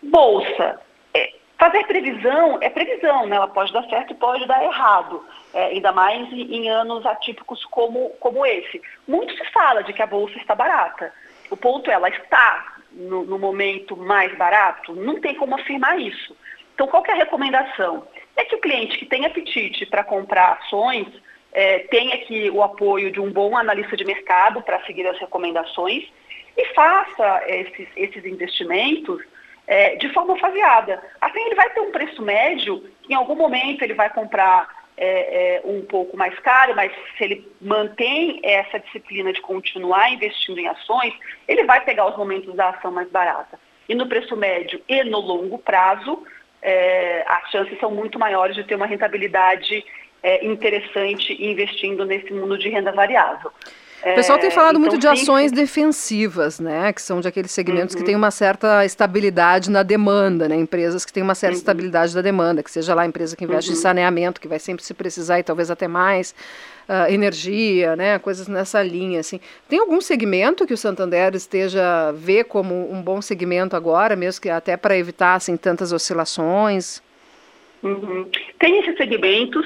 Bolsa. 0.01 0.81
É, 1.13 1.33
fazer 1.57 1.85
previsão 1.85 2.57
é 2.61 2.69
previsão, 2.69 3.27
né? 3.27 3.35
ela 3.35 3.47
pode 3.47 3.71
dar 3.71 3.83
certo 3.89 4.11
e 4.11 4.15
pode 4.15 4.45
dar 4.47 4.63
errado, 4.63 5.23
é, 5.53 5.65
ainda 5.65 5.91
mais 5.91 6.31
em, 6.33 6.55
em 6.55 6.69
anos 6.69 7.05
atípicos 7.05 7.63
como, 7.65 8.09
como 8.19 8.45
esse. 8.45 8.81
Muito 9.07 9.33
se 9.35 9.45
fala 9.51 9.83
de 9.83 9.93
que 9.93 10.01
a 10.01 10.07
bolsa 10.07 10.37
está 10.37 10.55
barata. 10.55 11.13
O 11.51 11.57
ponto 11.57 11.91
é, 11.91 11.93
ela 11.93 12.09
está 12.09 12.77
no, 12.91 13.23
no 13.23 13.37
momento 13.37 13.95
mais 13.95 14.35
barato? 14.35 14.95
Não 14.95 15.19
tem 15.21 15.35
como 15.35 15.55
afirmar 15.55 15.99
isso. 15.99 16.35
Então, 16.73 16.87
qual 16.87 17.03
é 17.05 17.11
a 17.11 17.15
recomendação? 17.15 18.07
É 18.51 18.55
que 18.55 18.55
o 18.55 18.59
cliente 18.59 18.97
que 18.97 19.05
tem 19.05 19.25
apetite 19.25 19.85
para 19.85 20.03
comprar 20.03 20.59
ações 20.61 21.07
é, 21.53 21.79
tenha 21.79 22.15
aqui 22.15 22.49
o 22.49 22.61
apoio 22.61 23.09
de 23.09 23.19
um 23.19 23.31
bom 23.31 23.57
analista 23.57 23.95
de 23.95 24.03
mercado 24.03 24.61
para 24.61 24.83
seguir 24.85 25.07
as 25.07 25.17
recomendações 25.19 26.05
e 26.57 26.65
faça 26.73 27.43
esses, 27.47 27.87
esses 27.95 28.25
investimentos 28.25 29.21
é, 29.65 29.95
de 29.95 30.09
forma 30.09 30.37
faseada. 30.37 31.01
Assim, 31.21 31.39
ele 31.39 31.55
vai 31.55 31.69
ter 31.69 31.79
um 31.79 31.91
preço 31.91 32.21
médio, 32.21 32.89
em 33.09 33.13
algum 33.13 33.35
momento 33.35 33.83
ele 33.83 33.93
vai 33.93 34.09
comprar 34.09 34.67
é, 34.97 35.55
é, 35.55 35.61
um 35.63 35.85
pouco 35.85 36.17
mais 36.17 36.37
caro, 36.39 36.75
mas 36.75 36.91
se 37.17 37.23
ele 37.23 37.51
mantém 37.61 38.41
essa 38.43 38.79
disciplina 38.79 39.31
de 39.31 39.41
continuar 39.41 40.11
investindo 40.11 40.59
em 40.59 40.67
ações, 40.67 41.13
ele 41.47 41.63
vai 41.63 41.81
pegar 41.81 42.05
os 42.07 42.17
momentos 42.17 42.53
da 42.53 42.69
ação 42.69 42.91
mais 42.91 43.09
barata. 43.09 43.57
E 43.87 43.95
no 43.95 44.07
preço 44.07 44.35
médio 44.35 44.81
e 44.87 45.03
no 45.05 45.19
longo 45.19 45.57
prazo, 45.57 46.23
é, 46.61 47.23
as 47.27 47.49
chances 47.51 47.79
são 47.79 47.91
muito 47.91 48.19
maiores 48.19 48.55
de 48.55 48.63
ter 48.63 48.75
uma 48.75 48.85
rentabilidade 48.85 49.83
é, 50.23 50.45
interessante 50.45 51.33
investindo 51.43 52.05
nesse 52.05 52.31
mundo 52.33 52.57
de 52.57 52.69
renda 52.69 52.91
variável. 52.91 53.51
O 54.01 54.15
pessoal 54.15 54.39
tem 54.39 54.49
falado 54.49 54.71
então, 54.71 54.81
muito 54.81 54.97
de 54.97 55.07
ações 55.07 55.51
defensivas, 55.51 56.59
né? 56.59 56.91
Que 56.91 57.01
são 57.01 57.21
de 57.21 57.27
aqueles 57.27 57.51
segmentos 57.51 57.93
uhum. 57.93 58.01
que 58.01 58.05
têm 58.05 58.15
uma 58.15 58.31
certa 58.31 58.83
estabilidade 58.83 59.69
na 59.69 59.83
demanda, 59.83 60.49
né? 60.49 60.55
Empresas 60.55 61.05
que 61.05 61.13
têm 61.13 61.21
uma 61.21 61.35
certa 61.35 61.53
uhum. 61.53 61.59
estabilidade 61.59 62.15
da 62.15 62.21
demanda, 62.21 62.63
que 62.63 62.71
seja 62.71 62.95
lá 62.95 63.03
a 63.03 63.05
empresa 63.05 63.35
que 63.35 63.43
investe 63.43 63.69
uhum. 63.69 63.77
em 63.77 63.79
saneamento, 63.79 64.41
que 64.41 64.47
vai 64.47 64.57
sempre 64.57 64.83
se 64.83 64.95
precisar 64.95 65.39
e 65.39 65.43
talvez 65.43 65.69
até 65.69 65.87
mais, 65.87 66.33
uh, 66.87 67.11
energia, 67.11 67.95
né? 67.95 68.19
Coisas 68.19 68.47
nessa 68.47 68.81
linha, 68.81 69.19
assim. 69.19 69.39
Tem 69.67 69.79
algum 69.79 70.01
segmento 70.01 70.65
que 70.65 70.73
o 70.73 70.77
Santander 70.77 71.35
esteja 71.35 72.11
vê 72.13 72.43
como 72.43 72.91
um 72.91 73.01
bom 73.01 73.21
segmento 73.21 73.75
agora, 73.75 74.15
mesmo 74.15 74.41
que 74.41 74.49
até 74.49 74.77
para 74.77 74.97
evitar 74.97 75.35
assim 75.35 75.57
tantas 75.57 75.91
oscilações? 75.91 77.01
Uhum. 77.83 78.29
Tem 78.59 78.79
esses 78.79 78.95
segmentos 78.95 79.65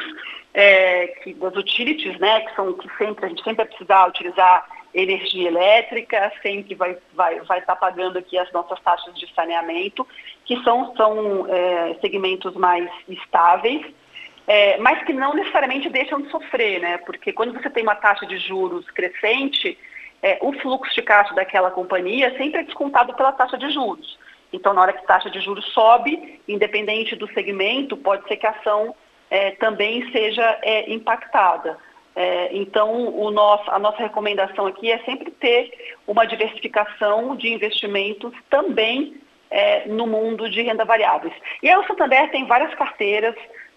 é, 0.54 1.08
que, 1.22 1.34
das 1.34 1.56
utilities, 1.56 2.18
né, 2.20 2.42
que 2.42 2.56
são 2.56 2.74
que 2.74 2.88
sempre 2.98 3.26
a 3.26 3.30
gente 3.30 3.44
sempre 3.44 3.58
vai 3.58 3.66
precisar 3.66 4.08
utilizar 4.08 4.66
energia 4.94 5.50
elétrica, 5.50 6.32
sempre 6.42 6.74
vai 6.76 6.98
vai 7.14 7.42
vai 7.42 7.60
estar 7.60 7.76
tá 7.76 7.80
pagando 7.80 8.18
aqui 8.18 8.38
as 8.38 8.50
nossas 8.54 8.80
taxas 8.80 9.14
de 9.20 9.32
saneamento, 9.34 10.08
que 10.46 10.62
são 10.64 10.96
são 10.96 11.46
é, 11.50 11.96
segmentos 12.00 12.54
mais 12.56 12.90
estáveis, 13.10 13.86
é, 14.48 14.78
mas 14.78 15.04
que 15.04 15.14
não 15.14 15.34
necessariamente 15.34 15.90
deixam 15.90 16.22
de 16.22 16.30
sofrer, 16.30 16.80
né? 16.80 16.98
Porque 17.00 17.34
quando 17.34 17.54
você 17.54 17.70
tem 17.70 17.84
uma 17.84 17.96
taxa 17.96 18.26
de 18.26 18.38
juros 18.38 18.90
crescente, 18.92 19.78
é, 20.22 20.38
o 20.42 20.54
fluxo 20.54 20.94
de 20.94 21.02
caixa 21.02 21.34
daquela 21.34 21.72
companhia 21.72 22.36
sempre 22.38 22.62
é 22.62 22.64
descontado 22.64 23.14
pela 23.16 23.32
taxa 23.32 23.58
de 23.58 23.70
juros. 23.72 24.18
Então, 24.54 24.74
na 24.74 24.82
hora 24.82 24.94
que 24.94 25.00
a 25.00 25.08
taxa 25.08 25.30
de 25.30 25.40
juros 25.40 25.66
sobe, 25.74 26.40
independente 26.48 27.16
do 27.16 27.28
segmento, 27.34 27.98
pode 27.98 28.28
ser 28.28 28.38
que 28.38 28.48
a 28.48 28.52
ação 28.52 28.96
é, 29.30 29.52
também 29.52 30.10
seja 30.12 30.60
é, 30.62 30.92
impactada. 30.92 31.78
É, 32.16 32.56
então, 32.56 33.14
o 33.14 33.30
nosso, 33.32 33.70
a 33.70 33.78
nossa 33.78 33.98
recomendação 33.98 34.66
aqui 34.68 34.90
é 34.90 35.00
sempre 35.00 35.32
ter 35.32 35.96
uma 36.08 36.26
diversificação 36.26 37.36
de 37.36 37.52
investimentos 37.52 38.34
também 38.50 39.16
é, 39.52 39.86
no 39.88 40.08
mundo 40.08 40.50
de 40.50 40.62
renda 40.62 40.86
variáveis. 40.86 41.34
E 41.62 41.70
aí 41.70 41.78
o 41.78 41.86
Santander 41.86 42.32
tem 42.32 42.46
várias 42.46 42.74
carteiras 42.76 43.36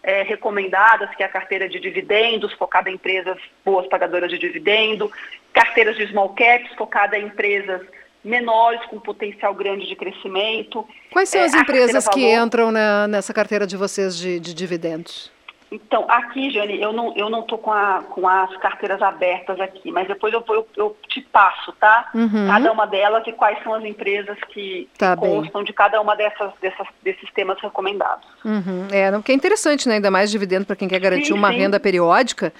é, 0.08 0.22
recomendadas, 0.22 1.14
que 1.14 1.22
é 1.22 1.26
a 1.26 1.28
carteira 1.28 1.68
de 1.68 1.78
dividendos, 1.78 2.54
focada 2.54 2.88
em 2.88 2.94
empresas 2.94 3.36
boas 3.62 3.86
pagadoras 3.88 4.30
de 4.30 4.38
dividendo, 4.38 5.12
carteiras 5.52 5.96
de 5.98 6.06
small 6.06 6.30
caps, 6.30 6.72
focada 6.78 7.18
em 7.18 7.26
empresas 7.26 7.82
menores, 8.24 8.80
com 8.86 8.98
potencial 8.98 9.54
grande 9.54 9.86
de 9.86 9.94
crescimento. 9.94 10.88
Quais 11.12 11.28
são 11.28 11.42
é, 11.42 11.44
as 11.44 11.52
empresas 11.52 12.08
que 12.08 12.24
entram 12.32 12.70
na, 12.70 13.06
nessa 13.06 13.34
carteira 13.34 13.66
de 13.66 13.76
vocês 13.76 14.16
de, 14.16 14.40
de 14.40 14.54
dividendos? 14.54 15.30
Então, 15.70 16.06
aqui, 16.08 16.50
Jane, 16.50 16.80
eu 16.80 16.92
não 16.92 17.14
eu 17.14 17.28
não 17.28 17.42
tô 17.42 17.58
com, 17.58 17.72
a, 17.72 18.02
com 18.10 18.26
as 18.26 18.56
carteiras 18.56 19.02
abertas 19.02 19.60
aqui, 19.60 19.90
mas 19.90 20.08
depois 20.08 20.32
eu, 20.32 20.42
eu, 20.48 20.66
eu 20.76 20.96
te 21.08 21.20
passo, 21.20 21.72
tá? 21.72 22.08
Uhum. 22.14 22.46
Cada 22.46 22.72
uma 22.72 22.86
delas 22.86 23.26
e 23.26 23.32
quais 23.32 23.62
são 23.62 23.74
as 23.74 23.84
empresas 23.84 24.38
que 24.48 24.88
tá 24.96 25.14
constam 25.16 25.62
de 25.62 25.72
cada 25.72 26.00
uma 26.00 26.16
dessas, 26.16 26.52
dessas 26.60 26.86
desses 27.02 27.30
temas 27.32 27.60
recomendados. 27.60 28.26
Uhum. 28.44 28.88
É, 28.90 29.10
porque 29.12 29.32
é 29.32 29.34
interessante, 29.34 29.88
né? 29.88 29.96
Ainda 29.96 30.10
mais 30.10 30.30
dividendo 30.30 30.64
para 30.64 30.76
quem 30.76 30.88
quer 30.88 31.00
garantir 31.00 31.26
sim, 31.26 31.34
uma 31.34 31.50
sim. 31.50 31.58
renda 31.58 31.78
periódica. 31.78 32.52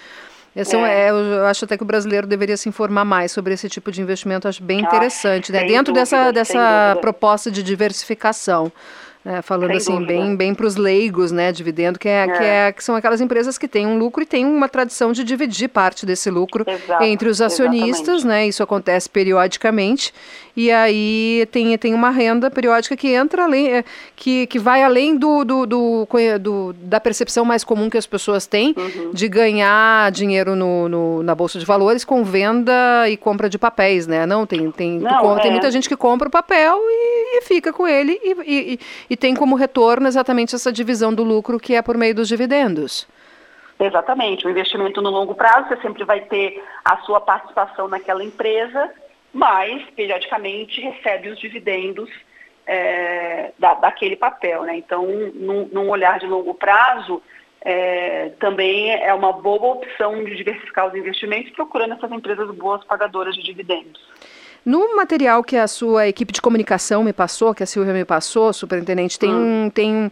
Esse 0.54 0.76
é. 0.76 1.06
é. 1.06 1.10
eu 1.10 1.46
acho 1.46 1.64
até 1.64 1.76
que 1.76 1.82
o 1.82 1.86
brasileiro 1.86 2.26
deveria 2.26 2.56
se 2.56 2.68
informar 2.68 3.04
mais 3.04 3.32
sobre 3.32 3.54
esse 3.54 3.68
tipo 3.68 3.92
de 3.92 4.02
investimento, 4.02 4.48
acho 4.48 4.62
bem 4.62 4.80
ah, 4.80 4.82
interessante, 4.82 5.52
né? 5.52 5.60
Dentro 5.60 5.94
dúvida, 5.94 6.00
dessa, 6.00 6.32
dessa 6.32 6.98
proposta 7.00 7.50
de 7.50 7.62
diversificação. 7.62 8.72
É, 9.24 9.42
falando 9.42 9.72
assim, 9.72 10.04
bem, 10.06 10.36
bem 10.36 10.54
para 10.54 10.66
os 10.66 10.76
leigos, 10.76 11.32
né? 11.32 11.52
Dividendo, 11.52 11.98
que, 11.98 12.08
é, 12.08 12.22
é. 12.22 12.26
Que, 12.28 12.44
é, 12.44 12.72
que 12.72 12.82
são 12.82 12.94
aquelas 12.94 13.20
empresas 13.20 13.58
que 13.58 13.66
têm 13.66 13.86
um 13.86 13.98
lucro 13.98 14.22
e 14.22 14.26
têm 14.26 14.46
uma 14.46 14.68
tradição 14.68 15.12
de 15.12 15.24
dividir 15.24 15.68
parte 15.68 16.06
desse 16.06 16.30
lucro 16.30 16.64
Exato, 16.66 17.02
entre 17.04 17.28
os 17.28 17.40
acionistas, 17.40 18.08
exatamente. 18.08 18.26
né? 18.26 18.46
Isso 18.46 18.62
acontece 18.62 19.08
periodicamente. 19.08 20.14
E 20.58 20.72
aí 20.72 21.46
tem, 21.52 21.78
tem 21.78 21.94
uma 21.94 22.10
renda 22.10 22.50
periódica 22.50 22.96
que 22.96 23.14
entra 23.14 23.44
além, 23.44 23.72
é, 23.72 23.84
que, 24.16 24.44
que 24.48 24.58
vai 24.58 24.82
além 24.82 25.16
do, 25.16 25.44
do, 25.44 25.64
do, 25.64 26.08
do 26.40 26.72
da 26.72 26.98
percepção 26.98 27.44
mais 27.44 27.62
comum 27.62 27.88
que 27.88 27.96
as 27.96 28.08
pessoas 28.08 28.44
têm 28.44 28.74
uhum. 28.76 29.12
de 29.12 29.28
ganhar 29.28 30.10
dinheiro 30.10 30.56
no, 30.56 30.88
no, 30.88 31.22
na 31.22 31.32
Bolsa 31.32 31.60
de 31.60 31.64
Valores 31.64 32.04
com 32.04 32.24
venda 32.24 33.08
e 33.08 33.16
compra 33.16 33.48
de 33.48 33.56
papéis, 33.56 34.08
né? 34.08 34.26
Não, 34.26 34.44
tem, 34.44 34.68
tem, 34.72 34.98
Não, 34.98 35.38
tem 35.38 35.46
é. 35.46 35.52
muita 35.52 35.70
gente 35.70 35.88
que 35.88 35.96
compra 35.96 36.26
o 36.26 36.30
papel 36.30 36.76
e, 36.76 37.38
e 37.38 37.42
fica 37.42 37.72
com 37.72 37.86
ele 37.86 38.18
e, 38.20 38.34
e, 38.44 38.80
e 39.10 39.16
tem 39.16 39.36
como 39.36 39.54
retorno 39.54 40.08
exatamente 40.08 40.56
essa 40.56 40.72
divisão 40.72 41.14
do 41.14 41.22
lucro 41.22 41.60
que 41.60 41.76
é 41.76 41.82
por 41.82 41.96
meio 41.96 42.16
dos 42.16 42.26
dividendos. 42.26 43.06
Exatamente. 43.78 44.44
O 44.44 44.50
investimento 44.50 45.00
no 45.00 45.08
longo 45.08 45.36
prazo, 45.36 45.68
você 45.68 45.76
sempre 45.82 46.02
vai 46.02 46.22
ter 46.22 46.60
a 46.84 46.96
sua 47.02 47.20
participação 47.20 47.86
naquela 47.86 48.24
empresa, 48.24 48.90
mas, 49.32 49.82
periodicamente, 49.94 50.80
recebe 50.80 51.28
os 51.28 51.38
dividendos 51.38 52.10
é, 52.66 53.52
da, 53.58 53.74
daquele 53.74 54.16
papel. 54.16 54.62
Né? 54.64 54.76
Então, 54.76 55.06
num, 55.06 55.68
num, 55.72 55.88
olhar 55.88 56.18
de 56.18 56.26
longo 56.26 56.54
prazo, 56.54 57.22
é, 57.62 58.30
também 58.40 58.90
é 58.90 59.12
uma 59.12 59.32
boa 59.32 59.74
opção 59.74 60.24
de 60.24 60.36
diversificar 60.36 60.88
os 60.88 60.94
investimentos, 60.94 61.50
procurando 61.52 61.94
essas 61.94 62.10
empresas 62.10 62.50
boas 62.54 62.84
pagadoras 62.84 63.34
de 63.34 63.42
dividendos. 63.42 64.00
No 64.64 64.96
material 64.96 65.42
que 65.42 65.56
a 65.56 65.66
sua 65.66 66.08
equipe 66.08 66.32
de 66.32 66.42
comunicação 66.42 67.02
me 67.02 67.12
passou, 67.12 67.54
que 67.54 67.62
a 67.62 67.66
Silvia 67.66 67.94
me 67.94 68.04
passou, 68.04 68.52
superintendente, 68.52 69.18
tem 69.18 69.30
hum. 69.30 69.66
um. 69.66 69.70
Tem, 69.70 70.10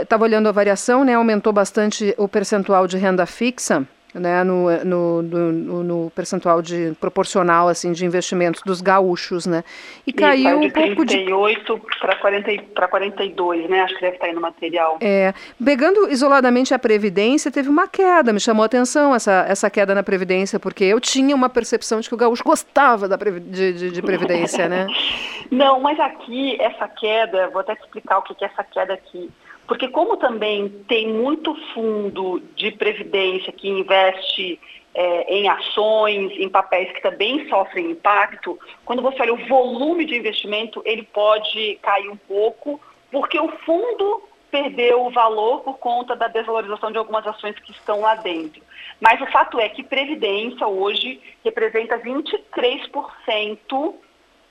estava 0.00 0.22
uh, 0.22 0.26
olhando 0.26 0.48
a 0.48 0.52
variação, 0.52 1.04
né? 1.04 1.14
Aumentou 1.14 1.52
bastante 1.52 2.14
o 2.16 2.26
percentual 2.26 2.86
de 2.86 2.96
renda 2.96 3.26
fixa 3.26 3.86
né, 4.14 4.44
no, 4.44 4.70
no, 4.84 5.22
no, 5.22 5.82
no, 5.82 6.10
percentual 6.10 6.62
de 6.62 6.94
proporcional 7.00 7.68
assim 7.68 7.92
de 7.92 8.06
investimentos 8.06 8.62
dos 8.62 8.80
gaúchos, 8.80 9.44
né? 9.44 9.64
E, 10.06 10.12
caiu 10.12 10.60
um 10.60 10.70
pouco 10.70 11.04
de 11.04 11.16
38 11.16 11.80
para 12.00 12.16
40 12.16 12.62
para 12.74 12.88
42, 12.88 13.68
né? 13.68 13.80
Acho 13.80 13.94
que 13.94 14.00
deve 14.00 14.14
estar 14.14 14.26
aí 14.26 14.32
no 14.32 14.40
material. 14.40 14.98
É, 15.00 15.34
pegando 15.62 16.10
isoladamente 16.10 16.72
a 16.72 16.78
previdência, 16.78 17.50
teve 17.50 17.68
uma 17.68 17.88
queda, 17.88 18.32
me 18.32 18.40
chamou 18.40 18.62
a 18.62 18.66
atenção 18.66 19.14
essa 19.14 19.44
essa 19.48 19.68
queda 19.68 19.94
na 19.94 20.02
previdência, 20.02 20.60
porque 20.60 20.84
eu 20.84 21.00
tinha 21.00 21.34
uma 21.34 21.48
percepção 21.48 22.00
de 22.00 22.08
que 22.08 22.14
o 22.14 22.18
gaúcho 22.18 22.44
gostava 22.44 23.08
da 23.08 23.16
de, 23.16 23.72
de, 23.72 23.90
de 23.90 24.02
previdência, 24.02 24.68
né? 24.68 24.86
Não, 25.50 25.80
mas 25.80 25.98
aqui 26.00 26.56
essa 26.60 26.88
queda, 26.88 27.48
vou 27.48 27.60
até 27.60 27.74
te 27.74 27.82
explicar 27.82 28.18
o 28.18 28.22
que 28.22 28.44
é 28.44 28.48
essa 28.48 28.64
queda 28.64 28.94
aqui. 28.94 29.30
Porque 29.66 29.88
como 29.88 30.16
também 30.16 30.68
tem 30.86 31.08
muito 31.08 31.54
fundo 31.72 32.40
de 32.54 32.70
previdência 32.72 33.52
que 33.52 33.68
investe 33.68 34.60
é, 34.94 35.34
em 35.34 35.48
ações, 35.48 36.32
em 36.32 36.48
papéis 36.48 36.92
que 36.92 37.02
também 37.02 37.48
sofrem 37.48 37.90
impacto, 37.90 38.58
quando 38.84 39.02
você 39.02 39.22
olha 39.22 39.34
o 39.34 39.48
volume 39.48 40.04
de 40.04 40.16
investimento, 40.16 40.82
ele 40.84 41.02
pode 41.02 41.78
cair 41.82 42.08
um 42.08 42.16
pouco, 42.16 42.80
porque 43.10 43.38
o 43.38 43.48
fundo 43.64 44.22
perdeu 44.50 45.04
o 45.04 45.10
valor 45.10 45.62
por 45.62 45.78
conta 45.78 46.14
da 46.14 46.28
desvalorização 46.28 46.92
de 46.92 46.98
algumas 46.98 47.26
ações 47.26 47.58
que 47.58 47.72
estão 47.72 48.00
lá 48.00 48.14
dentro. 48.14 48.62
Mas 49.00 49.20
o 49.20 49.26
fato 49.26 49.58
é 49.58 49.68
que 49.68 49.82
previdência 49.82 50.64
hoje 50.68 51.20
representa 51.42 51.98
23% 51.98 53.94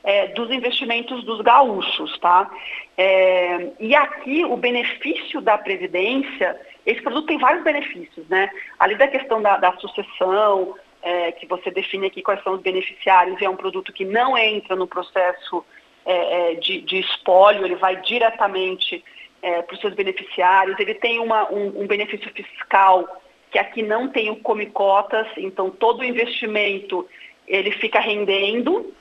é, 0.03 0.27
dos 0.27 0.51
investimentos 0.51 1.23
dos 1.23 1.41
gaúchos, 1.41 2.17
tá? 2.19 2.49
É, 2.97 3.69
e 3.79 3.95
aqui 3.95 4.43
o 4.43 4.57
benefício 4.57 5.39
da 5.39 5.57
previdência, 5.57 6.59
esse 6.85 7.01
produto 7.01 7.27
tem 7.27 7.37
vários 7.37 7.63
benefícios, 7.63 8.27
né? 8.27 8.49
Além 8.77 8.97
da 8.97 9.07
questão 9.07 9.41
da, 9.41 9.57
da 9.57 9.71
sucessão, 9.77 10.75
é, 11.01 11.31
que 11.31 11.45
você 11.45 11.71
define 11.71 12.07
aqui 12.07 12.21
quais 12.21 12.43
são 12.43 12.53
os 12.53 12.61
beneficiários, 12.61 13.39
e 13.39 13.45
é 13.45 13.49
um 13.49 13.55
produto 13.55 13.93
que 13.93 14.05
não 14.05 14.37
entra 14.37 14.75
no 14.75 14.87
processo 14.87 15.63
é, 16.05 16.51
é, 16.51 16.55
de, 16.55 16.81
de 16.81 16.99
espólio, 16.99 17.65
ele 17.65 17.75
vai 17.75 17.95
diretamente 18.01 19.03
é, 19.41 19.61
para 19.61 19.73
os 19.73 19.81
seus 19.81 19.93
beneficiários, 19.93 20.79
ele 20.79 20.93
tem 20.95 21.19
uma, 21.19 21.49
um, 21.51 21.81
um 21.81 21.87
benefício 21.87 22.29
fiscal 22.31 23.21
que 23.51 23.59
aqui 23.59 23.83
não 23.83 24.07
tem 24.07 24.29
o 24.29 24.37
come 24.37 24.65
cotas, 24.65 25.27
então 25.37 25.69
todo 25.69 25.99
o 25.99 26.03
investimento 26.03 27.07
ele 27.47 27.71
fica 27.71 27.99
rendendo, 27.99 28.93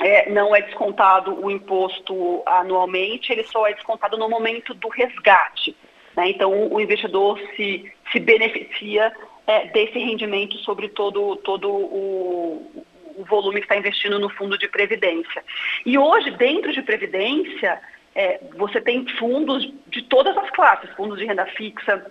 é, 0.00 0.30
não 0.30 0.54
é 0.54 0.62
descontado 0.62 1.44
o 1.44 1.50
imposto 1.50 2.42
anualmente, 2.46 3.32
ele 3.32 3.44
só 3.44 3.66
é 3.66 3.74
descontado 3.74 4.16
no 4.16 4.28
momento 4.28 4.74
do 4.74 4.88
resgate. 4.88 5.76
Né? 6.16 6.30
Então, 6.30 6.72
o 6.72 6.80
investidor 6.80 7.38
se, 7.56 7.90
se 8.10 8.20
beneficia 8.20 9.12
é, 9.46 9.66
desse 9.66 9.98
rendimento 9.98 10.56
sobre 10.58 10.88
todo, 10.88 11.36
todo 11.36 11.70
o, 11.70 12.84
o 13.16 13.24
volume 13.24 13.60
que 13.60 13.66
está 13.66 13.76
investindo 13.76 14.18
no 14.18 14.28
fundo 14.28 14.56
de 14.58 14.68
previdência. 14.68 15.44
E 15.84 15.98
hoje, 15.98 16.30
dentro 16.32 16.72
de 16.72 16.82
previdência, 16.82 17.80
é, 18.14 18.40
você 18.56 18.80
tem 18.80 19.06
fundos 19.18 19.72
de 19.88 20.02
todas 20.02 20.36
as 20.36 20.50
classes, 20.50 20.90
fundos 20.94 21.18
de 21.18 21.26
renda 21.26 21.46
fixa, 21.46 22.04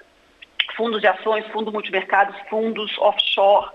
fundos 0.76 1.02
de 1.02 1.08
ações, 1.08 1.46
fundos 1.48 1.74
multimercados, 1.74 2.36
fundos 2.50 2.98
offshore, 3.00 3.70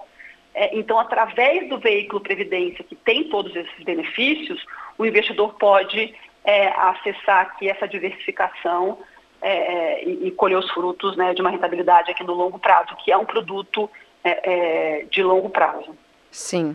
é, 0.56 0.74
então, 0.74 0.98
através 0.98 1.68
do 1.68 1.78
veículo 1.78 2.18
Previdência, 2.18 2.82
que 2.82 2.96
tem 2.96 3.24
todos 3.28 3.54
esses 3.54 3.84
benefícios, 3.84 4.64
o 4.96 5.04
investidor 5.04 5.52
pode 5.54 6.14
é, 6.42 6.68
acessar 6.68 7.42
aqui 7.42 7.68
essa 7.68 7.86
diversificação 7.86 8.98
é, 9.42 9.50
é 9.50 10.04
e, 10.08 10.28
e, 10.28 10.30
colher 10.30 10.56
os 10.56 10.70
frutos 10.70 11.14
né, 11.14 11.34
de 11.34 11.42
uma 11.42 11.50
rentabilidade 11.50 12.10
aqui 12.10 12.24
no 12.24 12.32
longo 12.32 12.58
prazo, 12.58 12.96
que 13.04 13.12
é 13.12 13.16
um 13.18 13.26
produto 13.26 13.88
é, 14.24 15.00
é, 15.00 15.04
de 15.10 15.22
longo 15.22 15.50
prazo. 15.50 15.94
Sim. 16.30 16.74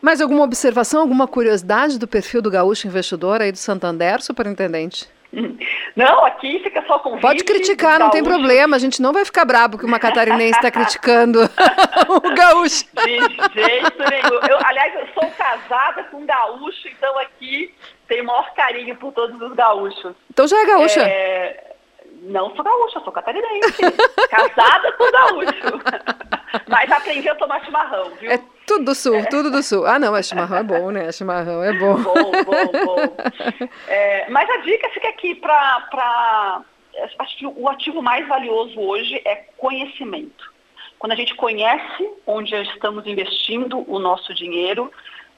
Mais 0.00 0.20
alguma 0.20 0.44
observação, 0.44 1.00
alguma 1.00 1.26
curiosidade 1.26 1.98
do 1.98 2.06
perfil 2.06 2.40
do 2.40 2.50
gaúcho 2.50 2.86
investidor 2.86 3.42
aí 3.42 3.50
do 3.50 3.58
Santander, 3.58 4.22
superintendente? 4.22 5.08
Não, 5.96 6.24
aqui 6.24 6.58
fica 6.60 6.84
só 6.86 6.98
com 6.98 7.18
Pode 7.18 7.44
criticar, 7.44 7.98
não 7.98 8.10
tem 8.10 8.22
problema. 8.22 8.76
A 8.76 8.78
gente 8.78 9.00
não 9.00 9.12
vai 9.12 9.24
ficar 9.24 9.44
brabo 9.44 9.78
que 9.78 9.84
uma 9.84 9.98
catarinense 9.98 10.56
está 10.56 10.70
criticando 10.70 11.40
o 12.08 12.34
gaúcho. 12.34 12.84
De 12.94 13.60
jeito 13.60 14.10
nenhum. 14.10 14.40
Eu, 14.48 14.58
aliás, 14.64 14.94
eu 14.94 15.06
sou 15.14 15.30
casada 15.32 16.04
com 16.04 16.18
um 16.18 16.26
gaúcho, 16.26 16.88
então 16.88 17.18
aqui 17.18 17.72
tem 18.08 18.22
o 18.22 18.26
maior 18.26 18.52
carinho 18.54 18.96
por 18.96 19.12
todos 19.12 19.40
os 19.40 19.54
gaúchos. 19.54 20.14
Então 20.30 20.46
já 20.46 20.60
é 20.60 20.66
gaúcha? 20.66 21.02
É... 21.02 21.74
Não 22.22 22.54
sou 22.54 22.64
gaúcha, 22.64 23.00
sou 23.00 23.12
catarinense. 23.12 23.82
casada 24.30 24.92
com 24.92 25.10
gaúcho. 25.10 25.80
Mas 26.68 26.90
aprendi 26.90 27.28
a 27.28 27.34
tomar 27.36 27.64
chimarrão, 27.64 28.10
viu? 28.20 28.30
É 28.30 28.40
tudo 28.70 28.84
do 28.84 28.94
sul, 28.94 29.26
tudo 29.28 29.50
do 29.50 29.62
sul. 29.64 29.84
Ah, 29.84 29.98
não, 29.98 30.12
mas 30.12 30.28
chimarrão 30.28 30.58
é 30.58 30.62
bom, 30.62 30.90
né? 30.92 31.10
Chimarrão 31.10 31.64
é 31.64 31.72
bom. 31.72 31.96
Bom, 31.96 32.14
bom, 32.14 32.86
bom. 32.86 33.16
É, 33.88 34.30
mas 34.30 34.48
a 34.48 34.58
dica 34.58 34.88
fica 34.90 35.08
aqui 35.08 35.34
para. 35.34 36.62
Acho 37.18 37.36
que 37.36 37.46
o 37.46 37.68
ativo 37.68 38.00
mais 38.00 38.26
valioso 38.28 38.78
hoje 38.78 39.20
é 39.24 39.36
conhecimento. 39.56 40.52
Quando 40.98 41.12
a 41.12 41.16
gente 41.16 41.34
conhece 41.34 42.08
onde 42.26 42.54
estamos 42.54 43.06
investindo 43.06 43.84
o 43.90 43.98
nosso 43.98 44.32
dinheiro, 44.34 44.92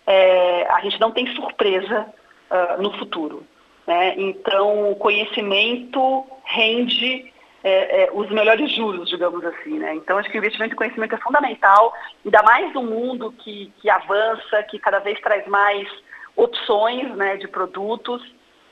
é, 0.06 0.66
a 0.68 0.80
gente 0.80 1.00
não 1.00 1.12
tem 1.12 1.26
surpresa 1.34 2.06
uh, 2.50 2.82
no 2.82 2.92
futuro. 2.98 3.46
Né? 3.86 4.14
Então, 4.18 4.90
o 4.90 4.96
conhecimento 4.96 6.26
rende 6.44 7.31
é, 7.64 8.04
é, 8.04 8.10
os 8.12 8.30
melhores 8.30 8.72
juros, 8.72 9.08
digamos 9.08 9.44
assim. 9.44 9.78
Né? 9.78 9.94
Então, 9.94 10.18
acho 10.18 10.28
que 10.30 10.36
o 10.36 10.40
investimento 10.40 10.74
em 10.74 10.76
conhecimento 10.76 11.14
é 11.14 11.18
fundamental, 11.18 11.94
ainda 12.24 12.42
mais 12.42 12.72
num 12.74 12.86
mundo 12.86 13.32
que, 13.32 13.72
que 13.80 13.88
avança, 13.88 14.62
que 14.64 14.78
cada 14.78 14.98
vez 14.98 15.20
traz 15.20 15.46
mais 15.46 15.88
opções 16.36 17.08
né, 17.16 17.36
de 17.36 17.48
produtos. 17.48 18.22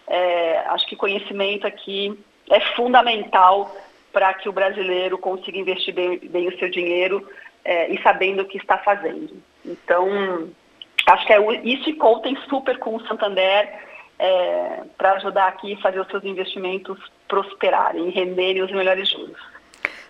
É, 0.06 0.58
acho 0.68 0.86
que 0.86 0.96
conhecimento 0.96 1.66
aqui 1.66 2.18
é 2.50 2.60
fundamental 2.74 3.74
para 4.12 4.34
que 4.34 4.48
o 4.48 4.52
brasileiro 4.52 5.16
consiga 5.18 5.58
investir 5.58 5.94
bem, 5.94 6.18
bem 6.18 6.48
o 6.48 6.58
seu 6.58 6.68
dinheiro 6.68 7.26
é, 7.64 7.92
e 7.92 8.02
sabendo 8.02 8.42
o 8.42 8.44
que 8.44 8.58
está 8.58 8.78
fazendo. 8.78 9.40
Então, 9.64 10.48
acho 11.06 11.26
que 11.26 11.32
é 11.32 11.62
isso 11.62 11.90
e 11.90 11.94
contem 11.94 12.36
super 12.48 12.78
com 12.78 12.96
o 12.96 13.06
Santander 13.06 13.89
é, 14.20 14.82
para 14.98 15.12
ajudar 15.12 15.48
aqui 15.48 15.72
a 15.72 15.78
fazer 15.78 15.98
os 15.98 16.06
seus 16.08 16.22
investimentos 16.24 16.98
prosperarem 17.26 18.08
e 18.08 18.10
renderem 18.10 18.62
os 18.62 18.70
melhores 18.70 19.08
juros. 19.08 19.38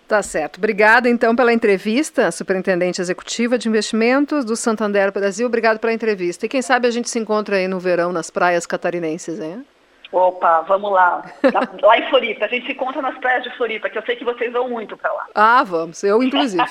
Tá 0.07 0.21
certo. 0.21 0.57
Obrigada, 0.57 1.07
então, 1.07 1.33
pela 1.33 1.53
entrevista, 1.53 2.29
superintendente 2.31 2.99
executiva 2.99 3.57
de 3.57 3.69
investimentos 3.69 4.43
do 4.43 4.57
Santander 4.57 5.09
Brasil. 5.13 5.47
Obrigado 5.47 5.79
pela 5.79 5.93
entrevista. 5.93 6.45
E 6.45 6.49
quem 6.49 6.61
sabe 6.61 6.85
a 6.85 6.91
gente 6.91 7.09
se 7.09 7.17
encontra 7.17 7.55
aí 7.55 7.65
no 7.65 7.79
verão 7.79 8.11
nas 8.11 8.29
praias 8.29 8.65
catarinenses, 8.65 9.39
hein? 9.39 9.65
Opa, 10.11 10.59
vamos 10.63 10.91
lá. 10.91 11.23
lá 11.81 11.97
em 11.97 12.09
Floripa. 12.09 12.43
A 12.43 12.47
gente 12.49 12.65
se 12.65 12.73
encontra 12.73 13.01
nas 13.01 13.17
praias 13.19 13.43
de 13.43 13.55
Floripa, 13.55 13.89
que 13.89 13.97
eu 13.97 14.03
sei 14.03 14.17
que 14.17 14.25
vocês 14.25 14.51
vão 14.51 14.69
muito 14.69 14.97
para 14.97 15.13
lá. 15.13 15.27
Ah, 15.33 15.63
vamos. 15.63 16.03
Eu, 16.03 16.21
inclusive. 16.21 16.61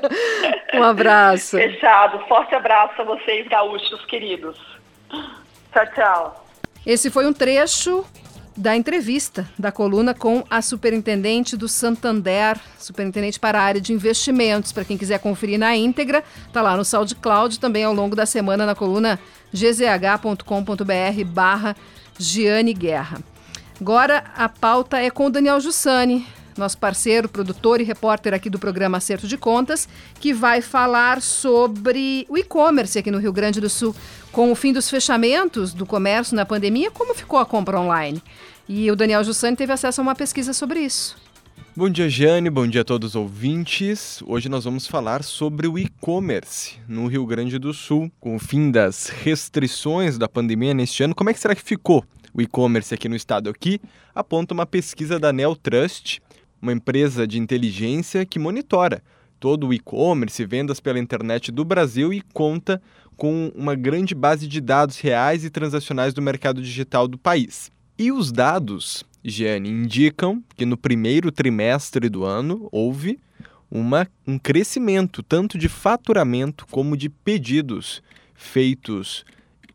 um 0.72 0.82
abraço. 0.82 1.58
Fechado. 1.58 2.18
Forte 2.20 2.54
abraço 2.54 3.02
a 3.02 3.04
vocês, 3.04 3.46
gaúchos 3.46 4.02
queridos. 4.06 4.58
Tchau, 5.70 5.86
tchau. 5.94 6.49
Esse 6.84 7.10
foi 7.10 7.26
um 7.26 7.32
trecho 7.32 8.04
da 8.56 8.76
entrevista 8.76 9.48
da 9.58 9.70
coluna 9.70 10.12
com 10.12 10.44
a 10.50 10.60
superintendente 10.60 11.56
do 11.56 11.68
Santander, 11.68 12.58
superintendente 12.78 13.38
para 13.38 13.60
a 13.60 13.62
área 13.62 13.80
de 13.80 13.92
investimentos. 13.92 14.72
Para 14.72 14.84
quem 14.84 14.98
quiser 14.98 15.18
conferir 15.18 15.58
na 15.58 15.76
íntegra, 15.76 16.24
tá 16.52 16.60
lá 16.60 16.76
no 16.76 16.84
SoundCloud, 16.84 17.58
também 17.58 17.84
ao 17.84 17.94
longo 17.94 18.16
da 18.16 18.26
semana 18.26 18.66
na 18.66 18.74
coluna 18.74 19.18
gzh.com.br 19.52 21.24
barra 21.26 21.76
Giane 22.18 22.74
Guerra. 22.74 23.20
Agora 23.80 24.24
a 24.36 24.48
pauta 24.48 24.98
é 24.98 25.10
com 25.10 25.26
o 25.26 25.30
Daniel 25.30 25.60
Jussani, 25.60 26.26
nosso 26.60 26.78
parceiro, 26.78 27.28
produtor 27.28 27.80
e 27.80 27.84
repórter 27.84 28.32
aqui 28.32 28.48
do 28.48 28.58
programa 28.58 28.98
Acerto 28.98 29.26
de 29.26 29.36
Contas, 29.36 29.88
que 30.20 30.32
vai 30.32 30.60
falar 30.60 31.20
sobre 31.20 32.24
o 32.28 32.38
e-commerce 32.38 32.98
aqui 32.98 33.10
no 33.10 33.18
Rio 33.18 33.32
Grande 33.32 33.60
do 33.60 33.68
Sul. 33.68 33.96
Com 34.30 34.52
o 34.52 34.54
fim 34.54 34.72
dos 34.72 34.88
fechamentos 34.88 35.72
do 35.72 35.84
comércio 35.84 36.36
na 36.36 36.46
pandemia, 36.46 36.90
como 36.90 37.14
ficou 37.14 37.38
a 37.38 37.46
compra 37.46 37.80
online? 37.80 38.22
E 38.68 38.88
o 38.88 38.94
Daniel 38.94 39.24
Jussani 39.24 39.56
teve 39.56 39.72
acesso 39.72 40.00
a 40.00 40.02
uma 40.02 40.14
pesquisa 40.14 40.52
sobre 40.52 40.78
isso. 40.78 41.16
Bom 41.74 41.88
dia, 41.88 42.08
Jane. 42.08 42.50
Bom 42.50 42.66
dia 42.66 42.82
a 42.82 42.84
todos 42.84 43.10
os 43.10 43.16
ouvintes. 43.16 44.22
Hoje 44.26 44.48
nós 44.48 44.64
vamos 44.64 44.86
falar 44.86 45.22
sobre 45.22 45.66
o 45.66 45.78
e-commerce 45.78 46.78
no 46.86 47.06
Rio 47.06 47.24
Grande 47.24 47.58
do 47.58 47.72
Sul. 47.72 48.10
Com 48.20 48.36
o 48.36 48.38
fim 48.38 48.70
das 48.70 49.08
restrições 49.08 50.18
da 50.18 50.28
pandemia 50.28 50.74
neste 50.74 51.02
ano, 51.02 51.14
como 51.14 51.30
é 51.30 51.32
que 51.32 51.40
será 51.40 51.54
que 51.54 51.62
ficou 51.62 52.04
o 52.34 52.42
e-commerce 52.42 52.92
aqui 52.92 53.08
no 53.08 53.16
estado? 53.16 53.48
Aqui 53.48 53.80
aponta 54.14 54.52
uma 54.52 54.66
pesquisa 54.66 55.18
da 55.18 55.32
Neotrust, 55.32 56.20
uma 56.60 56.72
empresa 56.72 57.26
de 57.26 57.38
inteligência 57.38 58.26
que 58.26 58.38
monitora 58.38 59.02
todo 59.40 59.68
o 59.68 59.74
e-commerce, 59.74 60.44
vendas 60.44 60.78
pela 60.78 60.98
internet 60.98 61.50
do 61.50 61.64
Brasil 61.64 62.12
e 62.12 62.20
conta 62.34 62.80
com 63.16 63.50
uma 63.54 63.74
grande 63.74 64.14
base 64.14 64.46
de 64.46 64.60
dados 64.60 64.98
reais 64.98 65.44
e 65.44 65.50
transacionais 65.50 66.12
do 66.12 66.22
mercado 66.22 66.62
digital 66.62 67.08
do 67.08 67.18
país. 67.18 67.70
E 67.98 68.12
os 68.12 68.30
dados, 68.30 69.04
Gianni, 69.24 69.70
indicam 69.70 70.42
que 70.56 70.66
no 70.66 70.76
primeiro 70.76 71.32
trimestre 71.32 72.08
do 72.08 72.24
ano 72.24 72.68
houve 72.70 73.18
uma, 73.70 74.06
um 74.26 74.38
crescimento 74.38 75.22
tanto 75.22 75.56
de 75.56 75.68
faturamento 75.68 76.66
como 76.70 76.96
de 76.96 77.08
pedidos 77.08 78.02
feitos 78.34 79.24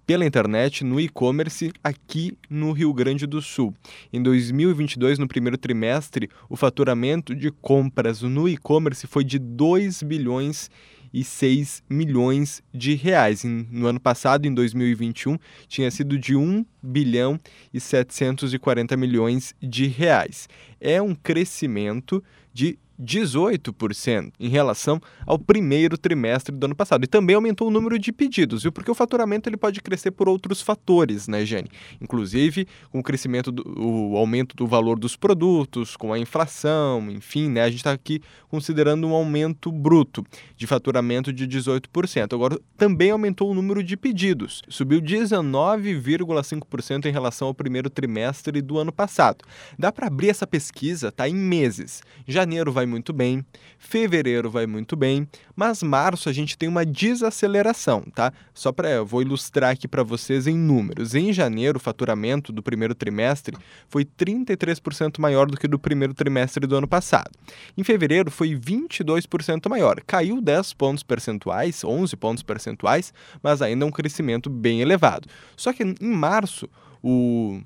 pela 0.06 0.26
internet 0.26 0.84
no 0.84 1.00
e-commerce 1.00 1.72
aqui 1.84 2.38
no 2.50 2.72
Rio 2.72 2.94
Grande 2.94 3.26
do 3.26 3.42
Sul. 3.42 3.74
Em 4.14 4.22
2022, 4.22 5.18
no 5.18 5.28
primeiro 5.28 5.58
trimestre, 5.58 6.30
o 6.50 6.56
faturamento 6.56 7.34
de 7.34 7.52
compras 7.52 8.22
no 8.22 8.48
e-commerce 8.48 9.08
foi 9.08 9.24
de 9.24 9.40
2 9.40 10.04
bilhões 10.04 10.70
e 11.16 11.24
6 11.24 11.82
milhões 11.90 12.62
de 12.74 12.94
reais. 12.94 13.44
No 13.46 13.88
ano 13.88 14.00
passado, 14.00 14.46
em 14.46 14.54
2021, 14.54 15.38
tinha 15.68 15.90
sido 15.90 16.20
de 16.20 16.36
1 16.36 16.66
bilhão 16.84 17.40
e 17.74 17.80
740 17.80 18.98
milhões 18.98 19.56
de 19.62 19.88
reais. 19.88 20.50
É 20.80 21.02
um 21.02 21.16
crescimento 21.16 22.22
de 22.54 22.78
18% 23.02 24.32
em 24.40 24.50
relação 24.50 25.02
ao 25.26 25.38
primeiro 25.38 25.98
trimestre 25.98 26.56
do 26.56 26.66
ano 26.66 26.76
passado. 26.76 27.04
E 27.04 27.08
também 27.08 27.36
aumentou 27.36 27.68
o 27.68 27.72
número 27.72 28.00
de 28.00 28.12
pedidos, 28.12 28.64
viu? 28.64 28.72
Porque 28.72 28.92
o 28.92 28.96
faturamento 28.96 29.50
ele 29.50 29.58
pode 29.58 29.82
crescer 29.82 30.12
por 30.12 30.30
outros 30.30 30.62
fatores, 30.62 31.28
né, 31.28 31.46
Jane? 31.46 31.70
Inclusive 32.02 32.68
com 32.92 33.00
o 33.00 33.04
crescimento, 33.04 33.52
do, 33.52 33.64
o 33.78 34.18
aumento 34.18 34.56
do 34.56 34.68
valor 34.68 34.98
dos 34.98 35.16
produtos, 35.16 35.98
com 35.98 36.14
a 36.14 36.20
inflação, 36.20 37.10
enfim, 37.12 37.50
né? 37.50 37.64
A 37.64 37.70
gente 37.70 37.78
está 37.78 37.92
aqui 37.92 38.22
considerando 38.50 39.08
um 39.08 39.14
aumento 39.14 39.72
bruto 39.72 40.26
de 40.56 40.66
faturamento 40.66 41.34
de 41.34 41.48
18%. 41.48 42.34
Agora, 42.34 42.60
também 42.78 43.12
aumentou 43.12 43.52
o 43.52 43.54
número 43.54 43.84
de 43.84 43.98
pedidos, 43.98 44.62
subiu 44.70 45.02
19,5% 45.02 47.06
em 47.06 47.12
relação 47.12 47.48
ao 47.48 47.54
primeiro 47.54 47.90
trimestre 47.90 48.62
do 48.62 48.78
ano 48.78 48.92
passado. 48.92 49.44
Dá 49.78 49.92
para 49.92 50.08
abrir 50.08 50.30
essa 50.30 50.48
pesquisa, 50.48 51.12
tá? 51.12 51.28
Em 51.28 51.36
meses. 51.36 52.02
Janeiro 52.28 52.72
vai 52.72 52.85
vai 52.86 52.88
muito 52.88 53.12
bem, 53.12 53.44
fevereiro 53.80 54.50
vai 54.50 54.68
muito 54.68 54.96
bem, 54.96 55.28
mas 55.56 55.82
março 55.82 56.30
a 56.30 56.34
gente 56.34 56.58
tem 56.58 56.70
uma 56.70 56.86
desaceleração, 56.86 58.02
tá? 58.14 58.32
Só 58.54 58.72
para 58.72 58.90
eu 58.90 59.06
vou 59.06 59.22
ilustrar 59.22 59.72
aqui 59.72 59.88
para 59.88 60.04
vocês 60.04 60.48
em 60.48 60.56
números. 60.56 61.16
Em 61.16 61.34
janeiro, 61.34 61.78
o 61.78 61.82
faturamento 61.82 62.54
do 62.54 62.62
primeiro 62.62 62.94
trimestre 62.94 63.58
foi 63.90 64.06
33% 64.06 65.20
maior 65.20 65.50
do 65.50 65.58
que 65.58 65.68
do 65.68 65.80
primeiro 65.80 66.14
trimestre 66.14 66.66
do 66.68 66.76
ano 66.76 66.88
passado. 66.88 67.32
Em 67.76 67.84
fevereiro 67.84 68.30
foi 68.30 68.56
22% 68.56 69.68
maior, 69.68 70.00
caiu 70.06 70.40
10 70.40 70.74
pontos 70.74 71.04
percentuais, 71.04 71.84
11 71.84 72.16
pontos 72.16 72.44
percentuais, 72.44 73.14
mas 73.42 73.62
ainda 73.62 73.84
é 73.84 73.88
um 73.88 73.92
crescimento 73.92 74.50
bem 74.50 74.82
elevado. 74.82 75.28
Só 75.58 75.74
que 75.74 75.84
em 75.84 75.96
março, 76.02 76.70
o 77.02 77.62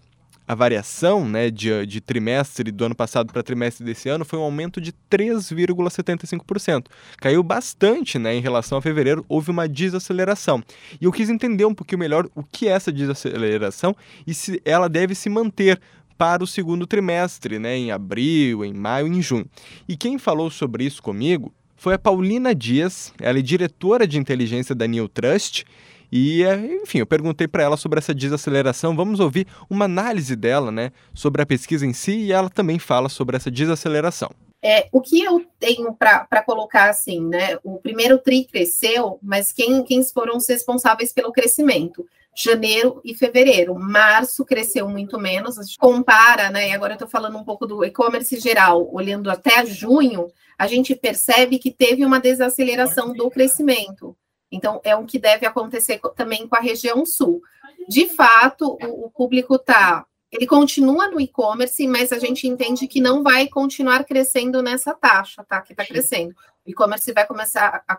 a 0.49 0.55
variação 0.55 1.29
né, 1.29 1.51
de, 1.51 1.85
de 1.85 2.01
trimestre 2.01 2.71
do 2.71 2.83
ano 2.83 2.95
passado 2.95 3.31
para 3.31 3.43
trimestre 3.43 3.85
desse 3.85 4.09
ano 4.09 4.25
foi 4.25 4.39
um 4.39 4.41
aumento 4.41 4.81
de 4.81 4.91
3,75%. 4.91 6.87
Caiu 7.19 7.43
bastante 7.43 8.17
né, 8.17 8.33
em 8.33 8.41
relação 8.41 8.79
a 8.79 8.81
fevereiro, 8.81 9.23
houve 9.29 9.51
uma 9.51 9.69
desaceleração. 9.69 10.63
E 10.99 11.05
eu 11.05 11.11
quis 11.11 11.29
entender 11.29 11.65
um 11.65 11.75
pouquinho 11.75 11.99
melhor 11.99 12.27
o 12.33 12.41
que 12.41 12.67
é 12.67 12.71
essa 12.71 12.91
desaceleração 12.91 13.95
e 14.25 14.33
se 14.33 14.59
ela 14.65 14.89
deve 14.89 15.13
se 15.13 15.29
manter 15.29 15.79
para 16.17 16.43
o 16.43 16.47
segundo 16.47 16.87
trimestre, 16.87 17.59
né, 17.59 17.77
em 17.77 17.91
abril, 17.91 18.65
em 18.65 18.73
maio, 18.73 19.05
em 19.05 19.21
junho. 19.21 19.45
E 19.87 19.95
quem 19.95 20.17
falou 20.17 20.49
sobre 20.49 20.83
isso 20.83 21.03
comigo 21.03 21.53
foi 21.77 21.93
a 21.93 21.99
Paulina 21.99 22.55
Dias, 22.55 23.13
ela 23.21 23.37
é 23.37 23.41
diretora 23.43 24.07
de 24.07 24.17
inteligência 24.17 24.73
da 24.73 24.87
New 24.87 25.07
Trust 25.07 25.63
e, 26.11 26.43
enfim, 26.81 26.99
eu 26.99 27.05
perguntei 27.05 27.47
para 27.47 27.63
ela 27.63 27.77
sobre 27.77 27.99
essa 27.99 28.13
desaceleração. 28.13 28.95
Vamos 28.95 29.19
ouvir 29.19 29.47
uma 29.69 29.85
análise 29.85 30.35
dela, 30.35 30.71
né, 30.71 30.91
sobre 31.13 31.41
a 31.41 31.45
pesquisa 31.45 31.85
em 31.85 31.93
si 31.93 32.11
e 32.11 32.31
ela 32.31 32.49
também 32.49 32.79
fala 32.79 33.09
sobre 33.09 33.37
essa 33.37 33.51
desaceleração. 33.51 34.29
É, 34.61 34.89
o 34.91 34.99
que 34.99 35.21
eu 35.23 35.45
tenho 35.57 35.93
para 35.93 36.43
colocar 36.45 36.89
assim, 36.89 37.25
né? 37.25 37.57
O 37.63 37.79
primeiro 37.79 38.17
TRI 38.17 38.45
cresceu, 38.45 39.17
mas 39.21 39.53
quem, 39.53 39.83
quem 39.83 40.03
foram 40.03 40.35
os 40.35 40.49
responsáveis 40.49 41.13
pelo 41.13 41.31
crescimento? 41.31 42.05
Janeiro 42.35 43.01
e 43.05 43.15
fevereiro. 43.15 43.73
Março 43.75 44.43
cresceu 44.43 44.87
muito 44.87 45.17
menos. 45.17 45.57
A 45.57 45.63
gente 45.63 45.77
compara, 45.77 46.49
né? 46.49 46.69
E 46.69 46.73
agora 46.73 46.93
eu 46.93 46.95
estou 46.95 47.07
falando 47.07 47.37
um 47.37 47.43
pouco 47.43 47.65
do 47.65 47.85
e-commerce 47.85 48.37
geral, 48.37 48.89
olhando 48.93 49.31
até 49.31 49.65
junho, 49.65 50.27
a 50.57 50.67
gente 50.67 50.93
percebe 50.93 51.57
que 51.57 51.71
teve 51.71 52.03
uma 52.03 52.19
desaceleração 52.19 53.13
do 53.13 53.29
crescimento. 53.29 54.15
Então, 54.51 54.81
é 54.83 54.95
o 54.95 55.05
que 55.05 55.19
deve 55.19 55.45
acontecer 55.45 55.99
também 56.15 56.47
com 56.47 56.55
a 56.55 56.59
região 56.59 57.05
sul. 57.05 57.41
De 57.87 58.07
fato, 58.09 58.77
o, 58.81 59.05
o 59.05 59.11
público 59.11 59.55
está. 59.55 60.05
Ele 60.31 60.45
continua 60.45 61.07
no 61.07 61.19
e-commerce, 61.19 61.87
mas 61.87 62.11
a 62.11 62.19
gente 62.19 62.47
entende 62.47 62.87
que 62.87 63.01
não 63.01 63.23
vai 63.23 63.47
continuar 63.47 64.03
crescendo 64.03 64.61
nessa 64.61 64.93
taxa, 64.93 65.43
tá? 65.43 65.61
Que 65.61 65.73
está 65.73 65.85
crescendo. 65.85 66.35
O 66.65 66.69
e-commerce 66.69 67.11
vai 67.13 67.25
começar 67.25 67.83
a 67.87 67.97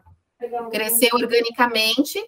crescer 0.71 1.11
organicamente, 1.15 2.19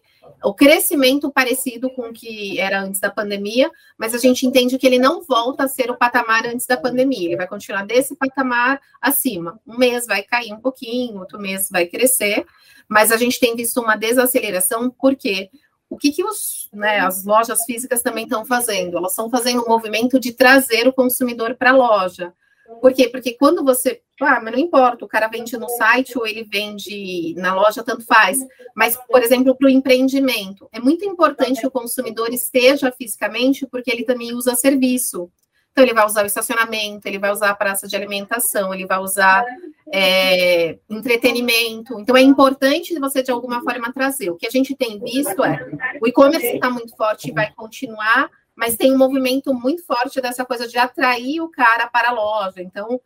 o 0.44 0.54
crescimento 0.54 1.30
parecido 1.30 1.90
com 1.90 2.08
o 2.08 2.12
que 2.12 2.60
era 2.60 2.80
antes 2.80 3.00
da 3.00 3.10
pandemia, 3.10 3.70
mas 3.96 4.14
a 4.14 4.18
gente 4.18 4.46
entende 4.46 4.78
que 4.78 4.86
ele 4.86 4.98
não 4.98 5.22
volta 5.22 5.64
a 5.64 5.68
ser 5.68 5.90
o 5.90 5.96
patamar 5.96 6.46
antes 6.46 6.66
da 6.66 6.76
pandemia, 6.76 7.28
ele 7.28 7.36
vai 7.36 7.46
continuar 7.46 7.84
desse 7.86 8.14
patamar 8.16 8.80
acima. 9.00 9.60
Um 9.66 9.78
mês 9.78 10.06
vai 10.06 10.22
cair 10.22 10.52
um 10.52 10.60
pouquinho, 10.60 11.20
outro 11.20 11.38
mês 11.38 11.68
vai 11.70 11.86
crescer, 11.86 12.44
mas 12.88 13.10
a 13.10 13.16
gente 13.16 13.40
tem 13.40 13.56
visto 13.56 13.80
uma 13.80 13.96
desaceleração, 13.96 14.90
porque 14.90 15.50
o 15.88 15.96
que, 15.98 16.10
que 16.10 16.24
os, 16.24 16.70
né, 16.72 17.00
as 17.00 17.24
lojas 17.24 17.64
físicas 17.64 18.02
também 18.02 18.24
estão 18.24 18.44
fazendo? 18.44 18.96
Elas 18.96 19.12
estão 19.12 19.28
fazendo 19.28 19.62
um 19.62 19.68
movimento 19.68 20.18
de 20.18 20.32
trazer 20.32 20.88
o 20.88 20.92
consumidor 20.92 21.54
para 21.54 21.70
a 21.70 21.76
loja. 21.76 22.32
Por 22.80 22.92
quê? 22.92 23.08
Porque 23.08 23.34
quando 23.34 23.64
você. 23.64 24.00
Ah, 24.20 24.40
mas 24.40 24.52
não 24.52 24.58
importa, 24.58 25.04
o 25.04 25.08
cara 25.08 25.26
vende 25.26 25.56
no 25.56 25.68
site 25.68 26.16
ou 26.16 26.26
ele 26.26 26.44
vende 26.44 27.34
na 27.36 27.54
loja, 27.54 27.82
tanto 27.82 28.04
faz. 28.04 28.38
Mas, 28.74 28.96
por 29.08 29.22
exemplo, 29.22 29.56
para 29.56 29.66
o 29.66 29.70
empreendimento, 29.70 30.68
é 30.72 30.78
muito 30.78 31.04
importante 31.04 31.60
que 31.60 31.66
o 31.66 31.70
consumidor 31.70 32.32
esteja 32.32 32.92
fisicamente, 32.92 33.66
porque 33.66 33.90
ele 33.90 34.04
também 34.04 34.32
usa 34.32 34.54
serviço. 34.54 35.30
Então, 35.72 35.84
ele 35.84 35.94
vai 35.94 36.04
usar 36.04 36.22
o 36.22 36.26
estacionamento, 36.26 37.08
ele 37.08 37.18
vai 37.18 37.32
usar 37.32 37.50
a 37.50 37.54
praça 37.54 37.88
de 37.88 37.96
alimentação, 37.96 38.74
ele 38.74 38.86
vai 38.86 38.98
usar 38.98 39.42
é, 39.90 40.78
entretenimento. 40.88 41.98
Então, 41.98 42.14
é 42.14 42.20
importante 42.20 42.98
você, 42.98 43.22
de 43.22 43.30
alguma 43.30 43.62
forma, 43.62 43.92
trazer. 43.92 44.30
O 44.30 44.36
que 44.36 44.46
a 44.46 44.50
gente 44.50 44.76
tem 44.76 45.00
visto 45.00 45.42
é 45.42 45.66
o 46.00 46.06
e-commerce 46.06 46.46
está 46.46 46.68
muito 46.68 46.94
forte 46.94 47.30
e 47.30 47.32
vai 47.32 47.50
continuar, 47.54 48.30
mas 48.56 48.76
tem 48.76 48.92
um 48.92 48.98
movimento 48.98 49.52
muito 49.54 49.84
forte 49.84 50.20
dessa 50.20 50.44
coisa 50.44 50.68
de 50.68 50.78
atrair 50.78 51.40
o 51.40 51.48
cara 51.48 51.86
para 51.88 52.10
a 52.10 52.12
loja. 52.12 52.62
Então. 52.62 53.00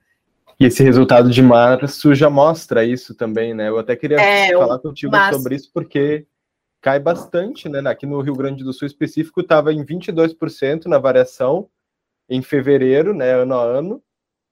E 0.59 0.67
esse 0.67 0.83
resultado 0.83 1.31
de 1.31 1.43
março 1.43 2.15
já 2.15 2.31
mostra 2.31 2.85
isso 2.85 3.15
também, 3.15 3.55
né? 3.55 3.69
Eu 3.69 3.79
até 3.79 3.95
queria 3.95 4.21
é, 4.21 4.53
falar 4.53 4.79
contigo 4.79 5.13
março... 5.13 5.39
sobre 5.39 5.57
isso, 5.57 5.71
porque 5.73 6.27
cai 6.81 6.99
bastante, 6.99 7.69
né? 7.69 7.81
Aqui 7.91 8.07
no 8.07 8.21
Rio 8.21 8.35
Grande 8.35 8.65
do 8.65 8.73
Sul 8.73 8.87
específico, 8.87 9.41
estava 9.41 9.73
em 9.73 9.85
22% 9.85 10.87
na 10.87 10.99
variação 10.99 11.69
em 12.29 12.43
fevereiro, 12.43 13.15
né, 13.15 13.33
ano 13.35 13.55
a 13.55 13.63
ano, 13.63 14.03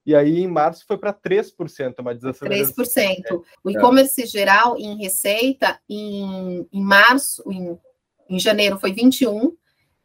e 0.06 0.14
aí 0.14 0.40
em 0.40 0.46
março 0.46 0.84
foi 0.86 0.98
para 0.98 1.12
3%, 1.12 1.98
uma 1.98 2.14
desaceleração. 2.14 2.84
3%. 2.84 3.42
O 3.62 3.70
e-commerce 3.70 4.22
é. 4.22 4.26
geral 4.26 4.76
em 4.76 4.96
receita, 4.96 5.80
em, 5.88 6.66
em 6.70 6.82
março, 6.82 7.42
em, 7.50 7.78
em 8.28 8.38
janeiro 8.38 8.78
foi 8.78 8.92
21%, 8.92 9.52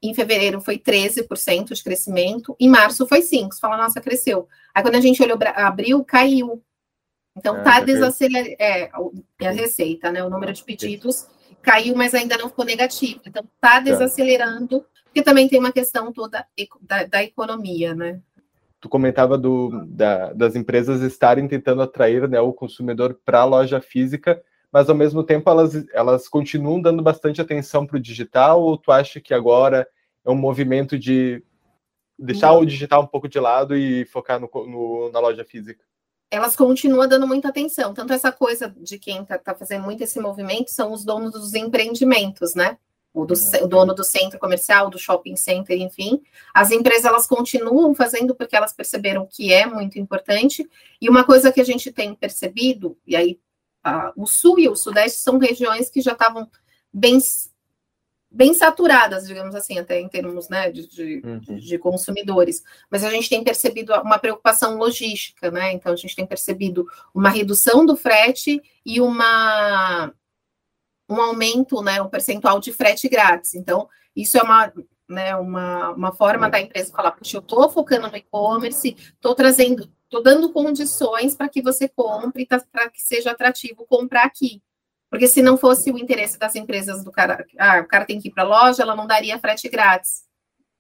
em 0.02 0.14
fevereiro 0.14 0.62
foi 0.62 0.78
13% 0.78 1.74
de 1.74 1.84
crescimento, 1.84 2.56
em 2.60 2.70
março 2.70 3.08
foi 3.08 3.20
5%. 3.20 3.52
Você 3.52 3.60
fala, 3.60 3.78
nossa, 3.78 4.00
cresceu. 4.02 4.48
Aí 4.74 4.82
quando 4.82 4.96
a 4.96 5.02
gente 5.02 5.22
olhou 5.22 5.38
abril, 5.56 6.04
caiu. 6.04 6.64
Então 7.36 7.56
ah, 7.56 7.62
tá 7.62 7.80
desacelerando, 7.82 8.56
é, 8.60 8.90
a 9.42 9.52
receita, 9.52 10.12
né, 10.12 10.24
o 10.24 10.30
número 10.30 10.54
de 10.54 10.64
pedidos 10.64 11.28
caiu, 11.62 11.96
mas 11.96 12.14
ainda 12.14 12.38
não 12.38 12.50
ficou 12.50 12.66
negativo. 12.66 13.22
Então 13.26 13.44
tá, 13.60 13.76
tá. 13.76 13.80
desacelerando 13.82 14.86
porque 15.10 15.24
também 15.24 15.48
tem 15.48 15.60
uma 15.60 15.72
questão 15.72 16.14
toda 16.14 16.46
da, 16.82 17.04
da 17.04 17.24
economia, 17.24 17.96
né? 17.96 18.22
Tu 18.80 18.88
comentava 18.88 19.38
do, 19.38 19.86
da, 19.88 20.32
das 20.32 20.56
empresas 20.56 21.02
estarem 21.02 21.48
tentando 21.48 21.82
atrair 21.82 22.30
né, 22.30 22.40
o 22.40 22.54
consumidor 22.54 23.20
para 23.26 23.42
a 23.42 23.46
loja 23.46 23.82
física, 23.82 24.42
mas 24.72 24.90
ao 24.90 24.96
mesmo 24.96 25.24
tempo 25.24 25.50
elas, 25.50 25.86
elas 25.94 26.28
continuam 26.28 26.82
dando 26.82 27.02
bastante 27.02 27.42
atenção 27.42 27.86
para 27.86 27.98
o 27.98 28.00
digital, 28.00 28.62
ou 28.62 28.78
tu 28.78 28.92
acha 28.92 29.20
que 29.20 29.34
agora 29.34 29.88
é 30.26 30.30
um 30.30 30.36
movimento 30.36 30.98
de 30.98 31.44
deixar 32.18 32.48
Não. 32.48 32.60
o 32.60 32.66
digital 32.66 33.04
um 33.04 33.08
pouco 33.08 33.28
de 33.28 33.40
lado 33.40 33.76
e 33.76 34.06
focar 34.06 34.40
no, 34.40 34.50
no, 34.54 35.12
na 35.12 35.20
loja 35.20 35.46
física? 35.46 35.84
Elas 36.32 36.56
continuam 36.56 37.08
dando 37.08 37.26
muita 37.26 37.48
atenção. 37.48 37.94
Tanto 37.94 38.14
essa 38.14 38.32
coisa 38.32 38.74
de 38.78 39.00
quem 39.00 39.24
está 39.24 39.38
tá 39.38 39.56
fazendo 39.56 39.84
muito 39.84 40.04
esse 40.04 40.20
movimento 40.20 40.70
são 40.70 40.92
os 40.92 41.04
donos 41.04 41.32
dos 41.32 41.56
empreendimentos, 41.56 42.54
né? 42.54 42.78
o, 43.14 43.26
do, 43.26 43.34
o 43.62 43.68
dono 43.68 43.94
do 43.94 44.04
centro 44.04 44.40
comercial, 44.40 44.90
do 44.90 45.00
shopping 45.00 45.36
center, 45.36 45.80
enfim. 45.82 46.22
As 46.54 46.72
empresas 46.72 47.06
elas 47.06 47.28
continuam 47.28 47.94
fazendo 47.96 48.36
porque 48.36 48.56
elas 48.56 48.74
perceberam 48.74 49.28
que 49.30 49.52
é 49.52 49.66
muito 49.66 50.00
importante. 50.00 50.68
E 51.02 51.10
uma 51.10 51.24
coisa 51.24 51.52
que 51.52 51.62
a 51.62 51.66
gente 51.66 51.92
tem 51.92 52.14
percebido, 52.14 52.98
e 53.06 53.16
aí 53.16 53.40
a, 53.84 54.14
o 54.16 54.26
sul 54.26 54.60
e 54.60 54.68
o 54.68 54.76
sudeste 54.76 55.20
são 55.20 55.38
regiões 55.38 55.90
que 55.90 56.02
já 56.02 56.14
estavam 56.14 56.50
bem 56.94 57.20
bem 58.32 58.54
saturadas, 58.54 59.28
digamos 59.28 59.56
assim, 59.56 59.80
até 59.80 60.00
em 60.00 60.08
termos 60.08 60.50
né, 60.50 60.70
de, 60.70 60.88
de, 60.88 61.22
uhum. 61.26 61.40
de, 61.40 61.80
consumidores. 61.80 62.62
Mas 62.88 63.04
a 63.04 63.10
gente 63.10 63.28
tem 63.28 63.44
percebido 63.44 63.92
uma 64.02 64.20
preocupação 64.20 64.78
logística, 64.78 65.50
né? 65.50 65.74
Então 65.74 65.92
a 65.92 65.96
gente 65.96 66.16
tem 66.16 66.28
percebido 66.28 66.86
uma 67.12 67.30
redução 67.30 67.84
do 67.86 67.98
frete 67.98 68.62
e 68.86 69.02
uma 69.02 70.14
um 71.10 71.20
aumento, 71.20 71.82
né, 71.82 72.00
um 72.00 72.08
percentual 72.08 72.60
de 72.60 72.72
frete 72.72 73.10
grátis. 73.10 73.56
Então, 73.56 73.90
isso 74.16 74.38
é 74.38 74.44
uma, 74.44 74.72
né, 75.10 75.36
uma, 75.36 75.90
uma 75.90 76.12
forma 76.12 76.48
da 76.48 76.62
empresa 76.62 76.92
falar, 76.92 77.14
puxa, 77.14 77.38
eu 77.38 77.42
estou 77.42 77.68
focando 77.68 78.08
no 78.08 78.16
e-commerce, 78.16 78.96
estou 78.96 79.34
trazendo, 79.34 79.92
estou 80.10 80.24
dando 80.24 80.52
condições 80.52 81.36
para 81.36 81.48
que 81.48 81.62
você 81.62 81.88
compre, 81.88 82.46
tá, 82.46 82.62
para 82.72 82.90
que 82.90 83.02
seja 83.02 83.32
atrativo 83.32 83.86
comprar 83.86 84.26
aqui. 84.26 84.62
Porque 85.10 85.28
se 85.28 85.42
não 85.42 85.58
fosse 85.58 85.92
o 85.92 85.98
interesse 85.98 86.38
das 86.38 86.56
empresas 86.56 87.04
do 87.04 87.12
cara, 87.12 87.46
ah, 87.58 87.80
o 87.80 87.88
cara 87.88 88.06
tem 88.06 88.20
que 88.20 88.28
ir 88.28 88.32
para 88.32 88.44
a 88.44 88.48
loja, 88.48 88.82
ela 88.84 88.96
não 88.96 89.08
daria 89.08 89.40
frete 89.40 89.70
grátis, 89.70 90.24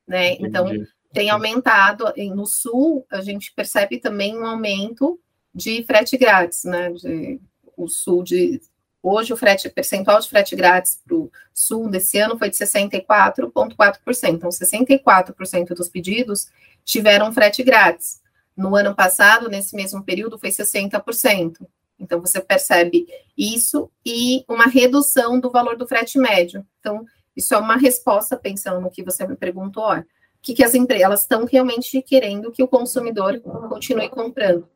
né? 0.07 0.33
Então, 0.33 0.67
tem 1.11 1.29
aumentado, 1.29 2.05
no 2.35 2.45
sul, 2.45 3.05
a 3.09 3.21
gente 3.21 3.51
percebe 3.53 3.99
também 3.99 4.37
um 4.37 4.45
aumento 4.45 5.19
de 5.53 5.83
frete 5.83 6.17
grátis, 6.17 6.63
né? 6.63 6.91
De, 6.91 7.39
o 7.75 7.87
sul 7.87 8.23
de 8.23 8.61
Hoje, 9.01 9.31
o 9.31 9.37
frete, 9.37 9.69
percentual 9.69 10.19
de 10.19 10.27
frete 10.27 10.57
grátis 10.57 10.99
para 11.05 11.15
o 11.15 11.31
sul 11.53 11.89
desse 11.89 12.17
ano 12.17 12.37
foi 12.37 12.49
de 12.49 12.57
64,4%. 12.57 14.33
Então, 14.33 14.49
64% 14.49 15.67
dos 15.69 15.87
pedidos 15.87 16.49
tiveram 16.83 17.31
frete 17.31 17.63
grátis. 17.63 18.21
No 18.59 18.75
ano 18.75 18.93
passado, 18.93 19.47
nesse 19.47 19.73
mesmo 19.73 20.03
período, 20.03 20.37
foi 20.37 20.49
60%. 20.49 21.65
Então, 21.97 22.19
você 22.19 22.41
percebe 22.41 23.07
isso 23.37 23.89
e 24.05 24.43
uma 24.49 24.65
redução 24.65 25.39
do 25.39 25.49
valor 25.49 25.77
do 25.77 25.87
frete 25.87 26.19
médio. 26.19 26.65
Então, 26.77 27.05
isso 27.37 27.53
é 27.53 27.57
uma 27.57 27.77
resposta, 27.77 28.35
pensando 28.35 28.81
no 28.81 28.91
que 28.91 29.01
você 29.01 29.25
me 29.25 29.37
perguntou, 29.37 29.83
ó, 29.83 30.03
que, 30.41 30.53
que 30.53 30.61
as 30.61 30.75
empresas 30.75 31.21
estão 31.21 31.45
realmente 31.45 32.01
querendo 32.01 32.51
que 32.51 32.61
o 32.61 32.67
consumidor 32.67 33.39
continue 33.69 34.09
comprando. 34.09 34.67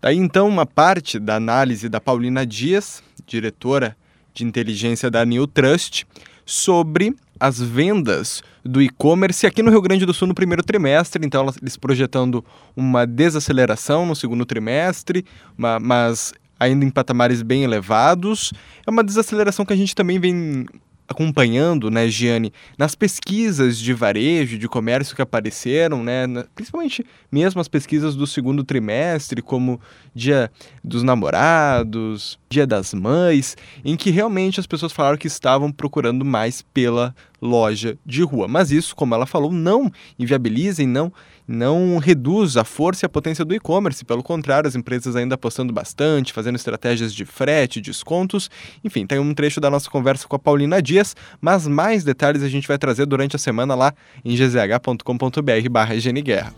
Daí 0.00 0.16
então 0.16 0.46
uma 0.46 0.64
parte 0.64 1.18
da 1.18 1.34
análise 1.34 1.88
da 1.88 2.00
Paulina 2.00 2.46
Dias, 2.46 3.02
diretora 3.26 3.96
de 4.32 4.44
inteligência 4.44 5.10
da 5.10 5.24
New 5.24 5.48
Trust, 5.48 6.06
sobre 6.46 7.12
as 7.40 7.60
vendas 7.60 8.40
do 8.64 8.82
e-commerce 8.82 9.46
aqui 9.46 9.62
no 9.62 9.70
Rio 9.70 9.82
Grande 9.82 10.06
do 10.06 10.14
Sul 10.14 10.28
no 10.28 10.34
primeiro 10.34 10.62
trimestre, 10.62 11.24
então 11.24 11.46
eles 11.60 11.76
projetando 11.76 12.44
uma 12.76 13.06
desaceleração 13.06 14.06
no 14.06 14.14
segundo 14.14 14.44
trimestre, 14.44 15.24
mas 15.56 16.32
ainda 16.58 16.84
em 16.84 16.90
patamares 16.90 17.42
bem 17.42 17.64
elevados. 17.64 18.52
É 18.86 18.90
uma 18.90 19.02
desaceleração 19.02 19.64
que 19.64 19.72
a 19.72 19.76
gente 19.76 19.94
também 19.94 20.18
vem 20.18 20.66
acompanhando, 21.10 21.90
né, 21.90 22.06
Giane, 22.08 22.52
nas 22.78 22.94
pesquisas 22.94 23.76
de 23.76 23.92
varejo, 23.92 24.56
de 24.56 24.68
comércio 24.68 25.16
que 25.16 25.20
apareceram, 25.20 26.04
né, 26.04 26.24
principalmente 26.54 27.04
mesmo 27.32 27.60
as 27.60 27.66
pesquisas 27.66 28.14
do 28.14 28.28
segundo 28.28 28.62
trimestre, 28.62 29.42
como 29.42 29.80
Dia 30.14 30.52
dos 30.84 31.02
Namorados, 31.02 32.38
Dia 32.48 32.64
das 32.64 32.94
Mães, 32.94 33.56
em 33.84 33.96
que 33.96 34.10
realmente 34.10 34.60
as 34.60 34.68
pessoas 34.68 34.92
falaram 34.92 35.18
que 35.18 35.26
estavam 35.26 35.72
procurando 35.72 36.24
mais 36.24 36.62
pela 36.62 37.12
loja 37.40 37.98
de 38.04 38.22
rua. 38.22 38.46
Mas 38.46 38.70
isso, 38.70 38.94
como 38.94 39.14
ela 39.14 39.26
falou, 39.26 39.50
não 39.52 39.90
inviabiliza 40.18 40.82
e 40.82 40.86
não 40.86 41.12
não 41.50 41.98
reduz 41.98 42.56
a 42.56 42.62
força 42.62 43.04
e 43.04 43.06
a 43.06 43.08
potência 43.08 43.44
do 43.44 43.52
e-commerce, 43.52 44.04
pelo 44.04 44.22
contrário, 44.22 44.68
as 44.68 44.76
empresas 44.76 45.16
ainda 45.16 45.34
apostando 45.34 45.72
bastante, 45.72 46.32
fazendo 46.32 46.54
estratégias 46.54 47.12
de 47.12 47.24
frete, 47.24 47.80
descontos. 47.80 48.48
Enfim, 48.84 49.04
tem 49.04 49.18
um 49.18 49.34
trecho 49.34 49.60
da 49.60 49.68
nossa 49.68 49.90
conversa 49.90 50.28
com 50.28 50.36
a 50.36 50.38
Paulina 50.38 50.80
Dias, 50.80 51.16
mas 51.40 51.66
mais 51.66 52.04
detalhes 52.04 52.44
a 52.44 52.48
gente 52.48 52.68
vai 52.68 52.78
trazer 52.78 53.04
durante 53.04 53.34
a 53.34 53.38
semana 53.38 53.74
lá 53.74 53.92
em 54.24 54.36
gzh.com.br/barra 54.36 55.94
Guerra. 56.22 56.54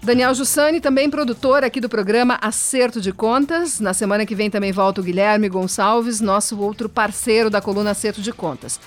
Daniel 0.00 0.34
Jussani, 0.34 0.80
também 0.80 1.08
produtor 1.08 1.64
aqui 1.64 1.80
do 1.80 1.88
programa 1.88 2.38
Acerto 2.40 3.00
de 3.00 3.10
Contas. 3.10 3.80
Na 3.80 3.94
semana 3.94 4.26
que 4.26 4.34
vem 4.34 4.50
também 4.50 4.70
volta 4.70 5.00
o 5.00 5.04
Guilherme 5.04 5.48
Gonçalves, 5.48 6.20
nosso 6.20 6.60
outro 6.60 6.88
parceiro 6.90 7.48
da 7.48 7.60
coluna 7.60 7.92
Acerto 7.92 8.20
de 8.20 8.30
Contas. 8.30 8.78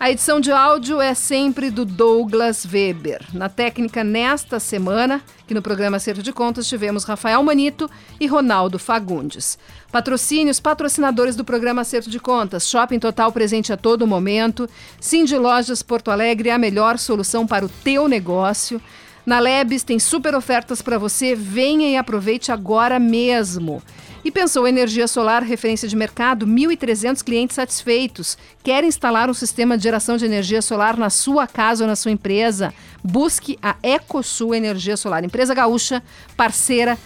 A 0.00 0.10
edição 0.10 0.40
de 0.40 0.50
áudio 0.50 0.98
é 0.98 1.12
sempre 1.12 1.70
do 1.70 1.84
Douglas 1.84 2.64
Weber. 2.64 3.20
Na 3.34 3.50
técnica, 3.50 4.02
nesta 4.02 4.58
semana, 4.58 5.22
que 5.46 5.52
no 5.52 5.60
programa 5.60 5.98
Acerto 5.98 6.22
de 6.22 6.32
Contas, 6.32 6.66
tivemos 6.66 7.04
Rafael 7.04 7.42
Manito 7.42 7.88
e 8.18 8.26
Ronaldo 8.26 8.78
Fagundes. 8.78 9.58
Patrocínios, 9.92 10.58
patrocinadores 10.58 11.36
do 11.36 11.44
programa 11.44 11.82
Acerto 11.82 12.08
de 12.08 12.18
Contas. 12.18 12.66
Shopping 12.66 12.98
Total 12.98 13.30
presente 13.30 13.74
a 13.74 13.76
todo 13.76 14.06
momento. 14.06 14.66
Cindy 14.98 15.36
Lojas 15.36 15.82
Porto 15.82 16.10
Alegre, 16.10 16.48
a 16.48 16.56
melhor 16.56 16.96
solução 16.96 17.46
para 17.46 17.66
o 17.66 17.68
teu 17.68 18.08
negócio. 18.08 18.80
Na 19.26 19.38
Lebes 19.38 19.82
tem 19.82 19.98
super 19.98 20.34
ofertas 20.34 20.80
para 20.80 20.96
você. 20.96 21.34
Venha 21.34 21.86
e 21.90 21.98
aproveite 21.98 22.50
agora 22.50 22.98
mesmo. 22.98 23.82
E 24.22 24.30
pensou 24.30 24.68
energia 24.68 25.08
solar, 25.08 25.42
referência 25.42 25.88
de 25.88 25.96
mercado, 25.96 26.46
1.300 26.46 27.24
clientes 27.24 27.56
satisfeitos. 27.56 28.36
Quer 28.62 28.84
instalar 28.84 29.30
um 29.30 29.34
sistema 29.34 29.78
de 29.78 29.84
geração 29.84 30.18
de 30.18 30.26
energia 30.26 30.60
solar 30.60 30.98
na 30.98 31.08
sua 31.08 31.46
casa 31.46 31.84
ou 31.84 31.88
na 31.88 31.96
sua 31.96 32.10
empresa? 32.10 32.74
Busque 33.02 33.58
a 33.62 33.76
EcoSul 33.82 34.54
Energia 34.54 34.96
Solar, 34.96 35.24
empresa 35.24 35.54
gaúcha, 35.54 36.02
parceira, 36.36 36.98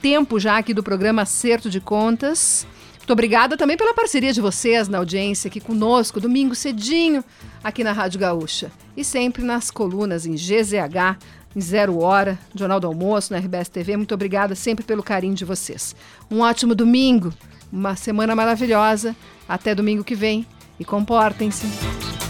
tempo 0.00 0.40
já 0.40 0.56
aqui 0.56 0.72
do 0.72 0.82
programa 0.82 1.22
Acerto 1.22 1.68
de 1.68 1.78
Contas. 1.78 2.66
Muito 3.02 3.12
obrigada 3.12 3.56
também 3.56 3.76
pela 3.76 3.92
parceria 3.92 4.32
de 4.32 4.40
vocês 4.40 4.88
na 4.88 4.96
audiência 4.96 5.48
aqui 5.48 5.60
conosco, 5.60 6.20
domingo 6.20 6.54
cedinho, 6.54 7.22
aqui 7.62 7.84
na 7.84 7.92
Rádio 7.92 8.18
Gaúcha. 8.18 8.72
E 8.96 9.04
sempre 9.04 9.42
nas 9.42 9.70
colunas 9.70 10.24
em 10.24 10.34
GZH 10.34 11.18
em 11.54 11.60
Zero 11.60 11.98
Hora, 11.98 12.38
Jornal 12.54 12.80
do 12.80 12.86
Almoço, 12.86 13.32
na 13.32 13.38
RBS 13.38 13.68
TV. 13.68 13.96
Muito 13.96 14.14
obrigada 14.14 14.54
sempre 14.54 14.84
pelo 14.84 15.02
carinho 15.02 15.34
de 15.34 15.44
vocês. 15.44 15.94
Um 16.30 16.40
ótimo 16.40 16.74
domingo, 16.74 17.32
uma 17.72 17.96
semana 17.96 18.34
maravilhosa. 18.34 19.14
Até 19.48 19.74
domingo 19.74 20.04
que 20.04 20.14
vem 20.14 20.46
e 20.78 20.84
comportem-se. 20.84 22.21